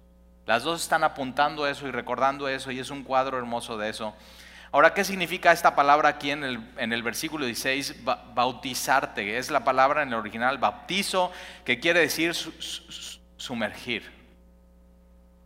Las 0.50 0.64
dos 0.64 0.82
están 0.82 1.04
apuntando 1.04 1.68
eso 1.68 1.86
y 1.86 1.92
recordando 1.92 2.48
eso 2.48 2.72
y 2.72 2.80
es 2.80 2.90
un 2.90 3.04
cuadro 3.04 3.38
hermoso 3.38 3.78
de 3.78 3.88
eso. 3.88 4.16
Ahora, 4.72 4.94
¿qué 4.94 5.04
significa 5.04 5.52
esta 5.52 5.76
palabra 5.76 6.08
aquí 6.08 6.32
en 6.32 6.42
el, 6.42 6.60
en 6.76 6.92
el 6.92 7.04
versículo 7.04 7.46
16? 7.46 8.02
bautizarte. 8.34 9.38
Es 9.38 9.52
la 9.52 9.62
palabra 9.62 10.02
en 10.02 10.08
el 10.08 10.14
original 10.14 10.58
bautizo, 10.58 11.30
que 11.64 11.78
quiere 11.78 12.00
decir 12.00 12.34
sumergir. 13.36 14.10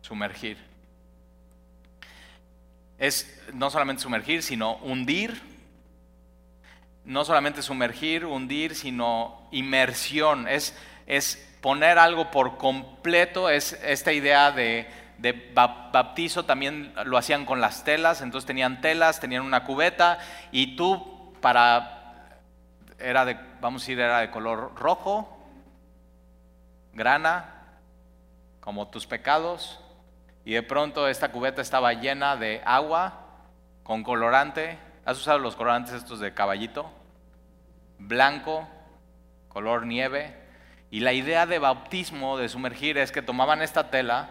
Sumergir. 0.01 0.57
Es 2.97 3.43
no 3.53 3.69
solamente 3.69 4.03
sumergir, 4.03 4.43
sino 4.43 4.77
hundir. 4.77 5.39
No 7.05 7.27
solamente 7.27 7.61
sumergir, 7.61 8.25
hundir, 8.25 8.75
sino 8.75 9.51
inmersión. 9.51 10.49
Es, 10.49 10.75
es 11.07 11.54
poner 11.65 11.99
algo 11.99 12.31
por 12.31 12.59
completo 12.59 13.49
es 13.49 13.73
esta 13.83 14.13
idea 14.13 14.53
de, 14.53 14.87
de 15.17 15.33
baptizo, 15.55 16.45
también 16.45 16.93
lo 17.07 17.17
hacían 17.17 17.47
con 17.47 17.63
las 17.63 17.85
telas, 17.85 18.21
entonces 18.21 18.47
tenían 18.47 18.83
telas, 18.83 19.19
tenían 19.19 19.43
una 19.43 19.65
cubeta 19.65 20.19
y 20.53 20.77
tú 20.77 21.33
para, 21.41 22.41
era 22.99 23.25
de, 23.25 23.39
vamos 23.63 23.81
a 23.81 23.85
decir, 23.85 23.99
era 23.99 24.19
de 24.21 24.31
color 24.31 24.75
rojo, 24.77 25.39
grana, 26.93 27.79
como 28.61 28.89
tus 28.89 29.07
pecados, 29.07 29.81
y 30.45 30.53
de 30.53 30.63
pronto 30.63 31.09
esta 31.09 31.33
cubeta 31.33 31.63
estaba 31.63 31.95
llena 31.95 32.37
de 32.37 32.61
agua 32.67 33.21
con 33.85 34.03
colorante 34.03 34.79
¿Has 35.07 35.19
usado 35.19 35.39
los 35.39 35.55
colorantes 35.55 35.95
estos 35.95 36.19
de 36.19 36.33
caballito? 36.33 36.91
Blanco, 37.99 38.67
color 39.49 39.85
nieve. 39.85 40.44
Y 40.95 41.01
la 41.01 41.13
idea 41.13 41.45
de 41.45 41.59
bautismo, 41.59 42.39
de 42.39 42.49
sumergir, 42.49 42.99
es 42.99 43.11
que 43.11 43.21
tomaban 43.21 43.63
esta 43.63 43.91
tela 43.91 44.29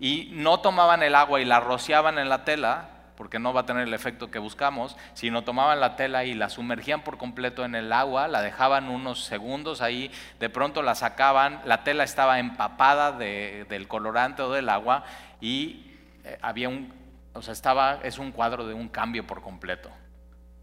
y 0.00 0.30
no 0.32 0.58
tomaban 0.58 1.04
el 1.04 1.14
agua 1.14 1.40
y 1.40 1.44
la 1.44 1.60
rociaban 1.60 2.18
en 2.18 2.28
la 2.28 2.44
tela, 2.44 2.88
porque 3.16 3.38
no 3.38 3.52
va 3.52 3.60
a 3.60 3.66
tener 3.66 3.86
el 3.86 3.94
efecto 3.94 4.28
que 4.28 4.40
buscamos, 4.40 4.96
sino 5.14 5.44
tomaban 5.44 5.78
la 5.78 5.94
tela 5.94 6.24
y 6.24 6.34
la 6.34 6.48
sumergían 6.48 7.02
por 7.02 7.18
completo 7.18 7.64
en 7.64 7.76
el 7.76 7.92
agua, 7.92 8.26
la 8.26 8.42
dejaban 8.42 8.88
unos 8.88 9.26
segundos 9.26 9.80
ahí, 9.80 10.10
de 10.40 10.50
pronto 10.50 10.82
la 10.82 10.96
sacaban, 10.96 11.60
la 11.64 11.84
tela 11.84 12.02
estaba 12.02 12.40
empapada 12.40 13.12
del 13.12 13.86
colorante 13.86 14.42
o 14.42 14.50
del 14.50 14.68
agua 14.70 15.04
y 15.40 15.92
eh, 16.24 16.36
había 16.42 16.68
un, 16.68 16.92
o 17.32 17.42
sea, 17.42 17.52
estaba, 17.52 18.00
es 18.02 18.18
un 18.18 18.32
cuadro 18.32 18.66
de 18.66 18.74
un 18.74 18.88
cambio 18.88 19.24
por 19.24 19.40
completo. 19.40 19.92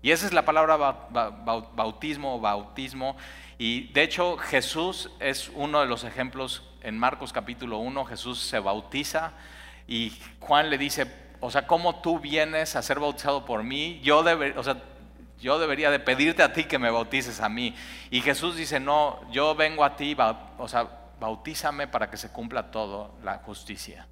Y 0.04 0.12
esa 0.12 0.26
es 0.26 0.34
la 0.34 0.44
palabra 0.44 0.76
bautismo 0.76 2.36
o 2.36 2.40
bautismo. 2.42 3.16
Y 3.64 3.84
de 3.94 4.04
hecho 4.04 4.36
Jesús 4.36 5.10
es 5.22 5.50
uno 5.56 5.80
de 5.80 5.86
los 5.86 6.04
ejemplos 6.04 6.64
en 6.82 7.00
Marcos 7.00 7.32
capítulo 7.32 7.78
1, 7.78 8.04
Jesús 8.04 8.42
se 8.42 8.60
bautiza 8.60 9.32
y 9.88 10.12
Juan 10.42 10.70
le 10.70 10.78
dice, 10.78 11.10
o 11.40 11.50
sea, 11.50 11.66
¿cómo 11.66 12.02
tú 12.02 12.20
vienes 12.20 12.76
a 12.76 12.82
ser 12.82 13.00
bautizado 13.00 13.46
por 13.46 13.64
mí? 13.64 14.02
Yo, 14.04 14.22
o 14.58 14.64
sea, 14.64 14.84
yo 15.40 15.60
debería 15.60 15.92
de 15.92 16.00
pedirte 16.00 16.44
a 16.44 16.52
ti 16.52 16.66
que 16.66 16.78
me 16.78 16.92
bautices 16.92 17.40
a 17.40 17.48
mí. 17.48 17.74
Y 18.12 18.20
Jesús 18.20 18.58
dice, 18.58 18.82
no, 18.82 19.22
yo 19.32 19.56
vengo 19.56 19.86
a 19.86 19.96
ti, 19.96 20.14
o 20.58 20.68
sea, 20.68 21.14
bautízame 21.22 21.88
para 21.88 22.10
que 22.10 22.18
se 22.18 22.34
cumpla 22.34 22.70
todo 22.70 23.16
la 23.24 23.38
justicia. 23.38 24.10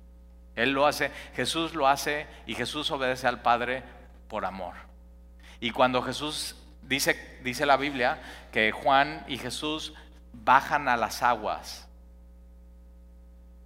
Él 0.55 0.71
lo 0.71 0.87
hace, 0.87 1.11
Jesús 1.35 1.75
lo 1.75 1.89
hace 1.89 2.25
y 2.45 2.55
Jesús 2.55 2.89
obedece 2.89 3.27
al 3.27 3.41
Padre 3.41 3.83
por 4.29 4.45
amor. 4.45 4.75
Y 5.59 5.71
cuando 5.71 6.01
Jesús 6.01 6.55
dice, 6.81 7.39
dice 7.43 7.65
la 7.65 7.77
Biblia 7.77 8.19
que 8.51 8.71
Juan 8.71 9.23
y 9.27 9.37
Jesús 9.37 9.93
bajan 10.33 10.87
a 10.87 10.97
las 10.97 11.23
aguas 11.23 11.87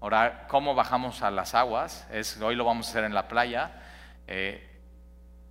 Ahora, 0.05 0.45
¿cómo 0.49 0.76
bajamos 0.76 1.24
a 1.24 1.32
las 1.32 1.55
aguas? 1.55 2.05
Es, 2.11 2.39
hoy 2.39 2.55
lo 2.55 2.63
vamos 2.63 2.86
a 2.86 2.89
hacer 2.91 3.05
en 3.05 3.16
la 3.16 3.28
playa. 3.28 3.72
Eh, 4.28 4.63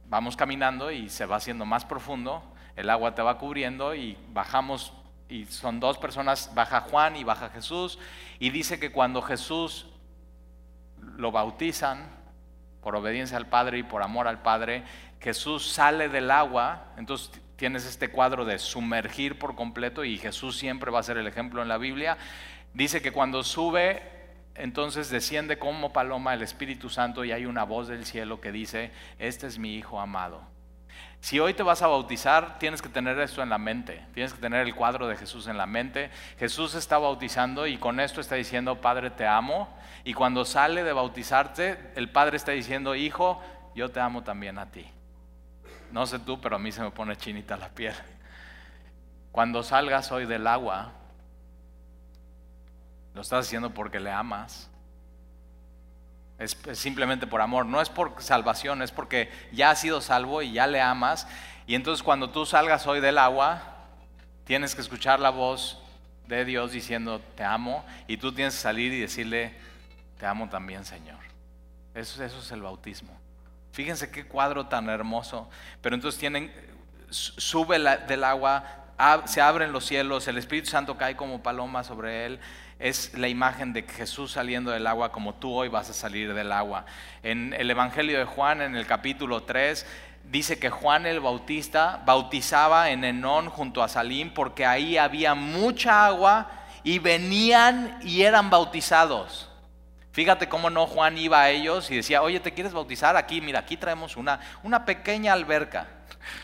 vamos 0.06 0.36
caminando 0.36 0.92
y 0.92 1.08
se 1.08 1.26
va 1.26 1.34
haciendo 1.34 1.66
más 1.66 1.84
profundo, 1.84 2.40
el 2.76 2.88
agua 2.88 3.16
te 3.16 3.22
va 3.22 3.36
cubriendo 3.36 3.96
y 3.96 4.16
bajamos, 4.28 4.92
y 5.28 5.46
son 5.46 5.80
dos 5.80 5.98
personas, 5.98 6.52
baja 6.54 6.82
Juan 6.82 7.16
y 7.16 7.24
baja 7.24 7.48
Jesús, 7.48 7.98
y 8.38 8.50
dice 8.50 8.78
que 8.78 8.92
cuando 8.92 9.22
Jesús 9.22 9.88
lo 11.16 11.32
bautizan, 11.32 12.08
por 12.80 12.94
obediencia 12.94 13.36
al 13.36 13.48
Padre 13.48 13.78
y 13.78 13.82
por 13.82 14.04
amor 14.04 14.28
al 14.28 14.40
Padre, 14.40 14.84
Jesús 15.20 15.68
sale 15.68 16.08
del 16.08 16.30
agua, 16.30 16.92
entonces 16.96 17.32
tienes 17.57 17.86
este 17.86 18.09
cuadro 18.09 18.44
de 18.44 18.59
sumergir 18.59 19.38
por 19.38 19.55
completo 19.55 20.05
y 20.05 20.18
Jesús 20.18 20.57
siempre 20.57 20.90
va 20.90 21.00
a 21.00 21.05
ser 21.05 21.18
el 21.18 21.26
ejemplo 21.26 21.62
en 21.62 21.68
la 21.68 21.78
Biblia. 21.78 22.18
Dice 22.72 23.00
que 23.00 23.12
cuando 23.12 23.42
sube 23.42 24.14
entonces 24.55 25.11
desciende 25.11 25.59
como 25.59 25.92
paloma 25.92 26.34
el 26.34 26.42
Espíritu 26.42 26.88
Santo 26.88 27.24
y 27.24 27.32
hay 27.32 27.46
una 27.46 27.64
voz 27.64 27.88
del 27.88 28.05
cielo 28.05 28.40
que 28.40 28.52
dice, 28.52 28.92
este 29.18 29.46
es 29.46 29.59
mi 29.59 29.76
Hijo 29.76 30.00
amado. 30.00 30.42
Si 31.20 31.40
hoy 31.40 31.55
te 31.55 31.62
vas 31.62 31.82
a 31.82 31.86
bautizar, 31.86 32.59
tienes 32.59 32.82
que 32.82 32.88
tener 32.88 33.18
esto 33.18 33.42
en 33.42 33.48
la 33.48 33.59
mente, 33.59 34.05
tienes 34.12 34.34
que 34.34 34.40
tener 34.40 34.66
el 34.66 34.74
cuadro 34.74 35.09
de 35.09 35.16
Jesús 35.16 35.46
en 35.48 35.57
la 35.57 35.66
mente. 35.66 36.11
Jesús 36.38 36.74
está 36.74 36.98
bautizando 36.98 37.66
y 37.66 37.78
con 37.78 37.98
esto 37.98 38.20
está 38.20 38.34
diciendo, 38.34 38.80
Padre, 38.80 39.11
te 39.11 39.26
amo. 39.26 39.74
Y 40.05 40.12
cuando 40.12 40.44
sale 40.44 40.84
de 40.84 40.92
bautizarte, 40.92 41.78
el 41.96 42.11
Padre 42.11 42.36
está 42.36 42.52
diciendo, 42.52 42.94
Hijo, 42.94 43.40
yo 43.74 43.90
te 43.90 44.00
amo 44.00 44.22
también 44.22 44.59
a 44.59 44.70
ti. 44.70 44.86
No 45.95 46.07
sé 46.07 46.18
tú, 46.18 46.40
pero 46.40 46.57
a 46.57 46.59
mí 46.59 46.72
se 46.72 46.82
me 46.82 46.90
pone 46.90 47.14
chinita 47.14 47.57
la 47.57 47.68
piel. 47.68 47.95
Cuando 49.30 49.62
salgas 49.62 50.11
hoy 50.11 50.26
del 50.26 50.49
agua, 50.49 50.90
lo 53.14 53.20
estás 53.20 53.47
haciendo 53.47 53.70
porque 53.72 54.01
le 54.01 54.11
amas. 54.11 54.68
Es, 56.36 56.59
simplemente 56.72 57.28
por 57.28 57.40
amor. 57.40 57.64
No 57.64 57.80
es 57.80 57.90
por 57.90 58.20
salvación, 58.20 58.82
es 58.82 58.90
porque 58.90 59.30
ya 59.53 59.70
has 59.70 59.82
sido 59.82 60.01
salvo 60.01 60.42
y 60.42 60.51
ya 60.51 60.66
le 60.66 60.80
amas. 60.80 61.28
Y 61.64 61.76
entonces 61.76 62.03
cuando 62.03 62.30
tú 62.30 62.45
salgas 62.45 62.88
hoy 62.88 62.99
del 62.99 63.16
agua, 63.16 63.62
tienes 64.42 64.74
que 64.74 64.80
escuchar 64.80 65.20
la 65.20 65.30
voz 65.30 65.80
de 66.26 66.45
Dios 66.45 66.72
diciendo, 66.72 67.20
te 67.36 67.45
amo. 67.45 67.84
Y 68.09 68.16
tú 68.16 68.32
tienes 68.32 68.55
que 68.55 68.62
salir 68.62 68.92
y 68.92 68.99
decirle, 68.99 69.57
te 70.18 70.26
amo 70.26 70.49
también, 70.49 70.84
Señor. 70.84 71.20
Eso, 71.95 72.24
eso 72.24 72.40
es 72.40 72.51
el 72.51 72.62
bautismo. 72.62 73.24
Fíjense 73.75 74.11
qué 74.11 74.25
cuadro 74.25 74.66
tan 74.68 74.89
hermoso. 74.89 75.51
Pero 75.83 75.97
entonces 75.97 76.18
tienen, 76.18 76.51
sube 77.11 77.79
del 78.07 78.25
agua, 78.25 78.64
se 79.27 79.41
abren 79.41 79.72
los 79.72 79.85
cielos, 79.85 80.27
el 80.29 80.39
Espíritu 80.39 80.70
Santo 80.70 80.97
cae 80.97 81.16
como 81.16 81.43
paloma 81.43 81.85
sobre 81.85 82.25
él 82.25 82.41
es 82.79 83.16
la 83.16 83.29
imagen 83.29 83.72
de 83.72 83.83
Jesús 83.83 84.33
saliendo 84.33 84.70
del 84.70 84.87
agua 84.87 85.12
como 85.12 85.35
tú 85.35 85.53
hoy 85.53 85.68
vas 85.68 85.91
a 85.91 85.95
salir 85.95 86.35
del 86.35 86.53
agua. 86.53 86.85
En 87.22 87.55
el 87.55 87.70
Evangelio 87.70 88.18
de 88.18 88.25
Juan, 88.25 88.61
en 88.61 88.77
el 88.77 88.87
capítulo 88.87 89.43
3, 89.43 89.87
dice 90.31 90.59
que 90.59 90.70
Juan 90.70 91.07
el 91.07 91.20
Bautista 91.20 92.03
bautizaba 92.05 92.91
en 92.91 93.05
Enón 93.05 93.49
junto 93.49 93.83
a 93.83 93.89
Salim 93.89 94.31
porque 94.33 94.66
ahí 94.66 94.99
había 94.99 95.35
mucha 95.35 96.07
agua 96.07 96.51
y 96.83 96.99
venían 96.99 97.99
y 98.03 98.22
eran 98.22 98.51
bautizados. 98.51 99.49
Fíjate 100.14 100.48
cómo 100.48 100.70
no 100.70 100.86
Juan 100.86 101.18
iba 101.18 101.42
a 101.42 101.50
ellos 101.50 101.90
y 101.90 101.96
decía, 101.96 102.22
oye, 102.22 102.38
¿te 102.38 102.54
quieres 102.54 102.72
bautizar? 102.72 103.16
Aquí, 103.16 103.40
mira, 103.40 103.58
aquí 103.58 103.76
traemos 103.76 104.16
una, 104.16 104.38
una 104.62 104.84
pequeña 104.84 105.32
alberca. 105.32 105.88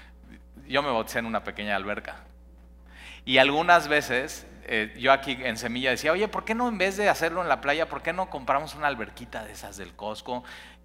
Yo 0.66 0.82
me 0.82 0.90
bauticé 0.90 1.20
en 1.20 1.26
una 1.26 1.44
pequeña 1.44 1.76
alberca. 1.76 2.16
Y 3.24 3.38
algunas 3.38 3.86
veces 3.86 4.44
eh, 4.64 4.92
yo 4.98 5.12
aquí 5.12 5.38
en 5.40 5.56
Semilla 5.56 5.90
decía, 5.90 6.10
oye, 6.10 6.26
¿por 6.26 6.44
qué 6.44 6.54
no 6.54 6.68
en 6.68 6.78
vez 6.78 6.96
de 6.96 7.08
hacerlo 7.08 7.42
en 7.42 7.48
la 7.48 7.60
playa, 7.60 7.88
por 7.88 8.02
qué 8.02 8.12
no 8.12 8.28
compramos 8.28 8.74
una 8.74 8.88
alberquita 8.88 9.44
de 9.44 9.52
esas 9.52 9.76
del 9.76 9.94
Costco? 9.94 10.42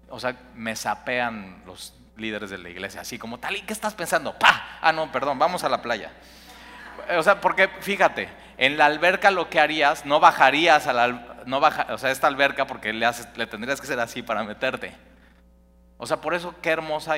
O 0.08 0.20
sea, 0.20 0.36
me 0.54 0.76
sapean 0.76 1.62
los 1.66 1.92
líderes 2.16 2.50
de 2.50 2.58
la 2.58 2.68
iglesia, 2.68 3.00
así 3.00 3.18
como 3.18 3.38
tal, 3.38 3.56
¿y 3.56 3.62
qué 3.62 3.72
estás 3.72 3.94
pensando? 3.94 4.38
¡Pah! 4.38 4.78
Ah, 4.80 4.92
no, 4.92 5.10
perdón, 5.10 5.40
vamos 5.40 5.64
a 5.64 5.68
la 5.68 5.82
playa. 5.82 6.12
O 7.16 7.22
sea, 7.22 7.40
porque 7.40 7.68
fíjate, 7.80 8.28
en 8.58 8.76
la 8.76 8.86
alberca 8.86 9.32
lo 9.32 9.50
que 9.50 9.58
harías, 9.58 10.06
no 10.06 10.20
bajarías 10.20 10.86
a 10.86 10.92
la, 10.92 11.35
no 11.46 11.60
baja, 11.60 11.86
o 11.90 11.98
sea, 11.98 12.10
esta 12.10 12.26
alberca 12.26 12.66
porque 12.66 12.92
le, 12.92 13.06
le 13.36 13.46
tendrías 13.46 13.80
que 13.80 13.86
hacer 13.86 14.00
así 14.00 14.22
para 14.22 14.42
meterte. 14.42 14.94
O 15.98 16.06
sea, 16.06 16.20
por 16.20 16.34
eso 16.34 16.54
qué 16.60 16.70
hermosa 16.70 17.14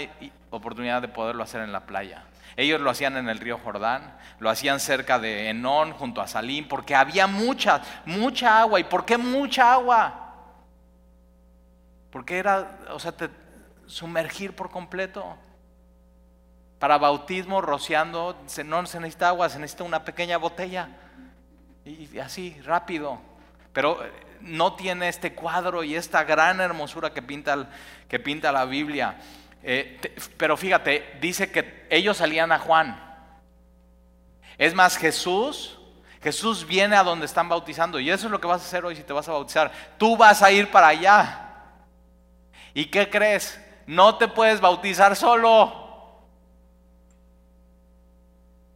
oportunidad 0.51 1.03
de 1.03 1.09
poderlo 1.09 1.43
hacer 1.43 1.63
en 1.63 1.73
la 1.73 1.81
playa. 1.81 2.25
Ellos 2.57 2.81
lo 2.81 2.91
hacían 2.91 3.17
en 3.17 3.29
el 3.29 3.39
río 3.39 3.59
Jordán, 3.59 4.17
lo 4.41 4.51
hacían 4.51 4.81
cerca 4.81 5.19
de 5.19 5.49
Enón, 5.49 5.93
junto 5.93 6.21
a 6.21 6.27
Salim, 6.27 6.67
porque 6.67 6.95
había 6.95 7.27
mucha, 7.27 7.81
mucha 8.05 8.61
agua. 8.61 8.81
¿Y 8.81 8.85
por 8.85 9.05
qué 9.05 9.17
mucha 9.17 9.73
agua? 9.73 10.35
Porque 12.11 12.39
era, 12.39 12.79
o 12.91 12.99
sea, 12.99 13.15
sumergir 13.87 14.55
por 14.55 14.71
completo. 14.71 15.37
Para 16.79 16.99
bautismo, 16.99 17.61
rociando, 17.61 18.37
no 18.65 18.87
se 18.87 19.01
necesita 19.01 19.29
agua, 19.29 19.49
se 19.49 19.59
necesita 19.59 19.85
una 19.85 20.05
pequeña 20.05 20.37
botella. 20.37 20.89
Y 21.85 22.19
así, 22.19 22.61
rápido. 22.65 23.21
Pero 23.73 24.05
eh, 24.05 24.11
no 24.41 24.75
tiene 24.75 25.09
este 25.09 25.35
cuadro 25.35 25.85
y 25.85 25.95
esta 25.95 26.25
gran 26.25 26.61
hermosura 26.61 27.13
que 27.13 27.23
pinta, 27.23 27.69
que 28.09 28.19
pinta 28.19 28.53
la 28.53 28.65
Biblia. 28.65 29.19
Eh, 29.63 30.01
pero 30.37 30.57
fíjate, 30.57 31.19
dice 31.21 31.51
que 31.51 31.87
ellos 31.91 32.17
salían 32.17 32.53
a 32.53 32.59
Juan. 32.59 33.05
Es 34.57 34.75
más, 34.75 34.97
Jesús, 34.97 35.79
Jesús 36.23 36.67
viene 36.67 36.97
a 36.97 37.05
donde 37.05 37.27
están 37.27 37.49
bautizando. 37.49 38.01
Y 38.01 38.11
eso 38.11 38.27
es 38.27 38.33
lo 38.33 38.41
que 38.41 38.47
vas 38.47 38.63
a 38.63 38.67
hacer 38.67 38.85
hoy 38.85 38.97
si 38.97 39.03
te 39.03 39.13
vas 39.13 39.29
a 39.29 39.33
bautizar. 39.33 39.73
Tú 39.97 40.17
vas 40.17 40.43
a 40.43 40.51
ir 40.51 40.71
para 40.71 40.89
allá. 40.89 41.49
¿Y 42.75 42.87
qué 42.87 43.09
crees? 43.09 43.61
No 43.87 44.17
te 44.17 44.29
puedes 44.29 44.61
bautizar 44.61 45.17
solo. 45.17 45.89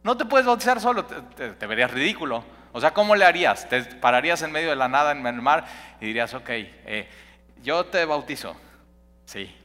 No 0.03 0.17
te 0.17 0.25
puedes 0.25 0.45
bautizar 0.45 0.81
solo, 0.81 1.05
te, 1.05 1.65
verías 1.65 1.89
ridículo. 1.89 2.43
O 2.73 2.81
sea, 2.81 2.91
¿cómo 2.91 3.15
le 3.15 3.23
harías? 3.23 3.69
Te 3.69 3.81
pararías 3.83 4.41
en 4.41 4.51
medio 4.51 4.69
de 4.69 4.75
la 4.75 4.89
nada 4.89 5.11
en 5.13 5.25
el 5.25 5.41
mar 5.41 5.65
y 6.01 6.07
dirías, 6.07 6.33
ok, 6.33 6.49
eh, 6.49 7.07
yo 7.61 7.85
te 7.85 8.03
bautizo. 8.03 8.57
Sí, 9.25 9.55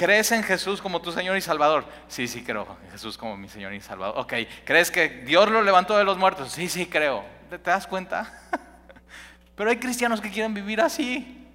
¿Crees 0.00 0.32
en 0.32 0.42
Jesús 0.42 0.80
como 0.80 1.02
tu 1.02 1.12
Señor 1.12 1.36
y 1.36 1.42
Salvador? 1.42 1.84
Sí, 2.08 2.26
sí 2.26 2.42
creo 2.42 2.78
en 2.82 2.90
Jesús 2.90 3.18
como 3.18 3.36
mi 3.36 3.50
Señor 3.50 3.74
y 3.74 3.82
Salvador. 3.82 4.18
Ok, 4.18 4.32
¿crees 4.64 4.90
que 4.90 5.10
Dios 5.10 5.50
lo 5.50 5.60
levantó 5.60 5.94
de 5.98 6.04
los 6.04 6.16
muertos? 6.16 6.52
Sí, 6.52 6.70
sí 6.70 6.86
creo. 6.86 7.22
¿Te, 7.50 7.58
das 7.58 7.86
cuenta? 7.86 8.32
Pero 9.54 9.68
hay 9.68 9.76
cristianos 9.76 10.22
que 10.22 10.30
quieren 10.30 10.54
vivir 10.54 10.80
así, 10.80 11.49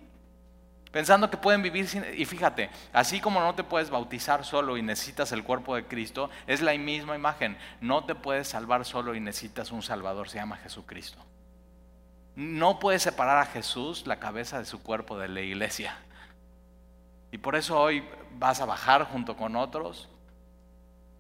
pensando 0.96 1.30
que 1.30 1.36
pueden 1.36 1.62
vivir 1.62 1.90
sin... 1.90 2.06
Y 2.16 2.24
fíjate, 2.24 2.70
así 2.94 3.20
como 3.20 3.42
no 3.42 3.54
te 3.54 3.66
puedes 3.66 3.90
bautizar 3.90 4.46
solo 4.46 4.78
y 4.78 4.82
necesitas 4.82 5.34
el 5.34 5.44
cuerpo 5.44 5.76
de 5.76 5.84
Cristo, 5.84 6.30
es 6.48 6.62
la 6.62 6.74
misma 6.78 7.18
imagen. 7.18 7.58
No 7.82 8.06
te 8.06 8.16
puedes 8.16 8.48
salvar 8.48 8.86
solo 8.86 9.14
y 9.14 9.20
necesitas 9.20 9.74
un 9.74 9.82
Salvador, 9.82 10.30
se 10.30 10.38
llama 10.38 10.56
Jesucristo. 10.56 11.18
No 12.38 12.80
puedes 12.80 13.02
separar 13.02 13.40
a 13.40 13.46
Jesús, 13.46 14.08
la 14.08 14.20
cabeza 14.20 14.58
de 14.58 14.64
su 14.64 14.82
cuerpo, 14.82 15.18
de 15.18 15.28
la 15.28 15.42
iglesia. 15.42 15.98
Y 17.30 17.40
por 17.40 17.58
eso 17.58 17.78
hoy 17.78 18.08
vas 18.40 18.62
a 18.62 18.66
bajar 18.66 19.04
junto 19.04 19.36
con 19.36 19.58
otros 19.58 20.08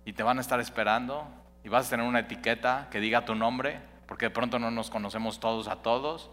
y 0.05 0.13
te 0.13 0.23
van 0.23 0.37
a 0.37 0.41
estar 0.41 0.61
esperando 0.61 1.27
y 1.65 1.67
vas 1.67 1.87
a 1.87 1.89
tener 1.89 2.05
una 2.05 2.19
etiqueta 2.19 2.87
que 2.89 3.01
diga 3.01 3.25
tu 3.25 3.35
nombre, 3.35 3.81
porque 4.07 4.27
de 4.27 4.31
pronto 4.31 4.57
no 4.57 4.71
nos 4.71 4.89
conocemos 4.89 5.41
todos 5.41 5.67
a 5.67 5.81
todos. 5.81 6.31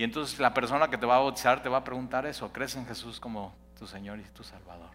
Y 0.00 0.04
entonces 0.04 0.38
la 0.38 0.54
persona 0.54 0.88
que 0.88 0.96
te 0.96 1.04
va 1.04 1.16
a 1.16 1.18
bautizar 1.18 1.62
te 1.62 1.68
va 1.68 1.76
a 1.76 1.84
preguntar 1.84 2.24
eso, 2.24 2.50
¿crees 2.54 2.74
en 2.74 2.86
Jesús 2.86 3.20
como 3.20 3.54
tu 3.78 3.86
Señor 3.86 4.18
y 4.18 4.22
tu 4.22 4.42
Salvador? 4.42 4.88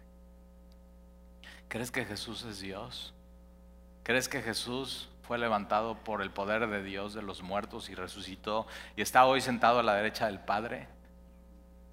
¿Crees 1.68 1.92
que 1.92 2.04
Jesús 2.04 2.42
es 2.42 2.58
Dios? 2.58 3.14
¿Crees 4.02 4.28
que 4.28 4.42
Jesús 4.42 5.08
fue 5.22 5.38
levantado 5.38 5.94
por 5.94 6.22
el 6.22 6.32
poder 6.32 6.66
de 6.66 6.82
Dios 6.82 7.14
de 7.14 7.22
los 7.22 7.44
muertos 7.44 7.88
y 7.88 7.94
resucitó 7.94 8.66
y 8.96 9.02
está 9.02 9.26
hoy 9.26 9.40
sentado 9.40 9.78
a 9.78 9.84
la 9.84 9.94
derecha 9.94 10.26
del 10.26 10.40
Padre? 10.40 10.88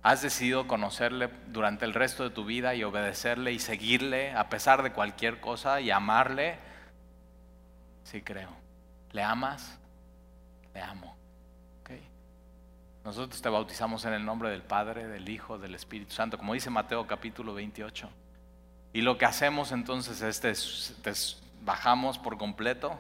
¿Has 0.02 0.24
decidido 0.24 0.68
conocerle 0.68 1.30
durante 1.50 1.86
el 1.86 1.94
resto 1.94 2.24
de 2.24 2.32
tu 2.32 2.46
vida 2.46 2.74
y 2.74 2.84
obedecerle 2.84 3.52
y 3.52 3.60
seguirle 3.60 4.34
a 4.34 4.50
pesar 4.50 4.82
de 4.82 4.92
cualquier 4.92 5.40
cosa 5.40 5.82
y 5.82 5.92
amarle? 5.92 6.58
Sí 8.06 8.24
creo. 8.24 8.50
¿Le 9.12 9.22
amas? 9.22 9.78
Le 10.74 10.82
amo. 10.82 11.23
Nosotros 13.04 13.42
te 13.42 13.50
bautizamos 13.50 14.06
en 14.06 14.14
el 14.14 14.24
nombre 14.26 14.50
del 14.50 14.62
Padre, 14.62 15.08
del 15.08 15.28
Hijo, 15.28 15.58
del 15.58 15.76
Espíritu 15.76 16.14
Santo, 16.14 16.38
como 16.38 16.54
dice 16.54 16.70
Mateo 16.70 17.06
capítulo 17.06 17.54
28. 17.54 18.10
Y 18.94 19.02
lo 19.02 19.18
que 19.18 19.26
hacemos 19.26 19.72
entonces 19.72 20.22
es 20.22 21.42
bajamos 21.66 22.18
por 22.18 22.38
completo 22.38 22.98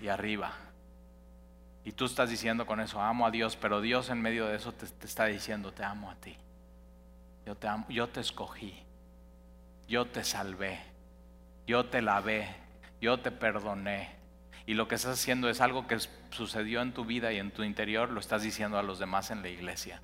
y 0.00 0.08
arriba. 0.08 0.52
Y 1.84 1.92
tú 1.92 2.04
estás 2.06 2.28
diciendo 2.28 2.66
con 2.66 2.80
eso, 2.80 3.00
amo 3.00 3.26
a 3.26 3.30
Dios, 3.30 3.56
pero 3.56 3.80
Dios 3.80 4.10
en 4.10 4.20
medio 4.20 4.46
de 4.46 4.56
eso 4.56 4.72
te, 4.72 4.86
te 4.86 5.06
está 5.06 5.26
diciendo, 5.26 5.72
te 5.72 5.84
amo 5.84 6.10
a 6.10 6.16
ti. 6.16 6.36
Yo 7.44 7.54
te 7.54 7.68
amo, 7.68 7.86
yo 7.88 8.08
te 8.08 8.20
escogí, 8.20 8.82
yo 9.86 10.06
te 10.06 10.24
salvé, 10.24 10.80
yo 11.64 11.86
te 11.86 12.02
lavé, 12.02 12.48
yo 13.00 13.20
te 13.20 13.30
perdoné. 13.30 14.15
Y 14.66 14.74
lo 14.74 14.88
que 14.88 14.96
estás 14.96 15.20
haciendo 15.20 15.48
es 15.48 15.60
algo 15.60 15.86
que 15.86 15.96
sucedió 16.30 16.82
en 16.82 16.92
tu 16.92 17.04
vida 17.04 17.32
y 17.32 17.38
en 17.38 17.52
tu 17.52 17.62
interior, 17.62 18.10
lo 18.10 18.18
estás 18.18 18.42
diciendo 18.42 18.78
a 18.78 18.82
los 18.82 18.98
demás 18.98 19.30
en 19.30 19.40
la 19.42 19.48
iglesia. 19.48 20.02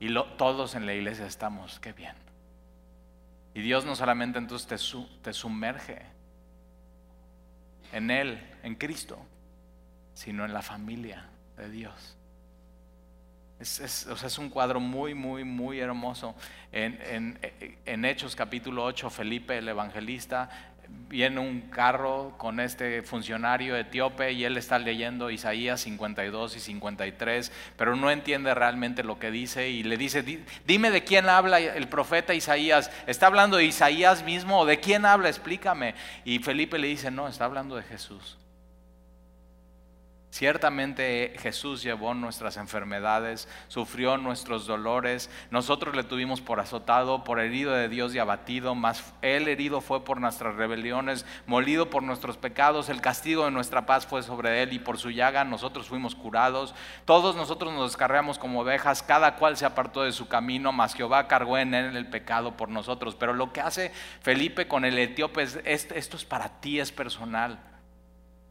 Y 0.00 0.12
todos 0.36 0.74
en 0.74 0.86
la 0.86 0.94
iglesia 0.94 1.24
estamos, 1.24 1.78
qué 1.78 1.92
bien. 1.92 2.16
Y 3.54 3.62
Dios 3.62 3.86
no 3.86 3.94
solamente 3.94 4.38
entonces 4.38 4.68
te, 5.22 5.32
sumerge 5.32 6.02
en 7.92 8.10
Él, 8.10 8.38
en 8.64 8.74
Cristo, 8.74 9.24
sino 10.14 10.44
en 10.44 10.52
la 10.52 10.62
familia 10.62 11.28
de 11.56 11.70
Dios. 11.70 12.16
Es, 13.60 14.06
o 14.08 14.16
sea, 14.16 14.26
es 14.26 14.36
un 14.36 14.50
cuadro 14.50 14.80
muy, 14.80 15.14
muy, 15.14 15.44
muy 15.44 15.78
hermoso. 15.78 16.34
En, 16.72 16.98
en, 17.02 17.38
en 17.86 18.04
Hechos 18.04 18.36
capítulo 18.36 18.84
8, 18.84 19.08
Felipe 19.08 19.56
el 19.56 19.68
evangelista 19.68 20.74
viene 21.08 21.40
un 21.40 21.62
carro 21.62 22.34
con 22.36 22.60
este 22.60 23.02
funcionario 23.02 23.76
etíope 23.76 24.32
y 24.32 24.44
él 24.44 24.56
está 24.56 24.78
leyendo 24.78 25.30
Isaías 25.30 25.80
52 25.80 26.56
y 26.56 26.60
53, 26.60 27.52
pero 27.76 27.96
no 27.96 28.10
entiende 28.10 28.54
realmente 28.54 29.04
lo 29.04 29.18
que 29.18 29.30
dice 29.30 29.68
y 29.68 29.82
le 29.82 29.96
dice, 29.96 30.24
dime 30.66 30.90
de 30.90 31.04
quién 31.04 31.28
habla 31.28 31.60
el 31.60 31.88
profeta 31.88 32.34
Isaías, 32.34 32.90
¿está 33.06 33.26
hablando 33.26 33.56
de 33.56 33.64
Isaías 33.64 34.24
mismo 34.24 34.60
o 34.60 34.66
de 34.66 34.80
quién 34.80 35.06
habla? 35.06 35.28
Explícame. 35.28 35.94
Y 36.24 36.38
Felipe 36.40 36.78
le 36.78 36.88
dice, 36.88 37.10
no, 37.10 37.28
está 37.28 37.44
hablando 37.44 37.76
de 37.76 37.82
Jesús. 37.82 38.36
Ciertamente 40.36 41.34
Jesús 41.38 41.82
llevó 41.82 42.12
nuestras 42.12 42.58
enfermedades, 42.58 43.48
sufrió 43.68 44.18
nuestros 44.18 44.66
dolores, 44.66 45.30
nosotros 45.50 45.96
le 45.96 46.04
tuvimos 46.04 46.42
por 46.42 46.60
azotado, 46.60 47.24
por 47.24 47.40
herido 47.40 47.72
de 47.72 47.88
Dios 47.88 48.14
y 48.14 48.18
abatido, 48.18 48.74
mas 48.74 49.14
él 49.22 49.48
herido 49.48 49.80
fue 49.80 50.04
por 50.04 50.20
nuestras 50.20 50.54
rebeliones, 50.56 51.24
molido 51.46 51.88
por 51.88 52.02
nuestros 52.02 52.36
pecados, 52.36 52.90
el 52.90 53.00
castigo 53.00 53.46
de 53.46 53.50
nuestra 53.50 53.86
paz 53.86 54.06
fue 54.06 54.22
sobre 54.22 54.62
él 54.62 54.74
y 54.74 54.78
por 54.78 54.98
su 54.98 55.10
llaga 55.10 55.42
nosotros 55.44 55.88
fuimos 55.88 56.14
curados. 56.14 56.74
Todos 57.06 57.34
nosotros 57.34 57.72
nos 57.72 57.92
descarriamos 57.92 58.38
como 58.38 58.60
ovejas, 58.60 59.02
cada 59.02 59.36
cual 59.36 59.56
se 59.56 59.64
apartó 59.64 60.02
de 60.02 60.12
su 60.12 60.28
camino, 60.28 60.70
mas 60.70 60.92
Jehová 60.92 61.28
cargó 61.28 61.56
en 61.56 61.72
él 61.72 61.96
el 61.96 62.10
pecado 62.10 62.58
por 62.58 62.68
nosotros. 62.68 63.14
Pero 63.14 63.32
lo 63.32 63.54
que 63.54 63.62
hace 63.62 63.90
Felipe 64.20 64.68
con 64.68 64.84
el 64.84 64.98
etíope 64.98 65.40
es, 65.40 65.58
esto 65.64 65.94
es 66.18 66.26
para 66.26 66.60
ti, 66.60 66.78
es 66.78 66.92
personal. 66.92 67.58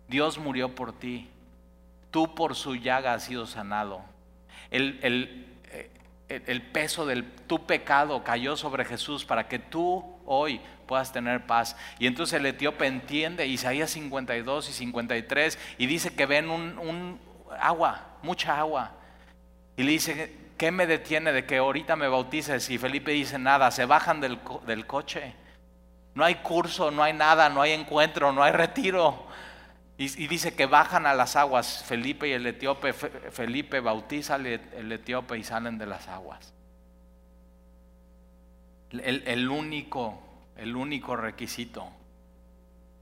Dios 0.08 0.40
murió 0.40 0.74
por 0.74 0.92
ti 0.92 1.30
tú 2.16 2.34
por 2.34 2.56
su 2.56 2.78
llaga 2.78 3.14
has 3.14 3.24
sido 3.24 3.46
sanado. 3.46 4.02
El, 4.72 5.00
el, 6.30 6.62
peso 6.72 7.06
de 7.06 7.24
tu 7.24 7.66
pecado 7.66 8.24
cayó 8.24 8.56
sobre 8.56 8.86
Jesús 8.86 9.26
para 9.26 9.50
que 9.50 9.60
tú 9.60 10.16
hoy 10.26 10.62
puedas 10.88 11.12
tener 11.12 11.46
paz. 11.46 11.76
Y 12.00 12.08
entonces 12.08 12.40
el 12.40 12.46
etíope 12.46 12.88
entiende 12.88 13.46
Isaías 13.48 13.90
52 13.90 14.70
y 14.70 14.72
53 14.72 15.60
y 15.78 15.88
dice 15.88 16.16
que 16.16 16.26
ven 16.26 16.50
un, 16.50 17.20
agua, 17.60 18.06
mucha 18.24 18.58
agua. 18.58 18.94
Y 19.76 19.84
le 19.84 19.92
dice, 19.92 20.38
¿qué 20.58 20.72
me 20.72 20.88
detiene 20.88 21.34
de 21.34 21.46
que 21.46 21.58
ahorita 21.58 21.98
me 21.98 22.08
bautices? 22.08 22.70
Y 22.70 22.78
Felipe 22.78 23.12
dice, 23.12 23.38
nada, 23.40 23.72
se 23.72 23.84
bajan 23.84 24.22
del, 24.22 24.40
del 24.66 24.88
coche. 24.88 25.34
No 26.14 26.24
hay 26.24 26.36
curso, 26.36 26.92
no 26.92 27.04
hay 27.04 27.12
nada, 27.12 27.50
no 27.50 27.62
hay 27.62 27.74
encuentro, 27.74 28.32
no 28.32 28.42
hay 28.42 28.54
retiro. 28.54 29.28
Y, 29.98 30.28
dice 30.28 30.54
que 30.54 30.66
bajan 30.66 31.06
a 31.06 31.14
las 31.14 31.38
aguas 31.38 31.84
Felipe 31.86 32.28
y 32.28 32.34
el 32.34 32.46
etíope. 32.46 32.92
Felipe 32.92 33.80
bautiza 33.80 34.36
el 34.36 34.92
etíope 34.92 35.38
y 35.38 35.44
salen 35.44 35.78
de 35.78 35.86
las 35.86 36.08
aguas. 36.10 36.54
El, 38.92 39.50
único, 39.50 40.22
el 40.58 40.76
único 40.76 41.16
requisito 41.16 41.90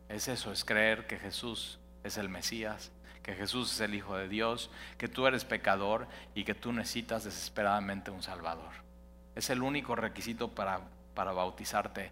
es 0.10 0.28
eso, 0.28 0.52
es 0.52 0.64
creer 0.64 1.08
que 1.08 1.18
Jesús 1.18 1.80
es 2.04 2.18
el 2.18 2.30
Mesías, 2.30 2.92
que 3.22 3.34
Jesús 3.34 3.74
es 3.74 3.82
el 3.82 3.96
Hijo 3.96 4.16
de 4.16 4.28
Dios, 4.28 4.70
que 4.98 5.08
tú 5.08 5.28
eres 5.28 5.46
pecador 5.46 6.08
y 6.36 6.44
que 6.44 6.56
tú 6.56 6.74
necesitas 6.74 7.24
desesperadamente 7.24 8.12
un 8.12 8.24
Salvador. 8.24 8.72
Es 9.36 9.50
el 9.50 9.62
único 9.62 9.96
requisito 9.96 10.50
para, 10.50 10.82
para 11.16 11.32
bautizarte 11.32 12.12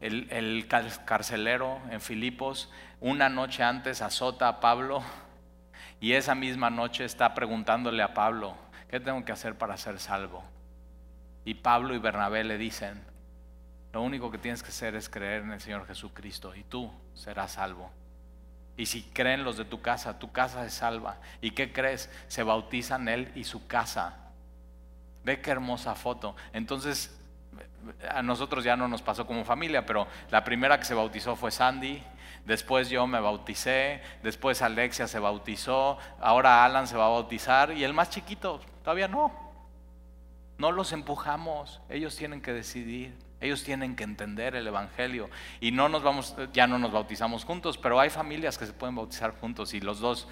el, 0.00 0.66
carcelero 1.04 1.80
en 1.90 2.00
Filipos 2.00 2.70
una 3.00 3.28
noche 3.28 3.62
antes 3.62 4.02
azota 4.02 4.48
a 4.48 4.60
Pablo 4.60 5.02
y 6.00 6.12
esa 6.12 6.34
misma 6.34 6.70
noche 6.70 7.04
está 7.04 7.34
preguntándole 7.34 8.02
a 8.02 8.14
Pablo, 8.14 8.56
¿qué 8.88 9.00
tengo 9.00 9.24
que 9.24 9.32
hacer 9.32 9.56
para 9.56 9.76
ser 9.76 9.98
salvo? 9.98 10.44
Y 11.44 11.54
Pablo 11.54 11.94
y 11.94 11.98
Bernabé 11.98 12.44
le 12.44 12.58
dicen, 12.58 13.02
lo 13.92 14.02
único 14.02 14.30
que 14.30 14.38
tienes 14.38 14.62
que 14.62 14.70
hacer 14.70 14.94
es 14.96 15.08
creer 15.08 15.42
en 15.42 15.52
el 15.52 15.60
Señor 15.60 15.86
Jesucristo 15.86 16.54
y 16.54 16.64
tú 16.64 16.92
serás 17.14 17.52
salvo. 17.52 17.90
Y 18.76 18.86
si 18.86 19.02
creen 19.02 19.44
los 19.44 19.56
de 19.56 19.64
tu 19.64 19.80
casa, 19.82 20.18
tu 20.18 20.32
casa 20.32 20.66
es 20.66 20.74
salva. 20.74 21.20
¿Y 21.40 21.52
qué 21.52 21.72
crees? 21.72 22.10
Se 22.26 22.42
bautizan 22.42 23.08
él 23.08 23.30
y 23.36 23.44
su 23.44 23.66
casa. 23.66 24.32
Ve 25.22 25.40
qué 25.40 25.52
hermosa 25.52 25.94
foto. 25.94 26.34
Entonces 26.52 27.16
a 28.08 28.22
nosotros 28.22 28.64
ya 28.64 28.76
no 28.76 28.88
nos 28.88 29.02
pasó 29.02 29.26
como 29.26 29.44
familia, 29.44 29.84
pero 29.84 30.06
la 30.30 30.44
primera 30.44 30.78
que 30.78 30.84
se 30.84 30.94
bautizó 30.94 31.36
fue 31.36 31.50
Sandy, 31.50 32.02
después 32.44 32.90
yo 32.90 33.06
me 33.06 33.20
bauticé, 33.20 34.02
después 34.22 34.62
Alexia 34.62 35.06
se 35.06 35.18
bautizó, 35.18 35.98
ahora 36.20 36.64
Alan 36.64 36.86
se 36.86 36.96
va 36.96 37.06
a 37.06 37.10
bautizar 37.10 37.72
y 37.72 37.84
el 37.84 37.94
más 37.94 38.10
chiquito 38.10 38.60
todavía 38.82 39.08
no. 39.08 39.32
No 40.56 40.70
los 40.70 40.92
empujamos, 40.92 41.80
ellos 41.88 42.16
tienen 42.16 42.40
que 42.40 42.52
decidir, 42.52 43.16
ellos 43.40 43.64
tienen 43.64 43.96
que 43.96 44.04
entender 44.04 44.54
el 44.54 44.66
evangelio 44.66 45.28
y 45.60 45.72
no 45.72 45.88
nos 45.88 46.02
vamos 46.02 46.36
ya 46.52 46.66
no 46.66 46.78
nos 46.78 46.92
bautizamos 46.92 47.44
juntos, 47.44 47.76
pero 47.76 47.98
hay 47.98 48.08
familias 48.08 48.56
que 48.56 48.66
se 48.66 48.72
pueden 48.72 48.94
bautizar 48.94 49.32
juntos 49.40 49.74
y 49.74 49.80
los 49.80 49.98
dos 49.98 50.28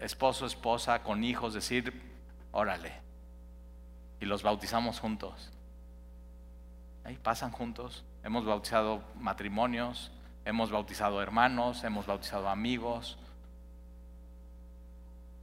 esposo, 0.00 0.44
esposa 0.44 1.02
con 1.02 1.22
hijos 1.24 1.54
decir, 1.54 2.02
"Órale." 2.52 2.92
Y 4.20 4.26
los 4.26 4.42
bautizamos 4.42 4.98
juntos. 5.00 5.52
Pasan 7.22 7.50
juntos. 7.50 8.04
Hemos 8.22 8.44
bautizado 8.44 9.02
matrimonios, 9.16 10.12
hemos 10.44 10.70
bautizado 10.70 11.22
hermanos, 11.22 11.84
hemos 11.84 12.06
bautizado 12.06 12.48
amigos. 12.48 13.18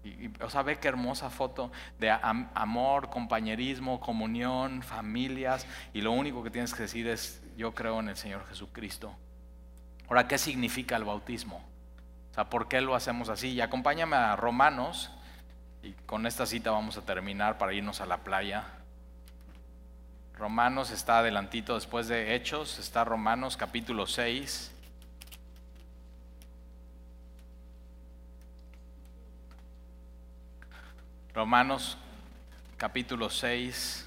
Y, 0.03 0.31
o 0.41 0.49
sea, 0.49 0.61
ve 0.61 0.77
qué 0.77 0.87
hermosa 0.87 1.29
foto 1.29 1.71
de 1.99 2.09
amor, 2.11 3.09
compañerismo, 3.09 3.99
comunión, 3.99 4.81
familias. 4.81 5.65
Y 5.93 6.01
lo 6.01 6.11
único 6.11 6.43
que 6.43 6.49
tienes 6.49 6.73
que 6.73 6.83
decir 6.83 7.07
es, 7.07 7.43
yo 7.57 7.73
creo 7.73 7.99
en 7.99 8.09
el 8.09 8.15
Señor 8.15 8.45
Jesucristo. 8.47 9.15
Ahora, 10.07 10.27
¿qué 10.27 10.37
significa 10.37 10.95
el 10.95 11.03
bautismo? 11.03 11.57
O 12.31 12.33
sea, 12.33 12.49
¿por 12.49 12.67
qué 12.67 12.79
lo 12.79 12.95
hacemos 12.95 13.29
así? 13.29 13.49
Y 13.49 13.61
acompáñame 13.61 14.15
a 14.15 14.35
Romanos. 14.35 15.11
Y 15.83 15.91
con 16.05 16.25
esta 16.25 16.45
cita 16.45 16.71
vamos 16.71 16.97
a 16.97 17.01
terminar 17.01 17.57
para 17.57 17.73
irnos 17.73 18.01
a 18.01 18.05
la 18.05 18.17
playa. 18.17 18.65
Romanos 20.37 20.91
está 20.91 21.17
adelantito 21.17 21.73
después 21.73 22.07
de 22.07 22.35
Hechos, 22.35 22.77
está 22.77 23.03
Romanos 23.03 23.57
capítulo 23.57 24.05
6. 24.05 24.71
Romanos 31.33 31.97
capítulo 32.77 33.31
6. 33.31 34.03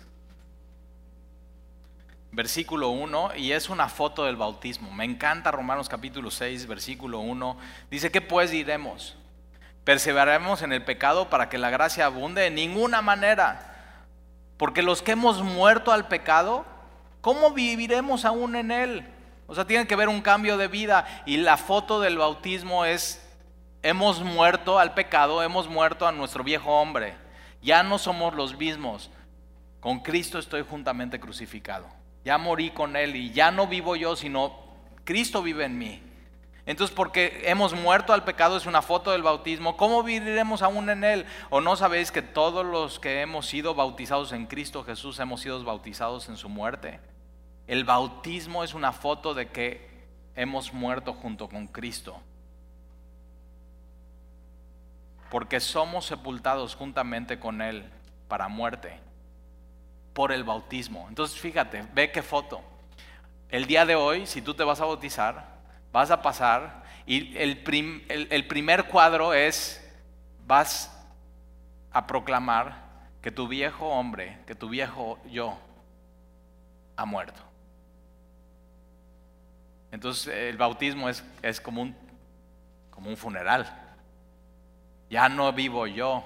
versículo 2.32 2.90
1, 2.90 3.34
y 3.34 3.50
es 3.50 3.68
una 3.68 3.88
foto 3.88 4.24
del 4.24 4.36
bautismo. 4.36 4.92
Me 4.92 5.04
encanta 5.04 5.50
Romanos 5.50 5.88
capítulo 5.88 6.30
6, 6.30 6.68
versículo 6.68 7.18
1. 7.18 7.58
Dice, 7.90 8.12
¿qué 8.12 8.20
pues 8.20 8.52
diremos? 8.52 9.16
¿Perseveraremos 9.82 10.62
en 10.62 10.72
el 10.72 10.84
pecado 10.84 11.28
para 11.28 11.48
que 11.48 11.58
la 11.58 11.70
gracia 11.70 12.06
abunde? 12.06 12.42
De 12.42 12.50
ninguna 12.52 13.02
manera. 13.02 13.69
Porque 14.60 14.82
los 14.82 15.00
que 15.00 15.12
hemos 15.12 15.42
muerto 15.42 15.90
al 15.90 16.06
pecado, 16.06 16.66
¿cómo 17.22 17.52
viviremos 17.52 18.26
aún 18.26 18.56
en 18.56 18.70
él? 18.70 19.08
O 19.46 19.54
sea, 19.54 19.66
tiene 19.66 19.86
que 19.86 19.96
ver 19.96 20.10
un 20.10 20.20
cambio 20.20 20.58
de 20.58 20.68
vida. 20.68 21.06
Y 21.24 21.38
la 21.38 21.56
foto 21.56 21.98
del 21.98 22.18
bautismo 22.18 22.84
es, 22.84 23.26
hemos 23.82 24.20
muerto 24.20 24.78
al 24.78 24.92
pecado, 24.92 25.42
hemos 25.42 25.66
muerto 25.66 26.06
a 26.06 26.12
nuestro 26.12 26.44
viejo 26.44 26.78
hombre. 26.78 27.16
Ya 27.62 27.82
no 27.82 27.96
somos 27.96 28.34
los 28.34 28.54
mismos. 28.58 29.10
Con 29.80 30.00
Cristo 30.00 30.38
estoy 30.38 30.62
juntamente 30.68 31.18
crucificado. 31.18 31.86
Ya 32.26 32.36
morí 32.36 32.68
con 32.68 32.96
Él 32.96 33.16
y 33.16 33.32
ya 33.32 33.50
no 33.50 33.66
vivo 33.66 33.96
yo, 33.96 34.14
sino 34.14 34.58
Cristo 35.04 35.42
vive 35.42 35.64
en 35.64 35.78
mí. 35.78 36.02
Entonces, 36.70 36.94
porque 36.94 37.42
hemos 37.46 37.74
muerto 37.74 38.12
al 38.12 38.22
pecado 38.22 38.56
es 38.56 38.64
una 38.64 38.80
foto 38.80 39.10
del 39.10 39.24
bautismo, 39.24 39.76
¿cómo 39.76 40.04
viviremos 40.04 40.62
aún 40.62 40.88
en 40.88 41.02
Él? 41.02 41.26
¿O 41.48 41.60
no 41.60 41.74
sabéis 41.74 42.12
que 42.12 42.22
todos 42.22 42.64
los 42.64 43.00
que 43.00 43.22
hemos 43.22 43.46
sido 43.46 43.74
bautizados 43.74 44.30
en 44.30 44.46
Cristo 44.46 44.84
Jesús 44.84 45.18
hemos 45.18 45.40
sido 45.40 45.64
bautizados 45.64 46.28
en 46.28 46.36
su 46.36 46.48
muerte? 46.48 47.00
El 47.66 47.82
bautismo 47.82 48.62
es 48.62 48.72
una 48.72 48.92
foto 48.92 49.34
de 49.34 49.48
que 49.48 50.06
hemos 50.36 50.72
muerto 50.72 51.12
junto 51.12 51.48
con 51.48 51.66
Cristo. 51.66 52.20
Porque 55.28 55.58
somos 55.58 56.06
sepultados 56.06 56.76
juntamente 56.76 57.40
con 57.40 57.62
Él 57.62 57.90
para 58.28 58.46
muerte 58.46 59.00
por 60.12 60.30
el 60.30 60.44
bautismo. 60.44 61.06
Entonces 61.08 61.36
fíjate, 61.36 61.84
ve 61.94 62.12
qué 62.12 62.22
foto. 62.22 62.60
El 63.48 63.66
día 63.66 63.84
de 63.84 63.96
hoy, 63.96 64.24
si 64.28 64.40
tú 64.40 64.54
te 64.54 64.62
vas 64.62 64.80
a 64.80 64.84
bautizar, 64.84 65.49
vas 65.92 66.10
a 66.10 66.22
pasar 66.22 66.82
y 67.06 67.36
el, 67.36 67.60
el 68.30 68.46
primer 68.46 68.84
cuadro 68.84 69.34
es, 69.34 69.84
vas 70.46 70.96
a 71.92 72.06
proclamar 72.06 72.90
que 73.20 73.30
tu 73.30 73.48
viejo 73.48 73.86
hombre, 73.88 74.38
que 74.46 74.54
tu 74.54 74.68
viejo 74.68 75.18
yo 75.28 75.58
ha 76.96 77.04
muerto. 77.04 77.40
Entonces 79.92 80.34
el 80.34 80.56
bautismo 80.56 81.08
es, 81.08 81.24
es 81.42 81.60
como, 81.60 81.82
un, 81.82 81.96
como 82.90 83.10
un 83.10 83.16
funeral. 83.16 83.66
Ya 85.08 85.28
no 85.28 85.52
vivo 85.52 85.86
yo. 85.86 86.24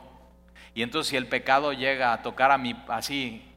Y 0.75 0.83
entonces 0.83 1.11
si 1.11 1.17
el 1.17 1.27
pecado 1.29 1.73
llega 1.73 2.13
a 2.13 2.23
tocar 2.23 2.51
a 2.51 2.59
mí 2.59 2.77
así, 2.89 3.51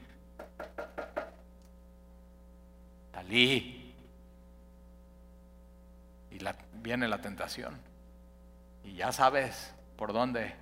talí, 3.12 3.77
y 6.32 6.40
viene 6.74 7.08
la 7.08 7.20
tentación. 7.22 7.80
Y 8.84 8.96
ya 8.96 9.12
sabes 9.12 9.74
por 9.96 10.14
dónde. 10.14 10.56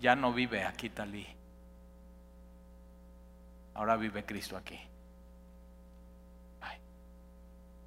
Ya 0.00 0.16
no 0.16 0.32
vive 0.32 0.64
aquí 0.64 0.90
Talí. 0.90 1.26
Ahora 3.74 3.96
vive 3.96 4.24
Cristo 4.24 4.56
aquí. 4.56 4.80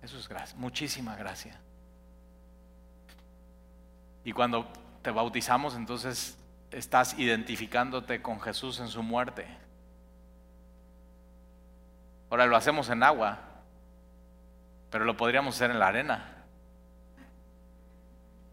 Eso 0.02 0.18
es 0.18 0.28
gracia, 0.28 0.58
muchísima 0.58 1.16
gracia. 1.16 1.60
Y 4.24 4.34
cuando 4.34 4.68
te 5.02 5.12
bautizamos, 5.12 5.76
entonces 5.76 6.38
estás 6.72 7.18
identificándote 7.20 8.22
con 8.22 8.40
Jesús 8.42 8.80
en 8.80 8.88
su 8.88 9.04
muerte. 9.04 9.46
Ahora 12.30 12.46
lo 12.46 12.56
hacemos 12.56 12.90
en 12.90 13.04
agua, 13.04 13.40
pero 14.92 15.06
lo 15.06 15.18
podríamos 15.18 15.56
hacer 15.56 15.72
en 15.72 15.80
la 15.80 15.88
arena. 15.88 16.26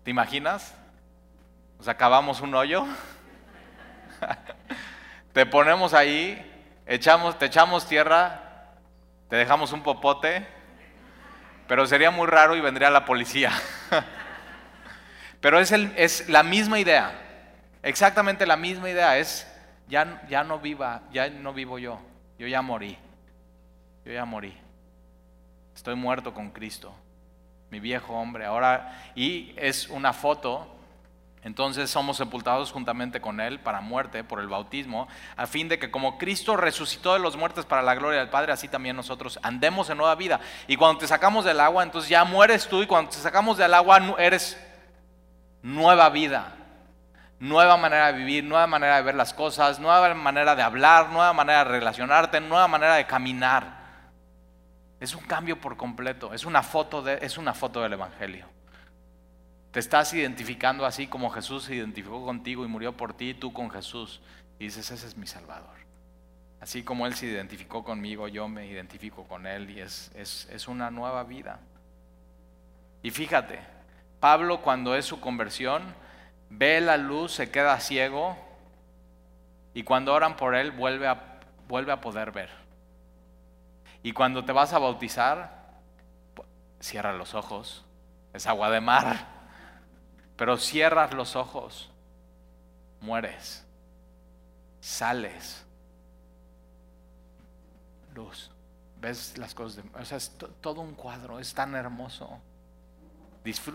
¿Te 0.05 0.11
imaginas? 0.11 0.75
Nos 1.77 1.89
acabamos 1.89 2.41
un 2.41 2.55
hoyo, 2.55 2.87
te 5.35 5.45
ponemos 5.45 5.93
ahí, 5.93 6.41
echamos, 6.87 7.39
te 7.39 7.45
echamos 7.45 7.87
tierra, 7.87 8.41
te 9.29 9.37
dejamos 9.37 9.73
un 9.73 9.83
popote 9.83 10.57
pero 11.69 11.87
sería 11.87 12.11
muy 12.11 12.27
raro 12.27 12.57
y 12.57 12.61
vendría 12.61 12.91
la 12.91 13.05
policía. 13.05 13.53
Pero 15.41 15.61
es, 15.61 15.71
el, 15.71 15.93
es, 15.97 16.29
la 16.29 16.43
misma 16.43 16.81
idea, 16.81 17.13
exactamente 17.83 18.47
la 18.47 18.57
misma 18.57 18.91
idea, 18.91 19.19
es 19.19 19.47
ya, 19.87 20.21
ya 20.29 20.43
no 20.43 20.59
viva, 20.59 21.03
ya 21.13 21.29
no 21.29 21.53
vivo 21.53 21.79
yo, 21.79 22.01
yo 22.39 22.49
ya 22.49 22.61
morí, 22.61 22.99
yo 24.05 24.13
ya 24.13 24.25
morí, 24.25 24.57
estoy 25.79 25.95
muerto 25.95 26.35
con 26.35 26.51
Cristo, 26.51 26.93
mi 27.71 27.79
viejo 27.79 28.13
hombre, 28.13 28.47
ahora, 28.47 29.13
y 29.15 29.55
es 29.57 29.89
una 29.89 30.13
foto 30.13 30.75
entonces 31.45 31.89
somos 31.89 32.17
sepultados 32.17 32.73
juntamente 32.73 33.21
con 33.21 33.41
Él 33.41 33.61
para 33.61 33.81
muerte 33.81 34.25
por 34.25 34.41
el 34.41 34.49
bautismo, 34.49 35.07
a 35.37 35.47
fin 35.47 35.69
de 35.69 35.79
que 35.79 35.91
como 35.91 36.19
Cristo 36.19 36.57
resucitó 36.57 37.13
de 37.13 37.21
los 37.21 37.37
muertos 37.37 37.65
para 37.65 37.81
la 37.81 37.95
gloria 37.95 38.19
del 38.19 38.29
Padre, 38.29 38.53
así 38.53 38.67
también 38.67 38.97
nosotros 38.97 39.39
andemos 39.43 39.89
en 39.89 39.99
nueva 39.99 40.17
vida. 40.17 40.41
Y 40.67 40.77
cuando 40.77 40.99
te 40.99 41.07
sacamos 41.07 41.45
del 41.45 41.61
agua, 41.61 41.85
entonces 41.85 42.11
ya 42.11 42.25
mueres 42.25 42.67
tú 42.67 42.83
y 42.83 42.87
cuando 42.87 43.13
te 43.13 43.19
sacamos 43.19 43.57
del 43.57 43.73
agua 43.73 44.17
eres 44.19 44.61
nueva 45.63 46.11
vida, 46.11 46.57
nueva 47.39 47.77
manera 47.77 48.13
de 48.13 48.19
vivir, 48.19 48.43
nueva 48.43 48.67
manera 48.67 48.97
de 48.97 49.03
ver 49.03 49.15
las 49.15 49.33
cosas, 49.33 49.79
nueva 49.79 50.13
manera 50.15 50.57
de 50.57 50.63
hablar, 50.63 51.11
nueva 51.11 51.33
manera 51.33 51.65
de 51.65 51.71
relacionarte, 51.71 52.41
nueva 52.41 52.67
manera 52.67 52.97
de 52.97 53.07
caminar. 53.07 53.78
Es 55.01 55.15
un 55.15 55.23
cambio 55.23 55.61
por 55.61 55.77
completo, 55.77 56.35
es 56.35 56.45
una 56.45 56.63
foto, 56.63 57.03
de, 57.03 57.19
es 57.23 57.39
una 57.39 57.55
foto 57.55 57.83
del 57.83 57.93
Evangelio. 57.93 58.47
Te 59.71 59.81
estás 59.81 60.13
identificando 60.15 60.87
así 60.87 61.07
como 61.07 61.31
Jesús 61.31 61.65
se 61.65 61.75
identificó 61.75 62.25
contigo 62.25 62.65
y 62.65 62.69
murió 62.69 62.97
por 62.97 63.13
ti, 63.13 63.35
tú 63.35 63.53
con 63.53 63.71
Jesús. 63.71 64.21
Y 64.59 64.65
dices, 64.65 64.91
ese 64.91 65.07
es 65.07 65.17
mi 65.17 65.27
Salvador. 65.27 65.77
Así 66.61 66.83
como 66.83 67.07
Él 67.07 67.15
se 67.15 67.27
identificó 67.27 67.85
conmigo, 67.85 68.27
yo 68.29 68.49
me 68.49 68.67
identifico 68.67 69.25
con 69.25 69.47
Él 69.47 69.71
y 69.71 69.81
es, 69.81 70.11
es, 70.17 70.67
una 70.67 70.91
nueva 70.91 71.23
vida. 71.23 71.61
Y 73.03 73.11
fíjate, 73.11 73.61
Pablo 74.19 74.63
cuando 74.63 74.97
es 74.97 75.05
su 75.05 75.21
conversión, 75.21 75.83
ve 76.51 76.81
la 76.81 76.97
luz, 76.97 77.33
se 77.33 77.51
queda 77.51 77.79
ciego 77.79 78.37
y 79.73 79.85
cuando 79.85 80.13
oran 80.13 80.37
por 80.37 80.57
Él 80.57 80.73
vuelve 80.73 81.07
a, 81.07 81.41
vuelve 81.69 81.93
a 81.93 82.01
poder 82.01 82.33
ver. 82.33 82.51
Y 84.03 84.13
cuando 84.13 84.45
te 84.45 84.53
vas 84.53 84.73
a 84.73 84.79
bautizar, 84.79 85.81
cierra 86.81 87.13
los 87.13 87.35
ojos, 87.35 87.85
es 88.33 88.47
agua 88.47 88.71
de 88.71 88.81
mar 88.81 89.39
pero 90.39 90.57
cierras 90.57 91.13
los 91.15 91.35
ojos, 91.35 91.91
mueres, 93.01 93.67
sales, 94.81 95.67
luz, 98.15 98.49
ves 99.01 99.37
las 99.37 99.53
cosas, 99.53 99.83
de, 99.83 99.99
o 99.99 100.05
sea, 100.05 100.17
es 100.17 100.39
todo 100.61 100.81
un 100.81 100.95
cuadro, 100.95 101.41
es 101.41 101.53
tan 101.53 101.75
hermoso. 101.75 102.41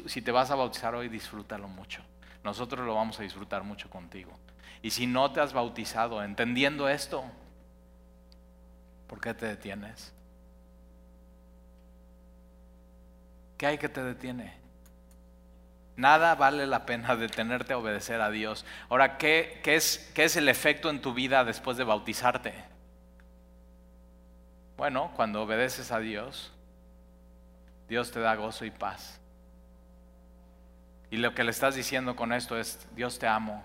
si 0.05 0.21
te 0.21 0.31
vas 0.31 0.51
a 0.51 0.55
bautizar 0.55 0.95
hoy, 0.95 1.09
disfrútalo 1.09 1.67
mucho. 1.67 2.01
Nosotros 2.45 2.85
lo 2.85 2.95
vamos 2.95 3.19
a 3.19 3.23
disfrutar 3.23 3.65
mucho 3.65 3.89
contigo. 3.89 4.31
Y 4.81 4.91
si 4.91 5.05
no 5.05 5.33
te 5.33 5.41
has 5.41 5.51
bautizado 5.51 6.23
entendiendo 6.23 6.87
esto, 6.87 7.25
¿por 9.13 9.21
qué 9.21 9.35
te 9.35 9.45
detienes? 9.45 10.11
¿Qué 13.59 13.67
hay 13.67 13.77
que 13.77 13.87
te 13.87 14.01
detiene? 14.03 14.55
Nada 15.95 16.33
vale 16.33 16.65
la 16.65 16.87
pena 16.87 17.15
detenerte 17.15 17.73
a 17.73 17.77
obedecer 17.77 18.21
a 18.21 18.31
Dios. 18.31 18.65
Ahora, 18.89 19.19
¿qué, 19.19 19.61
es, 19.65 20.11
¿qué 20.15 20.23
es 20.23 20.35
el 20.35 20.49
efecto 20.49 20.89
en 20.89 20.99
tu 20.99 21.13
vida 21.13 21.45
después 21.45 21.77
de 21.77 21.83
bautizarte? 21.83 22.55
Bueno, 24.77 25.11
cuando 25.15 25.43
obedeces 25.43 25.91
a 25.91 25.99
Dios, 25.99 26.51
Dios 27.87 28.09
te 28.09 28.19
da 28.19 28.33
gozo 28.33 28.65
y 28.65 28.71
paz. 28.71 29.21
Y 31.11 31.17
lo 31.17 31.35
que 31.35 31.43
le 31.43 31.51
estás 31.51 31.75
diciendo 31.75 32.15
con 32.15 32.33
esto 32.33 32.57
es, 32.57 32.87
Dios 32.95 33.19
te 33.19 33.27
amo. 33.27 33.63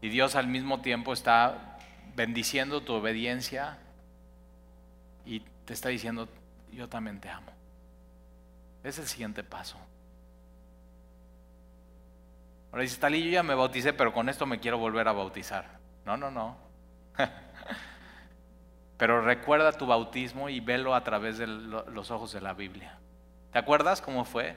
Y 0.00 0.08
Dios 0.08 0.34
al 0.34 0.48
mismo 0.48 0.80
tiempo 0.80 1.12
está 1.12 1.78
bendiciendo 2.16 2.80
tu 2.80 2.94
obediencia 2.94 3.78
te 5.68 5.74
está 5.74 5.90
diciendo, 5.90 6.26
yo 6.72 6.88
también 6.88 7.20
te 7.20 7.28
amo. 7.28 7.52
Es 8.82 8.98
el 8.98 9.06
siguiente 9.06 9.44
paso. 9.44 9.76
Ahora 12.72 12.84
dice, 12.84 12.98
Talí, 12.98 13.22
yo 13.22 13.30
ya 13.32 13.42
me 13.42 13.54
bauticé, 13.54 13.92
pero 13.92 14.14
con 14.14 14.30
esto 14.30 14.46
me 14.46 14.60
quiero 14.60 14.78
volver 14.78 15.06
a 15.06 15.12
bautizar. 15.12 15.78
No, 16.06 16.16
no, 16.16 16.30
no. 16.30 16.56
pero 18.96 19.20
recuerda 19.20 19.72
tu 19.72 19.84
bautismo 19.84 20.48
y 20.48 20.60
velo 20.60 20.94
a 20.94 21.04
través 21.04 21.36
de 21.36 21.46
los 21.46 22.10
ojos 22.10 22.32
de 22.32 22.40
la 22.40 22.54
Biblia. 22.54 22.98
¿Te 23.52 23.58
acuerdas 23.58 24.00
cómo 24.00 24.24
fue? 24.24 24.56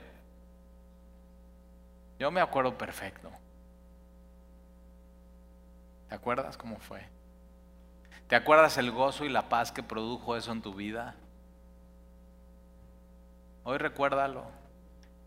Yo 2.19 2.31
me 2.31 2.39
acuerdo 2.39 2.77
perfecto. 2.77 3.29
¿Te 6.07 6.15
acuerdas 6.15 6.55
cómo 6.55 6.77
fue? 6.77 7.05
¿Te 8.31 8.37
acuerdas 8.37 8.77
el 8.77 8.91
gozo 8.91 9.25
y 9.25 9.29
la 9.29 9.49
paz 9.49 9.73
que 9.73 9.83
produjo 9.83 10.37
eso 10.37 10.53
en 10.53 10.61
tu 10.61 10.73
vida? 10.73 11.15
Hoy 13.65 13.77
recuérdalo. 13.77 14.45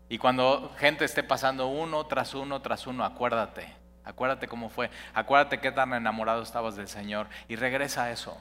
Y 0.09 0.17
cuando 0.17 0.73
gente 0.79 1.05
esté 1.05 1.21
pasando 1.21 1.67
uno 1.67 2.07
tras 2.07 2.33
uno 2.33 2.63
tras 2.63 2.87
uno, 2.87 3.05
acuérdate. 3.05 3.71
Acuérdate 4.03 4.47
cómo 4.47 4.69
fue. 4.69 4.89
Acuérdate 5.13 5.59
qué 5.59 5.71
tan 5.71 5.93
enamorado 5.93 6.41
estabas 6.41 6.75
del 6.75 6.87
Señor. 6.87 7.27
Y 7.47 7.57
regresa 7.57 8.05
a 8.05 8.11
eso. 8.11 8.35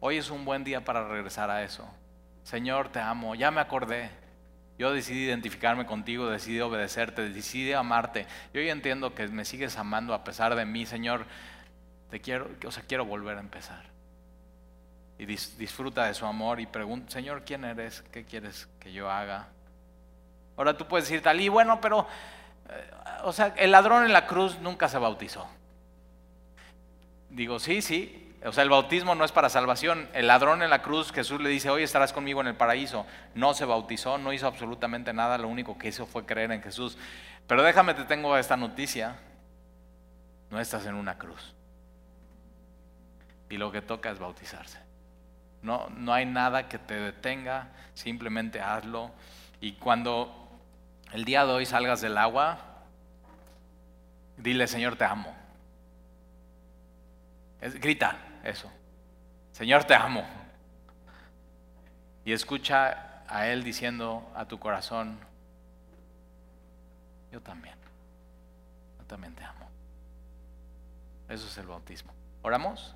Hoy 0.00 0.16
es 0.16 0.28
un 0.28 0.44
buen 0.44 0.64
día 0.64 0.84
para 0.84 1.06
regresar 1.06 1.48
a 1.48 1.62
eso. 1.62 1.88
Señor, 2.42 2.88
te 2.88 2.98
amo. 2.98 3.36
Ya 3.36 3.52
me 3.52 3.60
acordé. 3.60 4.10
Yo 4.76 4.92
decidí 4.92 5.22
identificarme 5.26 5.86
contigo, 5.86 6.26
decidí 6.26 6.60
obedecerte, 6.60 7.28
decidí 7.28 7.72
amarte. 7.72 8.26
Yo 8.52 8.60
hoy 8.60 8.70
entiendo 8.70 9.14
que 9.14 9.28
me 9.28 9.44
sigues 9.44 9.78
amando 9.78 10.14
a 10.14 10.24
pesar 10.24 10.56
de 10.56 10.64
mí, 10.64 10.84
Señor. 10.84 11.26
Quiero, 12.20 12.48
o 12.66 12.70
sea, 12.70 12.82
quiero 12.86 13.04
volver 13.04 13.36
a 13.36 13.40
empezar. 13.40 13.82
Y 15.18 15.26
disfruta 15.26 16.06
de 16.06 16.14
su 16.14 16.26
amor 16.26 16.60
y 16.60 16.66
pregunta, 16.66 17.12
Señor, 17.12 17.44
¿quién 17.44 17.64
eres? 17.64 18.02
¿Qué 18.12 18.24
quieres 18.24 18.68
que 18.80 18.92
yo 18.92 19.10
haga? 19.10 19.48
Ahora 20.56 20.76
tú 20.76 20.86
puedes 20.86 21.06
decir, 21.06 21.22
Talí, 21.22 21.48
bueno, 21.48 21.80
pero, 21.80 22.06
eh, 22.68 22.90
o 23.22 23.32
sea, 23.32 23.54
el 23.56 23.70
ladrón 23.70 24.04
en 24.04 24.12
la 24.12 24.26
cruz 24.26 24.58
nunca 24.60 24.88
se 24.88 24.98
bautizó. 24.98 25.46
Digo, 27.30 27.58
sí, 27.58 27.82
sí, 27.82 28.24
o 28.44 28.52
sea, 28.52 28.62
el 28.62 28.70
bautismo 28.70 29.14
no 29.14 29.24
es 29.24 29.32
para 29.32 29.48
salvación. 29.48 30.08
El 30.12 30.26
ladrón 30.26 30.62
en 30.62 30.70
la 30.70 30.82
cruz, 30.82 31.12
Jesús 31.12 31.40
le 31.40 31.48
dice, 31.48 31.70
hoy 31.70 31.82
estarás 31.82 32.12
conmigo 32.12 32.42
en 32.42 32.46
el 32.46 32.54
paraíso. 32.54 33.06
No 33.34 33.54
se 33.54 33.64
bautizó, 33.64 34.18
no 34.18 34.32
hizo 34.32 34.46
absolutamente 34.46 35.12
nada, 35.14 35.38
lo 35.38 35.48
único 35.48 35.78
que 35.78 35.88
hizo 35.88 36.06
fue 36.06 36.26
creer 36.26 36.52
en 36.52 36.62
Jesús. 36.62 36.98
Pero 37.46 37.62
déjame, 37.62 37.94
te 37.94 38.04
tengo 38.04 38.36
esta 38.36 38.56
noticia. 38.56 39.16
No 40.50 40.60
estás 40.60 40.84
en 40.84 40.94
una 40.94 41.16
cruz. 41.16 41.54
Y 43.48 43.56
lo 43.56 43.70
que 43.70 43.82
toca 43.82 44.10
es 44.10 44.18
bautizarse. 44.18 44.78
No, 45.62 45.88
no 45.90 46.12
hay 46.12 46.26
nada 46.26 46.68
que 46.68 46.78
te 46.78 46.94
detenga, 46.94 47.68
simplemente 47.94 48.60
hazlo. 48.60 49.10
Y 49.60 49.72
cuando 49.72 50.48
el 51.12 51.24
día 51.24 51.46
de 51.46 51.52
hoy 51.52 51.66
salgas 51.66 52.00
del 52.00 52.18
agua, 52.18 52.58
dile, 54.36 54.66
Señor, 54.66 54.96
te 54.96 55.04
amo. 55.04 55.34
grita, 57.60 58.16
eso. 58.42 58.70
Señor, 59.52 59.84
te 59.84 59.94
amo. 59.94 60.24
Y 62.24 62.32
escucha 62.32 63.22
a 63.28 63.46
Él 63.48 63.62
diciendo 63.62 64.30
a 64.34 64.46
tu 64.46 64.58
corazón, 64.58 65.18
yo 67.30 67.40
también, 67.40 67.76
yo 68.98 69.04
también 69.06 69.34
te 69.34 69.44
amo. 69.44 69.68
Eso 71.28 71.46
es 71.46 71.58
el 71.58 71.66
bautismo. 71.66 72.12
¿Oramos? 72.42 72.94